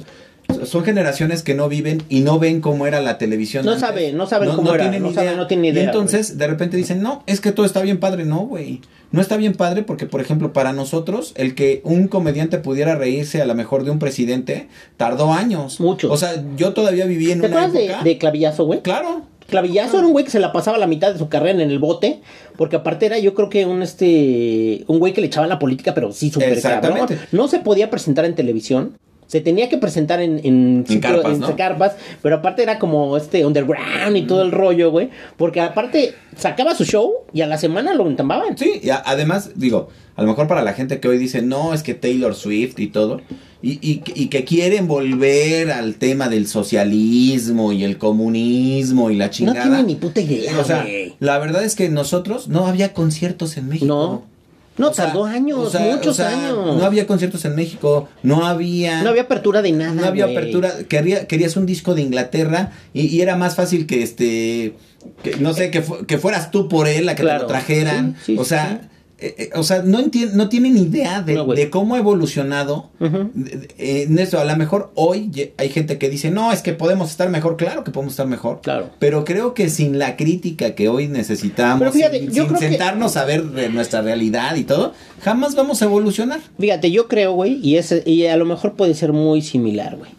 Son 0.65 0.83
generaciones 0.83 1.43
que 1.43 1.53
no 1.53 1.69
viven 1.69 2.03
y 2.09 2.21
no 2.21 2.39
ven 2.39 2.61
cómo 2.61 2.87
era 2.87 3.01
la 3.01 3.17
televisión. 3.17 3.65
No 3.65 3.73
antes. 3.73 3.87
saben, 3.87 4.17
no 4.17 4.27
saben 4.27 4.49
cómo 4.51 4.73
era, 4.73 4.85
no 4.99 5.13
saben, 5.13 5.37
no 5.37 5.47
tienen 5.47 5.65
idea, 5.65 5.83
Y 5.83 5.85
entonces 5.85 6.37
de 6.37 6.47
repente 6.47 6.77
dicen, 6.77 7.01
no, 7.01 7.23
es 7.27 7.41
que 7.41 7.51
todo 7.51 7.65
está 7.65 7.81
bien 7.81 7.99
padre. 7.99 8.25
No, 8.25 8.39
güey. 8.39 8.81
No 9.11 9.21
está 9.21 9.37
bien 9.37 9.53
padre 9.53 9.83
porque, 9.83 10.05
por 10.05 10.19
ejemplo, 10.19 10.51
para 10.53 10.73
nosotros, 10.73 11.33
el 11.35 11.55
que 11.55 11.81
un 11.83 12.07
comediante 12.07 12.57
pudiera 12.57 12.95
reírse 12.95 13.41
a 13.41 13.45
lo 13.45 13.55
mejor 13.55 13.83
de 13.83 13.91
un 13.91 13.99
presidente, 13.99 14.67
tardó 14.97 15.31
años. 15.31 15.79
Muchos. 15.79 16.11
O 16.11 16.17
sea, 16.17 16.43
yo 16.57 16.73
todavía 16.73 17.05
viví 17.05 17.31
en 17.31 17.41
¿Te 17.41 17.47
una 17.47 17.57
acuerdas 17.57 17.73
de, 17.73 17.85
época... 17.85 18.03
de 18.03 18.17
Clavillazo, 18.17 18.65
güey? 18.65 18.81
Claro. 18.81 19.21
Clavillazo 19.47 19.99
era 19.99 20.07
un 20.07 20.11
güey 20.11 20.25
que 20.25 20.31
se 20.31 20.39
la 20.41 20.51
pasaba 20.51 20.77
la 20.77 20.87
mitad 20.87 21.13
de 21.13 21.17
su 21.17 21.29
carrera 21.29 21.61
en 21.61 21.71
el 21.71 21.79
bote, 21.79 22.19
porque 22.57 22.75
aparte 22.75 23.05
era 23.05 23.17
yo 23.17 23.33
creo 23.33 23.49
que 23.49 23.65
un 23.65 23.81
este 23.81 24.83
un 24.87 24.99
güey 24.99 25.13
que 25.13 25.21
le 25.21 25.27
echaba 25.27 25.47
la 25.47 25.57
política, 25.57 25.93
pero 25.93 26.11
sí 26.11 26.29
súper 26.29 26.61
cabrón. 26.61 27.07
No 27.31 27.47
se 27.47 27.59
podía 27.59 27.89
presentar 27.89 28.25
en 28.25 28.35
televisión. 28.35 28.97
Se 29.27 29.41
tenía 29.41 29.67
que 29.69 29.77
presentar 29.77 30.21
en, 30.21 30.39
en, 30.43 30.85
sitio- 30.87 31.01
carpas, 31.01 31.33
en 31.33 31.39
¿no? 31.41 31.55
carpas, 31.57 31.91
pero 32.21 32.37
aparte 32.37 32.63
era 32.63 32.79
como 32.79 33.17
este 33.17 33.45
underground 33.45 34.15
y 34.15 34.21
todo 34.23 34.41
el 34.41 34.51
rollo, 34.51 34.89
güey. 34.89 35.09
Porque 35.37 35.59
aparte 35.61 36.13
sacaba 36.37 36.73
su 36.75 36.85
show 36.85 37.11
y 37.33 37.41
a 37.41 37.47
la 37.47 37.57
semana 37.57 37.93
lo 37.93 38.07
entambaban. 38.07 38.57
Sí, 38.57 38.79
y 38.81 38.89
a- 38.89 39.03
además, 39.05 39.51
digo, 39.55 39.89
a 40.15 40.21
lo 40.21 40.29
mejor 40.29 40.47
para 40.47 40.63
la 40.63 40.73
gente 40.73 40.99
que 41.01 41.07
hoy 41.09 41.17
dice, 41.17 41.41
no, 41.41 41.73
es 41.73 41.83
que 41.83 41.93
Taylor 41.93 42.33
Swift 42.35 42.79
y 42.79 42.87
todo, 42.87 43.19
y, 43.61 43.73
y, 43.85 44.01
y 44.15 44.27
que 44.27 44.45
quieren 44.45 44.87
volver 44.87 45.71
al 45.71 45.95
tema 45.95 46.29
del 46.29 46.47
socialismo 46.47 47.71
y 47.73 47.83
el 47.83 47.97
comunismo 47.97 49.09
y 49.11 49.15
la 49.17 49.25
No 49.25 49.31
chingada. 49.31 49.61
tiene 49.63 49.83
ni 49.83 49.95
puta 49.95 50.21
idea, 50.21 50.57
o 50.59 50.63
sea, 50.63 50.83
güey. 50.83 51.15
la 51.19 51.37
verdad 51.39 51.63
es 51.63 51.75
que 51.75 51.89
nosotros 51.89 52.47
no 52.47 52.65
había 52.67 52.93
conciertos 52.93 53.57
en 53.57 53.67
México. 53.67 53.85
No. 53.87 54.36
No, 54.77 54.89
O 54.89 54.93
sea, 54.93 55.05
tardó 55.05 55.25
años, 55.25 55.57
o 55.59 55.69
sea, 55.69 55.81
muchos 55.81 56.07
o 56.07 56.13
sea, 56.13 56.29
años. 56.29 56.77
No 56.77 56.85
había 56.85 57.07
conciertos 57.07 57.43
en 57.45 57.55
México, 57.55 58.07
no 58.23 58.45
había... 58.45 59.01
No 59.03 59.09
había 59.09 59.23
apertura 59.23 59.61
de 59.61 59.71
nada. 59.71 59.93
no 59.93 60.05
había 60.05 60.25
apertura, 60.25 60.71
quería, 60.87 61.27
querías 61.27 61.55
un 61.57 61.65
disco 61.65 61.95
de 61.95 62.01
Inglaterra 62.03 62.71
y, 62.93 63.07
y 63.07 63.21
era 63.21 63.35
más 63.35 63.55
fácil 63.55 63.87
que 63.87 64.03
este, 64.03 64.75
que, 65.23 65.37
no 65.39 65.53
sé, 65.53 65.71
que, 65.71 65.81
fu- 65.81 66.05
que 66.05 66.17
fueras 66.19 66.51
tú 66.51 66.67
por 66.69 66.87
él, 66.87 67.09
a 67.09 67.15
que 67.15 67.23
te 67.23 67.33
lo 67.33 67.47
trajeran. 67.47 68.15
Sí, 68.23 68.33
sí, 68.33 68.37
o 68.37 68.43
sea, 68.45 68.81
sí. 68.83 68.87
Eh, 69.19 69.35
eh, 69.37 69.49
o 69.55 69.63
sea, 69.63 69.81
no 69.81 69.99
no 70.33 70.49
tienen 70.49 70.77
idea 70.77 71.21
de, 71.21 71.33
No, 71.33 71.45
güey. 71.45 71.57
de 71.57 71.69
cómo 71.69 71.95
ha 71.95 71.97
evolucionado 71.97 72.89
eh, 73.01 74.05
en 74.07 74.19
eso. 74.19 74.39
A 74.39 74.45
lo 74.45 74.55
mejor 74.57 74.91
hoy 74.95 75.51
hay 75.57 75.69
gente 75.69 75.97
que 75.97 76.09
dice, 76.09 76.29
no, 76.31 76.51
es 76.51 76.61
que 76.61 76.73
podemos 76.73 77.09
estar 77.09 77.29
mejor. 77.29 77.57
Claro 77.57 77.83
que 77.83 77.91
podemos 77.91 78.13
estar 78.13 78.27
mejor. 78.27 78.61
Claro. 78.61 78.89
Pero 78.99 79.25
creo 79.25 79.53
que 79.53 79.69
sin 79.69 79.97
la 79.97 80.15
crítica 80.17 80.75
que 80.75 80.87
hoy 80.89 81.07
necesitamos, 81.07 81.91
fíjate, 81.93 82.31
sin, 82.31 82.47
que- 82.47 82.57
sentarnos 82.57 83.17
a 83.17 83.25
ver 83.25 83.43
de 83.45 83.69
nuestra 83.69 84.01
realidad 84.01 84.55
y 84.55 84.63
todo, 84.63 84.93
jamás 85.21 85.55
vamos 85.55 85.81
a 85.81 85.85
evolucionar. 85.85 86.39
Fíjate, 86.59 86.91
yo 86.91 87.07
creo, 87.07 87.33
güey, 87.33 87.59
y, 87.63 87.77
es, 87.77 87.93
y 88.05 88.25
a 88.27 88.37
lo 88.37 88.45
mejor 88.45 88.73
puede 88.73 88.93
ser 88.93 89.13
muy 89.13 89.41
similar, 89.41 89.95
güey. 89.97 90.11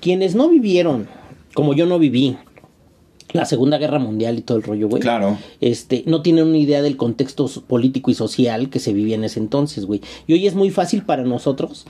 Quienes 0.00 0.34
no 0.34 0.48
vivieron, 0.48 1.08
como 1.54 1.74
yo 1.74 1.86
no 1.86 1.98
viví, 1.98 2.36
la 3.34 3.44
Segunda 3.44 3.78
Guerra 3.78 3.98
Mundial 3.98 4.38
y 4.38 4.42
todo 4.42 4.56
el 4.58 4.62
rollo, 4.62 4.88
güey. 4.88 5.02
Claro. 5.02 5.36
Este, 5.60 6.04
no 6.06 6.22
tienen 6.22 6.46
una 6.46 6.56
idea 6.56 6.82
del 6.82 6.96
contexto 6.96 7.48
político 7.66 8.12
y 8.12 8.14
social 8.14 8.70
que 8.70 8.78
se 8.78 8.92
vivía 8.92 9.16
en 9.16 9.24
ese 9.24 9.40
entonces, 9.40 9.86
güey. 9.86 10.00
Y 10.28 10.34
hoy 10.34 10.46
es 10.46 10.54
muy 10.54 10.70
fácil 10.70 11.02
para 11.02 11.24
nosotros 11.24 11.84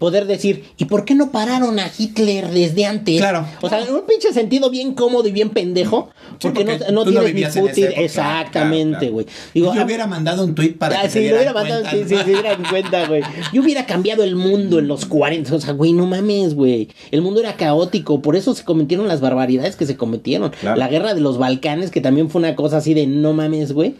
poder 0.00 0.26
decir, 0.26 0.64
¿y 0.78 0.86
por 0.86 1.04
qué 1.04 1.14
no 1.14 1.30
pararon 1.30 1.78
a 1.78 1.90
Hitler 1.96 2.48
desde 2.48 2.86
antes? 2.86 3.18
Claro. 3.18 3.46
O 3.60 3.68
sea, 3.68 3.86
en 3.86 3.94
un 3.94 4.06
pinche 4.06 4.32
sentido 4.32 4.70
bien 4.70 4.94
cómodo 4.94 5.28
y 5.28 5.30
bien 5.30 5.50
pendejo, 5.50 6.08
Sí, 6.40 6.48
porque, 6.48 6.64
no, 6.64 6.72
no 6.90 7.04
tú 7.04 7.10
no 7.10 7.20
tienes 7.20 7.54
ni 7.54 7.60
época, 7.60 8.00
Exactamente, 8.00 9.10
güey. 9.10 9.26
claro. 9.26 9.40
Digo, 9.52 9.74
yo 9.74 9.80
ah, 9.82 9.84
hubiera 9.84 10.06
mandado 10.06 10.42
un 10.44 10.54
tweet 10.54 10.72
para 10.78 10.98
Ah, 10.98 11.02
que 11.02 11.10
sí, 11.10 11.18
se 11.18 11.30
lo 11.30 11.36
dieran 11.36 11.52
hubiera 11.52 11.52
mandado, 11.52 11.82
cuenta, 11.82 12.08
sí, 12.08 12.16
sí, 12.16 12.24
se 12.24 12.30
dieran 12.30 12.62
cuenta, 12.70 13.06
güey. 13.06 13.22
Yo 13.52 13.62
hubiera 13.62 13.84
cambiado 13.84 14.24
el 14.24 14.36
mundo 14.36 14.78
en 14.78 14.88
los 14.88 15.04
40, 15.04 15.54
o 15.54 15.60
sea, 15.60 15.74
güey, 15.74 15.92
no 15.92 16.06
mames, 16.06 16.54
güey. 16.54 16.88
El 17.10 17.20
mundo 17.20 17.40
era 17.40 17.56
caótico, 17.56 18.22
por 18.22 18.36
eso 18.36 18.54
se 18.54 18.64
cometieron 18.64 19.06
las 19.06 19.20
barbaridades 19.20 19.76
que 19.76 19.84
se 19.84 19.98
cometieron. 19.98 20.50
Claro. 20.50 20.78
La 20.78 20.88
guerra 20.88 21.12
de 21.12 21.20
los 21.20 21.36
Balcanes, 21.36 21.90
que 21.90 22.00
también 22.00 22.30
fue 22.30 22.38
una 22.38 22.56
cosa 22.56 22.78
así 22.78 22.94
de 22.94 23.06
no 23.06 23.34
mames, 23.34 23.72
güey. 23.72 23.90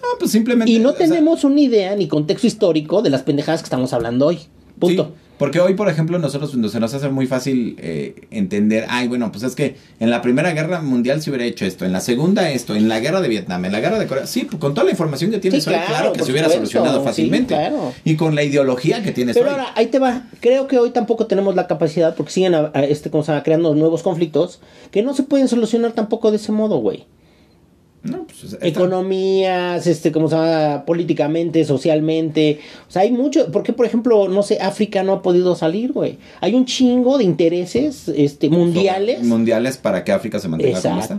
No, 0.00 0.18
pues 0.20 0.30
simplemente. 0.30 0.70
Y 0.70 0.78
no 0.78 0.90
sea, 0.90 1.08
tenemos 1.08 1.42
una 1.42 1.60
idea 1.60 1.96
ni 1.96 2.06
contexto 2.06 2.46
histórico 2.46 3.02
de 3.02 3.10
las 3.10 3.22
pendejadas 3.22 3.60
que 3.60 3.66
estamos 3.66 3.92
hablando 3.92 4.26
hoy. 4.26 4.38
Punto. 4.78 5.12
Sí, 5.16 5.27
porque 5.38 5.60
hoy, 5.60 5.74
por 5.74 5.88
ejemplo, 5.88 6.18
nosotros 6.18 6.54
nos- 6.56 6.72
se 6.72 6.80
nos 6.80 6.92
hace 6.94 7.08
muy 7.08 7.26
fácil 7.26 7.76
eh, 7.78 8.14
entender, 8.30 8.86
ay, 8.88 9.08
bueno, 9.08 9.30
pues 9.32 9.44
es 9.44 9.54
que 9.54 9.76
en 10.00 10.10
la 10.10 10.20
Primera 10.22 10.52
Guerra 10.52 10.80
Mundial 10.82 11.22
se 11.22 11.30
hubiera 11.30 11.44
hecho 11.44 11.64
esto, 11.64 11.84
en 11.84 11.92
la 11.92 12.00
Segunda 12.00 12.50
esto, 12.50 12.74
en 12.74 12.88
la 12.88 13.00
Guerra 13.00 13.20
de 13.20 13.28
Vietnam, 13.28 13.64
en 13.64 13.72
la 13.72 13.80
Guerra 13.80 13.98
de 13.98 14.06
Corea. 14.06 14.26
Sí, 14.26 14.44
pues, 14.44 14.58
con 14.60 14.74
toda 14.74 14.84
la 14.84 14.90
información 14.90 15.30
que 15.30 15.38
tienes 15.38 15.64
Sí, 15.64 15.70
hoy, 15.70 15.76
claro, 15.76 15.88
claro, 15.88 16.12
que 16.12 16.24
se 16.24 16.30
hubiera 16.32 16.48
supuesto, 16.48 16.66
solucionado 16.72 17.00
sí, 17.00 17.06
fácilmente. 17.06 17.54
claro. 17.54 17.92
Y 18.04 18.16
con 18.16 18.34
la 18.34 18.42
ideología 18.42 19.02
que 19.02 19.12
tienes 19.12 19.34
Pero 19.36 19.46
hoy. 19.48 19.52
ahora, 19.52 19.72
ahí 19.76 19.86
te 19.86 19.98
va. 19.98 20.24
Creo 20.40 20.66
que 20.66 20.78
hoy 20.78 20.90
tampoco 20.90 21.26
tenemos 21.26 21.54
la 21.54 21.66
capacidad, 21.66 22.14
porque 22.14 22.32
siguen 22.32 22.54
a- 22.54 22.70
a 22.74 22.82
este, 22.84 23.10
como 23.10 23.22
se 23.24 23.32
llama, 23.32 23.42
creando 23.42 23.74
nuevos 23.74 24.02
conflictos, 24.02 24.60
que 24.90 25.02
no 25.02 25.14
se 25.14 25.22
pueden 25.22 25.48
solucionar 25.48 25.92
tampoco 25.92 26.30
de 26.30 26.36
ese 26.36 26.52
modo, 26.52 26.78
güey. 26.78 27.06
No, 28.02 28.26
pues, 28.26 28.56
economías, 28.62 29.86
este, 29.86 30.12
como 30.12 30.28
se 30.28 30.36
llama, 30.36 30.84
políticamente, 30.84 31.64
socialmente. 31.64 32.60
O 32.88 32.90
sea, 32.90 33.02
hay 33.02 33.10
mucho. 33.10 33.50
¿Por 33.50 33.62
qué, 33.62 33.72
por 33.72 33.86
ejemplo, 33.86 34.28
no 34.28 34.42
sé, 34.42 34.58
África 34.60 35.02
no 35.02 35.12
ha 35.14 35.22
podido 35.22 35.56
salir, 35.56 35.92
güey? 35.92 36.18
Hay 36.40 36.54
un 36.54 36.64
chingo 36.64 37.18
de 37.18 37.24
intereses 37.24 38.08
este, 38.08 38.48
mundiales. 38.48 39.22
Mundiales 39.24 39.76
para 39.76 40.04
que 40.04 40.12
África 40.12 40.38
se 40.38 40.48
mantenga 40.48 40.80
como 40.80 41.00
está. 41.00 41.16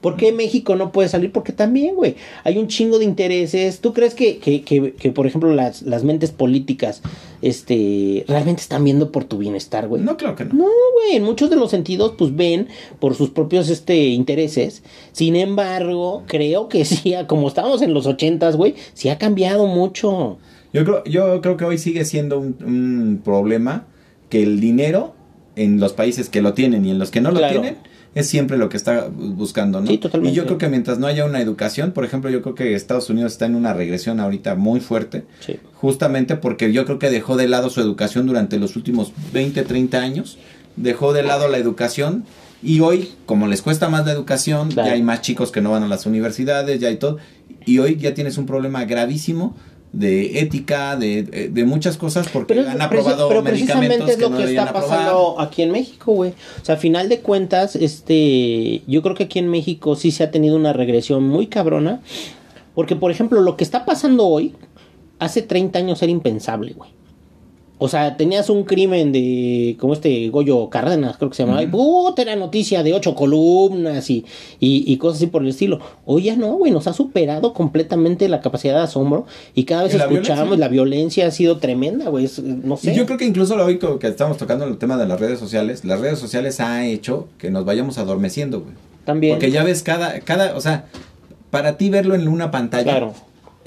¿Por 0.00 0.16
qué 0.16 0.30
México 0.30 0.76
no 0.76 0.92
puede 0.92 1.08
salir? 1.08 1.32
Porque 1.32 1.52
también, 1.52 1.96
güey, 1.96 2.14
hay 2.44 2.56
un 2.56 2.68
chingo 2.68 3.00
de 3.00 3.04
intereses. 3.04 3.80
¿Tú 3.80 3.92
crees 3.92 4.14
que, 4.14 4.38
que, 4.38 4.62
que, 4.62 4.92
que, 4.92 5.10
por 5.10 5.26
ejemplo, 5.26 5.52
las, 5.52 5.82
las 5.82 6.04
mentes 6.04 6.30
políticas 6.30 7.02
este, 7.42 8.24
realmente 8.28 8.62
están 8.62 8.84
viendo 8.84 9.10
por 9.10 9.24
tu 9.24 9.38
bienestar, 9.38 9.88
güey? 9.88 10.00
No, 10.02 10.16
claro 10.16 10.36
que 10.36 10.44
no. 10.44 10.54
No, 10.54 10.66
güey, 10.94 11.16
en 11.16 11.24
muchos 11.24 11.50
de 11.50 11.56
los 11.56 11.72
sentidos, 11.72 12.14
pues 12.16 12.36
ven 12.36 12.68
por 13.00 13.16
sus 13.16 13.30
propios 13.30 13.68
este, 13.70 14.06
intereses. 14.06 14.84
Sin 15.10 15.34
embargo, 15.34 16.22
creo 16.28 16.68
que 16.68 16.84
sí, 16.84 17.14
como 17.26 17.48
estábamos 17.48 17.82
en 17.82 17.92
los 17.92 18.06
ochentas, 18.06 18.54
güey, 18.54 18.76
sí 18.94 19.08
ha 19.08 19.18
cambiado 19.18 19.66
mucho. 19.66 20.38
Yo 20.72 20.84
creo, 20.84 21.04
yo 21.04 21.40
creo 21.40 21.56
que 21.56 21.64
hoy 21.64 21.78
sigue 21.78 22.04
siendo 22.04 22.38
un, 22.38 22.56
un 22.64 23.20
problema 23.24 23.88
que 24.28 24.44
el 24.44 24.60
dinero 24.60 25.14
en 25.56 25.80
los 25.80 25.92
países 25.92 26.28
que 26.28 26.40
lo 26.40 26.54
tienen 26.54 26.84
y 26.84 26.92
en 26.92 27.00
los 27.00 27.10
que 27.10 27.20
no 27.20 27.32
lo 27.32 27.40
tienen 27.48 27.78
es 28.18 28.26
siempre 28.28 28.56
lo 28.56 28.68
que 28.68 28.76
está 28.76 29.08
buscando, 29.12 29.80
¿no? 29.80 29.86
Sí, 29.86 29.98
totalmente. 29.98 30.32
Y 30.32 30.36
yo 30.36 30.46
creo 30.46 30.58
que 30.58 30.68
mientras 30.68 30.98
no 30.98 31.06
haya 31.06 31.24
una 31.24 31.40
educación, 31.40 31.92
por 31.92 32.04
ejemplo, 32.04 32.30
yo 32.30 32.42
creo 32.42 32.54
que 32.54 32.74
Estados 32.74 33.08
Unidos 33.10 33.32
está 33.32 33.46
en 33.46 33.54
una 33.54 33.72
regresión 33.74 34.20
ahorita 34.20 34.54
muy 34.54 34.80
fuerte, 34.80 35.24
Sí. 35.40 35.56
justamente 35.74 36.36
porque 36.36 36.72
yo 36.72 36.84
creo 36.84 36.98
que 36.98 37.10
dejó 37.10 37.36
de 37.36 37.48
lado 37.48 37.70
su 37.70 37.80
educación 37.80 38.26
durante 38.26 38.58
los 38.58 38.76
últimos 38.76 39.12
20, 39.32 39.62
30 39.62 39.98
años, 40.00 40.38
dejó 40.76 41.12
de 41.12 41.22
lado 41.22 41.48
la 41.48 41.58
educación 41.58 42.24
y 42.62 42.80
hoy, 42.80 43.10
como 43.26 43.46
les 43.46 43.62
cuesta 43.62 43.88
más 43.88 44.04
la 44.06 44.12
educación, 44.12 44.70
Claro. 44.70 44.88
ya 44.88 44.94
hay 44.94 45.02
más 45.02 45.20
chicos 45.20 45.52
que 45.52 45.60
no 45.60 45.70
van 45.70 45.82
a 45.84 45.88
las 45.88 46.06
universidades, 46.06 46.80
ya 46.80 46.88
hay 46.88 46.96
todo, 46.96 47.18
y 47.66 47.78
hoy 47.78 47.96
ya 47.96 48.14
tienes 48.14 48.38
un 48.38 48.46
problema 48.46 48.84
gravísimo 48.84 49.56
de 49.92 50.40
ética, 50.40 50.96
de, 50.96 51.22
de- 51.22 51.48
de 51.48 51.64
muchas 51.64 51.96
cosas 51.96 52.28
porque 52.28 52.54
Pero, 52.54 52.68
han 52.68 52.80
aprobado 52.82 53.28
pero 53.28 53.42
medicamentos 53.42 54.06
precisamente 54.06 54.10
es 54.12 54.16
que 54.16 54.22
lo 54.22 54.30
no 54.30 54.36
que 54.36 54.44
está 54.44 54.62
aprobar. 54.64 54.88
pasando 54.88 55.40
aquí 55.40 55.62
en 55.62 55.72
México, 55.72 56.12
güey. 56.12 56.30
O 56.60 56.64
sea, 56.64 56.74
a 56.74 56.78
final 56.78 57.08
de 57.08 57.20
cuentas, 57.20 57.74
este, 57.74 58.82
yo 58.86 59.02
creo 59.02 59.14
que 59.14 59.24
aquí 59.24 59.38
en 59.38 59.48
México 59.48 59.96
sí 59.96 60.10
se 60.10 60.24
ha 60.24 60.30
tenido 60.30 60.56
una 60.56 60.72
regresión 60.72 61.26
muy 61.28 61.46
cabrona. 61.46 62.00
Porque, 62.74 62.94
por 62.96 63.10
ejemplo, 63.10 63.40
lo 63.40 63.56
que 63.56 63.64
está 63.64 63.84
pasando 63.84 64.26
hoy, 64.26 64.54
hace 65.18 65.42
30 65.42 65.78
años 65.80 66.00
era 66.02 66.12
impensable, 66.12 66.74
güey. 66.74 66.90
O 67.80 67.88
sea, 67.88 68.16
tenías 68.16 68.50
un 68.50 68.64
crimen 68.64 69.12
de, 69.12 69.76
como 69.78 69.92
este 69.92 70.28
Goyo 70.30 70.68
Cárdenas, 70.68 71.16
creo 71.16 71.30
que 71.30 71.36
se 71.36 71.44
llamaba, 71.44 71.62
y 71.62 71.68
puta, 71.68 72.22
era 72.22 72.34
noticia 72.34 72.82
de 72.82 72.92
ocho 72.92 73.14
columnas 73.14 74.10
y, 74.10 74.24
y, 74.58 74.82
y 74.92 74.96
cosas 74.96 75.18
así 75.18 75.26
por 75.28 75.42
el 75.42 75.48
estilo. 75.48 75.78
Hoy 76.04 76.24
ya 76.24 76.36
no, 76.36 76.48
güey, 76.54 76.72
nos 76.72 76.86
ha 76.88 76.92
superado 76.92 77.52
completamente 77.52 78.28
la 78.28 78.40
capacidad 78.40 78.74
de 78.74 78.80
asombro 78.82 79.26
y 79.54 79.62
cada 79.64 79.84
vez 79.84 79.94
Y 79.94 79.98
la 79.98 80.04
escuchamos, 80.04 80.26
violencia. 80.44 80.56
la 80.58 80.68
violencia 80.68 81.26
ha 81.28 81.30
sido 81.30 81.58
tremenda, 81.58 82.08
güey, 82.10 82.28
no 82.64 82.76
sé. 82.76 82.92
Y 82.92 82.96
yo 82.96 83.06
creo 83.06 83.16
que 83.16 83.26
incluso 83.26 83.54
hoy 83.54 83.78
co- 83.78 83.98
que 84.00 84.08
estamos 84.08 84.36
tocando 84.38 84.64
el 84.64 84.76
tema 84.78 84.96
de 84.96 85.06
las 85.06 85.20
redes 85.20 85.38
sociales, 85.38 85.84
las 85.84 86.00
redes 86.00 86.18
sociales 86.18 86.58
ha 86.60 86.84
hecho 86.86 87.28
que 87.38 87.50
nos 87.50 87.64
vayamos 87.64 87.96
adormeciendo, 87.98 88.60
güey. 88.60 88.72
También. 89.04 89.34
Porque 89.34 89.50
ya 89.50 89.62
ves 89.62 89.82
cada, 89.84 90.18
cada, 90.20 90.56
o 90.56 90.60
sea, 90.60 90.86
para 91.50 91.76
ti 91.78 91.88
verlo 91.90 92.14
en 92.14 92.28
una 92.28 92.50
pantalla 92.50 92.82
Claro, 92.82 93.14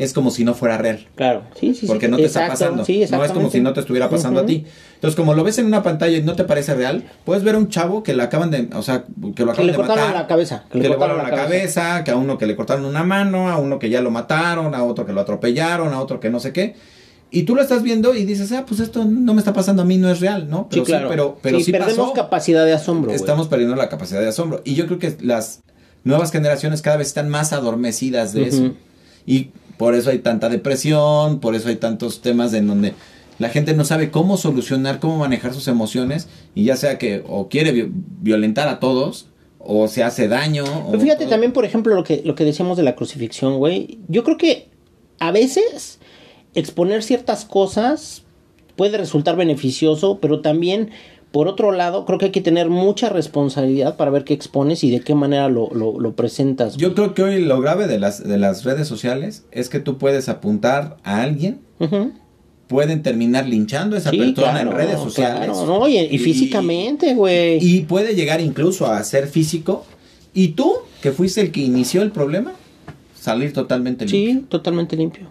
es 0.04 0.14
como 0.14 0.32
si 0.32 0.44
no 0.44 0.54
fuera 0.54 0.78
real. 0.78 1.08
claro. 1.16 1.44
Sí, 1.60 1.74
sí, 1.74 1.86
Porque 1.88 2.08
sí. 2.08 2.12
no 2.12 2.18
te 2.18 2.24
Exacto, 2.26 2.54
está 2.54 2.66
pasando. 2.66 2.86
sí, 2.86 3.06
no 3.12 3.24
es 3.24 3.32
como 3.32 3.50
si 3.50 3.60
no 3.62 3.72
te 3.74 3.80
estuviera 3.82 4.10
pasando 4.10 4.40
a 4.42 4.46
ti. 4.46 4.66
Entonces, 4.96 5.16
como 5.16 5.34
lo 5.34 5.44
ves 5.44 5.58
en 5.60 5.66
una 5.68 5.84
pantalla 5.84 6.18
y 6.18 6.24
no 6.24 6.36
te 6.36 6.44
parece 6.44 6.74
real, 6.76 7.04
puedes 7.24 7.44
ver 7.44 7.56
a 7.56 7.58
un 7.60 7.70
chavo 7.70 8.02
que 8.04 8.14
le 8.14 8.24
acaban 8.24 8.50
de, 8.52 8.68
o 8.74 8.82
sea, 8.82 9.04
que 9.36 9.44
lo 9.46 9.54
Que 9.54 9.62
acaban 9.62 9.66
le 9.68 9.72
de 9.74 9.78
cortaron 9.78 10.04
matar. 10.06 10.22
la 10.22 10.28
cabeza. 10.28 10.64
Que 10.72 10.80
le 10.80 10.90
cortaron 10.90 11.18
la 11.18 11.30
cabeza. 11.30 12.04
que 12.04 12.12
a 12.12 12.16
uno 12.16 12.38
que 12.38 12.46
le 12.48 12.56
cortaron 12.56 12.86
una 12.86 13.04
mano, 13.04 13.50
a 13.50 13.58
uno 13.58 13.80
que 13.80 13.90
ya 13.90 14.02
lo 14.02 14.12
mataron, 14.12 14.74
a 14.76 14.84
otro 14.84 15.06
que 15.06 15.14
lo 15.14 15.22
atropellaron, 15.22 15.94
a 15.94 16.02
otro 16.02 16.20
que 16.20 16.30
no 16.30 16.40
sé 16.40 16.52
qué. 16.54 16.76
Y 17.34 17.44
tú 17.44 17.56
lo 17.56 17.62
estás 17.62 17.82
viendo 17.82 18.14
y 18.14 18.26
dices, 18.26 18.52
ah, 18.52 18.66
pues 18.68 18.82
esto 18.82 19.06
no 19.06 19.34
me 19.34 19.40
está 19.40 19.54
pasando 19.54 19.84
a 19.84 19.86
mí, 19.86 19.98
no 19.98 20.10
es 20.12 20.20
real, 20.20 20.50
¿no? 20.50 20.68
Pero 20.70 20.84
Sí, 20.84 20.92
claro. 20.92 21.08
pero, 21.10 21.38
pero 21.42 21.60
sí, 21.62 21.72
perdemos 21.72 21.96
pasó. 22.10 22.14
capacidad 22.14 22.66
de 22.66 22.74
asombro. 22.74 23.12
Estamos 23.14 23.48
perdiendo 23.48 23.76
la 23.78 23.88
capacidad 23.88 24.20
de 24.20 24.28
asombro. 24.28 24.62
Y 24.66 24.76
yo 24.76 24.86
creo 24.88 25.00
que 25.00 25.16
las 25.22 25.62
nuevas 26.04 26.32
generaciones 26.32 26.82
cada 26.82 26.98
vez 26.98 27.08
están 27.08 27.30
más 27.30 27.54
adormecidas 27.54 28.34
de 28.34 28.48
eso. 28.48 28.72
Y 29.26 29.52
por 29.78 29.96
eso 29.96 30.10
hay 30.10 30.20
tanta 30.20 30.50
depresión, 30.50 31.40
por 31.40 31.56
eso 31.56 31.70
hay 31.70 31.76
tantos 31.78 32.22
temas 32.22 32.54
en 32.54 32.68
donde 32.68 32.94
la 33.40 33.50
gente 33.50 33.74
no 33.74 33.84
sabe 33.86 34.12
cómo 34.12 34.38
solucionar, 34.38 35.00
cómo 35.00 35.18
manejar 35.18 35.54
sus 35.54 35.68
emociones 35.68 36.28
y 36.54 36.66
ya 36.66 36.76
sea 36.76 36.98
que 36.98 37.24
o 37.28 37.50
quiere 37.50 37.72
vi- 37.72 37.92
violentar 38.22 38.68
a 38.68 38.80
todos 38.80 39.28
o 39.60 39.88
se 39.88 40.04
hace 40.04 40.28
daño. 40.28 40.64
Pero 40.88 41.00
fíjate 41.02 41.20
todo. 41.24 41.30
también, 41.30 41.52
por 41.54 41.66
ejemplo, 41.66 41.96
lo 41.96 42.04
que, 42.04 42.22
lo 42.26 42.36
que 42.36 42.46
decíamos 42.46 42.78
de 42.78 42.84
la 42.84 42.96
crucifixión, 42.96 43.58
güey. 43.58 44.00
Yo 44.08 44.24
creo 44.24 44.38
que 44.38 44.70
a 45.20 45.32
veces 45.32 46.00
exponer 46.56 47.04
ciertas 47.04 47.46
cosas 47.46 48.24
puede 48.76 48.98
resultar 48.98 49.36
beneficioso, 49.36 50.20
pero 50.22 50.42
también, 50.42 50.90
por 51.32 51.48
otro 51.48 51.72
lado, 51.72 52.06
creo 52.06 52.20
que 52.20 52.26
hay 52.26 52.32
que 52.32 52.42
tener 52.42 52.70
mucha 52.70 53.10
responsabilidad 53.10 53.96
para 53.96 54.12
ver 54.12 54.24
qué 54.26 54.34
expones 54.34 54.84
y 54.84 54.92
de 54.92 55.00
qué 55.00 55.16
manera 55.16 55.48
lo, 55.50 55.70
lo, 55.74 56.00
lo 56.00 56.14
presentas. 56.14 56.76
Yo 56.78 56.94
creo 56.94 57.14
que 57.14 57.24
hoy 57.24 57.42
lo 57.42 57.62
grave 57.62 57.88
de 57.88 58.00
las, 58.00 58.24
de 58.28 58.38
las 58.38 58.64
redes 58.66 58.88
sociales 58.88 59.46
es 59.52 59.70
que 59.70 59.80
tú 59.80 59.98
puedes 59.98 60.28
apuntar 60.30 60.98
a 61.04 61.22
alguien, 61.22 61.62
pueden 62.68 63.02
terminar 63.04 63.48
linchando 63.48 63.96
a 63.96 64.00
esa 64.00 64.12
Sí, 64.12 64.18
persona 64.18 64.52
claro, 64.62 64.72
en 64.72 64.78
redes 64.78 65.00
sociales. 65.00 65.50
claro, 65.52 65.66
no, 65.66 65.88
y, 65.88 65.98
y 65.98 66.18
físicamente, 66.20 67.16
güey. 67.16 67.58
Y 67.62 67.82
puede 67.82 68.16
llegar 68.16 68.40
incluso 68.42 68.86
a 68.88 69.04
ser 69.04 69.28
físico. 69.28 69.86
Y 70.34 70.50
tú, 70.50 70.74
que 71.02 71.12
fuiste 71.12 71.42
el 71.42 71.52
que 71.52 71.60
inició 71.62 72.02
el 72.02 72.12
problema, 72.12 72.54
salir 73.20 73.52
totalmente 73.54 74.06
limpio. 74.06 74.34
Sí, 74.42 74.46
totalmente 74.48 74.96
limpio. 74.96 75.28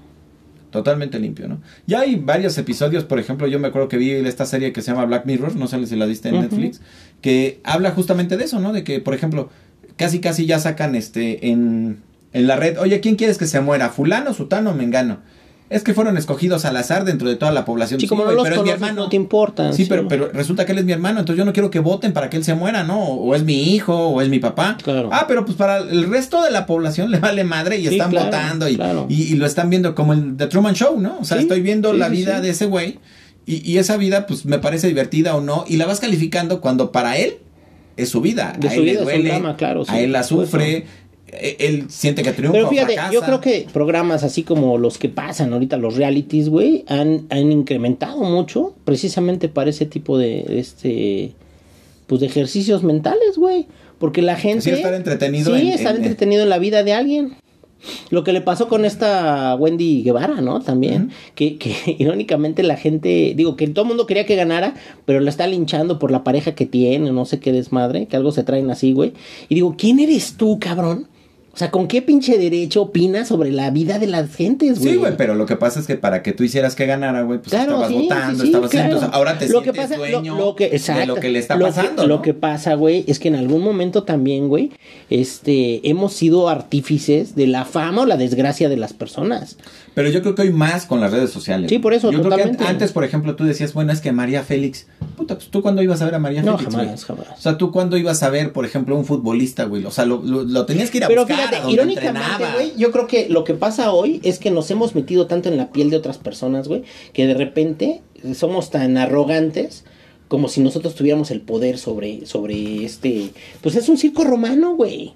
Totalmente 0.71 1.19
limpio, 1.19 1.49
¿no? 1.49 1.61
Ya 1.87 2.01
hay 2.01 2.17
varios 2.17 2.57
episodios, 2.57 3.05
por 3.05 3.19
ejemplo, 3.19 3.47
yo 3.47 3.59
me 3.59 3.69
acuerdo 3.69 3.89
que 3.89 3.97
vi 3.97 4.11
esta 4.13 4.47
serie 4.47 4.73
que 4.73 4.83
se 4.83 4.93
llama 4.93 5.05
Black 5.05 5.27
Mirror, 5.27 5.57
no 5.57 5.67
sé 5.67 5.85
si 5.87 5.97
la 5.97 6.07
viste 6.07 6.29
en. 6.29 6.41
Netflix, 6.41 6.81
que 7.21 7.61
habla 7.65 7.91
justamente 7.91 8.37
de 8.37 8.45
eso, 8.45 8.61
¿no? 8.61 8.73
De 8.73 8.85
que, 8.85 9.01
por 9.01 9.15
ejemplo, 9.15 9.51
casi 9.97 10.21
casi 10.21 10.47
ya 10.47 10.59
sacan 10.59 10.95
este 10.95 11.49
en, 11.49 11.99
en 12.33 12.47
la 12.47 12.57
red, 12.57 12.79
oye, 12.79 13.01
¿quién 13.01 13.17
quieres 13.17 13.37
que 13.37 13.47
se 13.47 13.61
muera? 13.61 13.91
¿Fulano, 13.91 14.33
Sutano 14.33 14.71
o 14.71 14.75
Mengano? 14.75 15.19
Es 15.71 15.85
que 15.85 15.95
fueron 15.95 16.17
escogidos 16.19 16.65
al 16.65 16.77
azar 16.77 17.05
dentro 17.05 17.29
de 17.29 17.37
toda 17.37 17.53
la 17.53 17.65
población. 17.65 18.01
Sí, 18.01 18.09
como 18.09 18.25
no 18.25 18.33
los 18.33 18.43
pero 18.43 18.57
es 18.57 18.63
mi 18.65 18.71
hermano. 18.71 19.03
no 19.05 19.09
te 19.09 19.15
importan. 19.15 19.73
Sí, 19.73 19.87
pero, 19.89 20.09
pero 20.09 20.29
resulta 20.33 20.67
que 20.67 20.73
él 20.73 20.79
es 20.79 20.85
mi 20.85 20.91
hermano, 20.93 21.21
entonces 21.21 21.39
yo 21.39 21.45
no 21.45 21.53
quiero 21.53 21.71
que 21.71 21.79
voten 21.79 22.13
para 22.13 22.29
que 22.29 22.37
él 22.37 22.45
se 22.45 22.55
muera, 22.55 22.83
¿no? 22.83 23.01
O 23.05 23.37
es 23.37 23.45
mi 23.45 23.73
hijo, 23.75 23.95
o 24.09 24.21
es 24.21 24.29
mi 24.29 24.41
papá. 24.41 24.77
Claro. 24.83 25.11
Ah, 25.13 25.27
pero 25.29 25.45
pues 25.45 25.57
para 25.57 25.79
el 25.79 26.11
resto 26.11 26.43
de 26.43 26.51
la 26.51 26.67
población 26.67 27.13
le 27.13 27.21
vale 27.21 27.45
madre 27.45 27.79
y 27.79 27.87
Sí, 27.87 27.95
están 27.95 28.11
claro, 28.11 28.27
votando 28.27 28.69
y, 28.69 28.75
claro. 28.75 29.07
y, 29.09 29.23
y 29.33 29.37
lo 29.37 29.47
están 29.47 29.71
viendo 29.71 29.95
como 29.95 30.13
el 30.13 30.37
The 30.37 30.49
Truman 30.49 30.75
Show, 30.75 30.99
¿no? 31.01 31.19
O 31.21 31.25
sea, 31.25 31.37
Sí, 31.37 31.45
estoy 31.45 31.61
viendo 31.63 31.93
sí, 31.93 31.99
la 31.99 32.07
sí, 32.09 32.17
vida 32.17 32.37
sí. 32.39 32.43
de 32.43 32.51
ese 32.51 32.67
güey 32.67 32.99
y, 33.47 33.65
y 33.71 33.79
esa 33.79 33.97
vida 33.97 34.27
pues 34.27 34.45
me 34.47 34.59
parece 34.59 34.89
divertida 34.89 35.37
o 35.37 35.41
no 35.41 35.65
y 35.69 35.77
la 35.77 35.87
vas 35.87 36.01
calificando 36.01 36.61
cuando 36.61 36.91
para 36.91 37.17
él 37.17 37.37
es 37.97 38.09
su 38.09 38.21
vida. 38.21 38.55
De 38.59 38.67
a 38.69 38.71
su 38.73 38.79
él 38.81 38.85
vida 38.87 38.99
le 39.01 39.05
duele, 39.05 39.29
drama, 39.29 39.57
claro, 39.57 39.85
sí, 39.85 39.93
a 39.93 40.01
él 40.01 40.11
la 40.13 40.23
sufre, 40.25 40.87
él 41.59 41.87
siente 41.89 42.23
que 42.23 42.33
triunfa 42.33 42.53
Pero 42.53 42.69
fíjate, 42.69 42.95
fracasa. 42.95 43.13
yo 43.15 43.21
creo 43.23 43.41
que 43.41 43.67
programas 43.73 44.25
así 44.25 44.43
como 44.43 44.79
los 44.79 44.99
que 44.99 45.09
pasan 45.09 45.53
ahorita, 45.53 45.77
los 45.77 45.97
realities, 45.97 46.49
güey, 46.49 46.85
han, 46.89 47.27
han 47.31 47.53
incrementado 47.53 48.23
mucho 48.23 48.75
precisamente 48.85 49.49
para 49.49 49.71
ese 49.71 49.87
tipo 49.87 50.19
de, 50.19 50.45
este, 50.59 51.33
pues 52.07 52.21
de 52.21 52.27
ejercicios 52.27 52.83
mentales, 52.83 53.37
güey. 53.37 53.67
Porque 53.99 54.23
la 54.23 54.37
gente... 54.37 54.63
Sí, 54.63 54.71
estar 54.71 54.95
entretenido 54.95 55.55
Sí, 55.55 55.63
en- 55.63 55.69
estar 55.75 55.95
en- 55.95 56.03
entretenido 56.03 56.43
en 56.43 56.49
la 56.49 56.59
vida 56.59 56.83
de 56.83 56.93
alguien. 56.95 57.35
Lo 58.11 58.25
que 58.25 58.33
le 58.35 58.43
pasó 58.43 58.69
con 58.69 58.85
esta 58.85 59.55
Wendy 59.59 60.03
Guevara, 60.03 60.43
¿no? 60.43 60.61
También, 60.61 61.11
que, 61.35 61.57
que 61.57 61.75
irónicamente 61.99 62.63
la 62.63 62.77
gente, 62.77 63.33
digo, 63.35 63.57
que 63.57 63.67
todo 63.69 63.85
el 63.85 63.89
mundo 63.89 64.07
quería 64.07 64.27
que 64.27 64.37
ganara, 64.37 64.75
pero 65.07 65.21
la 65.21 65.31
está 65.31 65.47
linchando 65.47 65.99
por 65.99 66.11
la 66.11 66.23
pareja 66.25 66.55
que 66.55 66.67
tiene, 66.67 67.11
no 67.11 67.25
sé 67.25 67.41
qué 67.41 67.53
desmadre, 67.53 68.07
que 68.07 68.17
algo 68.17 68.33
se 68.33 68.43
traen 68.43 68.71
así, 68.71 68.93
güey. 68.93 69.13
Y 69.49 69.55
digo, 69.55 69.77
¿quién 69.79 69.99
eres 69.99 70.35
tú, 70.37 70.59
cabrón? 70.61 71.09
O 71.53 71.57
sea, 71.61 71.71
¿con 71.73 71.89
qué 71.89 72.01
pinche 72.01 72.39
derecho 72.39 72.83
opinas 72.83 73.27
sobre 73.29 73.51
la 73.51 73.71
vida 73.71 73.99
de 73.99 74.07
las 74.07 74.35
gentes, 74.35 74.79
güey? 74.79 74.93
Sí, 74.93 74.97
güey, 74.99 75.17
pero 75.17 75.35
lo 75.35 75.47
que 75.47 75.57
pasa 75.57 75.81
es 75.81 75.87
que 75.87 75.97
para 75.97 76.23
que 76.23 76.33
tú 76.33 76.45
hicieras 76.45 76.77
que 76.77 76.87
ganara, 76.87 77.23
güey, 77.23 77.41
pues 77.41 77.51
Claro, 77.51 77.73
estabas 77.73 77.89
sí, 77.89 77.95
votando, 78.03 78.41
sí, 78.43 78.47
estabas 78.49 78.71
claro. 78.71 78.87
entonces 78.87 79.11
ahora 79.13 79.37
te 79.39 79.49
Lo 79.49 79.59
que 79.63 79.73
sientes 79.73 79.83
pasa, 79.83 79.97
lo- 79.97 80.07
dueño 80.21 80.37
lo 80.39 80.55
que, 80.55 80.71
de 80.71 80.77
exacto, 80.77 81.07
lo 81.07 81.15
que 81.17 81.29
le 81.29 81.39
está 81.41 81.57
lo 81.57 81.67
que- 81.67 81.73
pasando, 81.73 82.07
Lo 82.07 82.17
¿no? 82.17 82.23
que 82.23 82.35
pasa, 82.35 82.75
güey, 82.75 83.05
es 83.09 83.19
que 83.19 83.29
en 83.29 83.35
algún 83.35 83.63
momento 83.63 84.05
también, 84.05 84.49
güey, 84.49 84.71
este, 85.11 85.89
hemos 85.89 86.13
sido 86.13 86.49
artífices 86.49 87.35
de 87.35 87.47
la 87.49 87.65
fama 87.65 88.03
o 88.03 88.07
la 88.07 88.17
desgracia 88.17 88.69
de 88.69 88.77
las 88.77 88.93
personas. 88.93 89.57
Pero 89.95 90.09
yo 90.09 90.23
creo 90.23 90.37
que 90.37 90.43
hoy 90.43 90.53
más 90.53 90.87
con 90.87 91.01
las 91.01 91.11
redes 91.13 91.31
sociales. 91.31 91.69
Sí, 91.69 91.81
por 91.81 91.93
eso, 91.93 92.13
Yo 92.13 92.21
creo 92.21 92.31
totalmente. 92.31 92.59
que 92.59 92.65
an- 92.65 92.71
antes, 92.71 92.93
por 92.93 93.03
ejemplo, 93.05 93.35
tú 93.35 93.45
decías, 93.45 93.75
bueno, 93.75 93.93
es 93.93 94.01
que 94.01 94.13
María 94.13 94.45
Félix. 94.45 94.87
Puta, 95.17 95.35
pues 95.35 95.49
tú 95.49 95.63
cuándo 95.63 95.83
ibas 95.83 96.01
a 96.01 96.05
ver 96.05 96.15
a 96.15 96.19
María 96.21 96.43
No, 96.43 96.57
Félix. 96.57 96.75
jamás, 96.77 97.07
güey? 97.07 97.19
jamás. 97.27 97.39
O 97.39 97.43
sea, 97.43 97.59
tú 97.59 97.73
cuándo 97.73 97.97
ibas 97.97 98.23
a 98.23 98.31
ver, 98.31 98.53
por 98.53 98.65
ejemplo, 98.65 98.97
un 98.97 99.05
futbolista, 99.05 99.65
güey. 99.65 99.85
O 99.85 99.91
sea, 99.91 100.07
lo, 100.07 100.23
lo- 100.23 100.45
lo 100.45 100.65
tenías 100.65 100.91
que 100.91 100.99
ir 100.99 101.05
a 101.05 101.09
Pero 101.09 101.23
buscar. 101.23 101.40
Fíjate, 101.49 101.71
irónicamente, 101.71 102.45
güey, 102.55 102.73
yo 102.77 102.91
creo 102.93 103.07
que 103.07 103.29
lo 103.29 103.45
que 103.45 103.55
pasa 103.55 103.93
hoy 103.93 104.21
es 104.23 104.39
que 104.39 104.51
nos 104.51 104.71
hemos 104.71 104.95
metido 104.95 105.27
tanto 105.27 105.49
en 105.49 105.57
la 105.57 105.71
piel 105.73 105.91
de 105.91 105.97
otras 105.97 106.19
personas, 106.19 106.69
güey, 106.69 106.83
que 107.13 107.27
de 107.27 107.35
repente 107.35 108.03
somos 108.35 108.71
tan 108.71 108.97
arrogantes 108.97 109.85
como 110.29 110.49
si 110.49 110.61
nosotros 110.61 110.95
tuviéramos 110.95 111.31
el 111.31 111.41
poder 111.41 111.77
sobre, 111.79 112.25
sobre 112.25 112.85
este, 112.85 113.31
pues 113.63 113.75
es 113.75 113.89
un 113.89 113.99
circo 113.99 114.25
romano, 114.25 114.77
güey. 114.77 115.15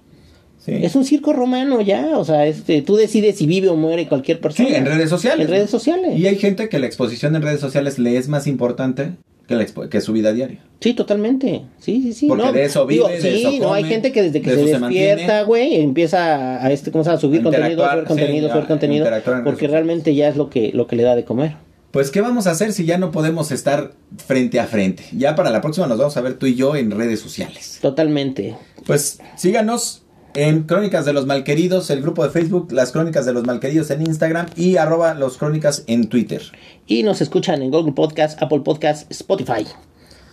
Sí. 0.59 0.73
Es 0.83 0.97
un 0.97 1.05
circo 1.05 1.33
romano 1.33 1.83
ya, 1.83 2.19
o 2.19 2.25
sea, 2.25 2.47
este, 2.47 2.81
tú 2.81 2.97
decides 2.97 3.37
si 3.37 3.47
vive 3.47 3.69
o 3.69 3.77
muere 3.77 4.09
cualquier 4.09 4.41
persona. 4.41 4.69
Sí, 4.69 4.75
en 4.75 4.87
redes 4.87 5.11
sociales. 5.11 5.45
En 5.47 5.53
redes 5.53 5.71
sociales. 5.71 6.19
Y 6.19 6.27
hay 6.27 6.37
gente 6.37 6.69
que 6.69 6.79
la 6.79 6.87
exposición 6.87 7.37
en 7.37 7.43
redes 7.43 7.61
sociales 7.61 7.99
le 7.99 8.17
es 8.17 8.29
más 8.29 8.47
importante 8.47 9.13
que, 9.47 9.55
la 9.55 9.67
que 9.89 10.01
su 10.01 10.13
vida 10.13 10.33
diaria. 10.33 10.61
Sí, 10.81 10.95
totalmente. 10.95 11.63
Sí, 11.79 12.03
sí, 12.03 12.13
sí. 12.13 12.29
Porque 12.29 12.45
no, 12.45 12.53
de 12.53 12.65
eso 12.65 12.87
vive, 12.87 13.09
de 13.09 13.21
sí, 13.21 13.45
eso 13.47 13.65
no, 13.65 13.73
hay 13.73 13.85
gente 13.85 14.13
que 14.13 14.23
desde 14.23 14.43
que 14.43 14.55
de 14.55 14.65
se 14.65 14.79
despierta, 14.79 15.43
güey, 15.43 15.77
empieza 15.77 16.35
a, 16.35 16.67
a 16.67 16.73
este, 16.73 16.91
¿cómo 16.91 17.05
se 17.05 17.11
llama? 17.11 17.21
Subir 17.21 17.43
contenido, 17.43 17.91
subir 17.91 18.05
contenido, 18.05 18.51
subir 18.51 18.67
contenido, 18.67 19.07
porque 19.45 19.67
realmente 19.67 20.15
ya 20.15 20.29
es 20.29 20.37
lo 20.37 20.51
que, 20.51 20.73
lo 20.73 20.87
que 20.87 20.97
le 20.97 21.03
da 21.03 21.17
de 21.17 21.25
comer. 21.25 21.57
Pues, 21.91 22.11
¿qué 22.11 22.21
vamos 22.21 22.49
a 22.49 22.51
hacer 22.51 22.73
si 22.73 22.85
ya 22.87 22.99
no 22.99 23.13
podemos 23.13 23.53
estar 23.53 23.93
frente 24.17 24.59
a 24.59 24.67
frente? 24.67 25.05
Ya 25.17 25.37
para 25.37 25.51
la 25.51 25.61
próxima 25.61 25.87
nos 25.87 25.97
vamos 25.97 26.17
a 26.17 26.21
ver 26.23 26.35
tú 26.35 26.47
y 26.47 26.57
yo 26.57 26.75
en 26.75 26.91
redes 26.91 27.21
sociales. 27.21 27.79
Totalmente. 27.81 28.57
Pues 28.85 29.21
síganos 29.37 30.04
en 30.35 30.65
Crónicas 30.65 31.05
de 31.05 31.13
los 31.13 31.27
Malqueridos, 31.27 31.91
el 31.91 32.03
grupo 32.03 32.25
de 32.25 32.31
Facebook, 32.31 32.73
las 32.73 32.93
Crónicas 32.93 33.27
de 33.27 33.33
los 33.33 33.45
Malqueridos 33.45 33.91
en 33.91 34.03
Instagram 34.03 34.47
y 34.57 34.77
arroba 34.77 35.15
los 35.15 35.39
Crónicas 35.39 35.85
en 35.87 36.09
Twitter. 36.09 36.43
Y 36.87 37.03
nos 37.03 37.21
escuchan 37.21 37.63
en 37.63 37.71
Google 37.71 37.93
Podcast, 37.93 38.41
Apple 38.43 38.61
Podcast, 38.61 39.11
Spotify. 39.11 39.67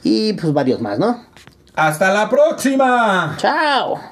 Y 0.04 0.34
pues 0.34 0.52
varios 0.54 0.82
más, 0.82 1.00
¿no? 1.00 1.26
¡Hasta 1.76 2.12
la 2.12 2.30
próxima! 2.30 3.36
¡Chao! 3.38 4.12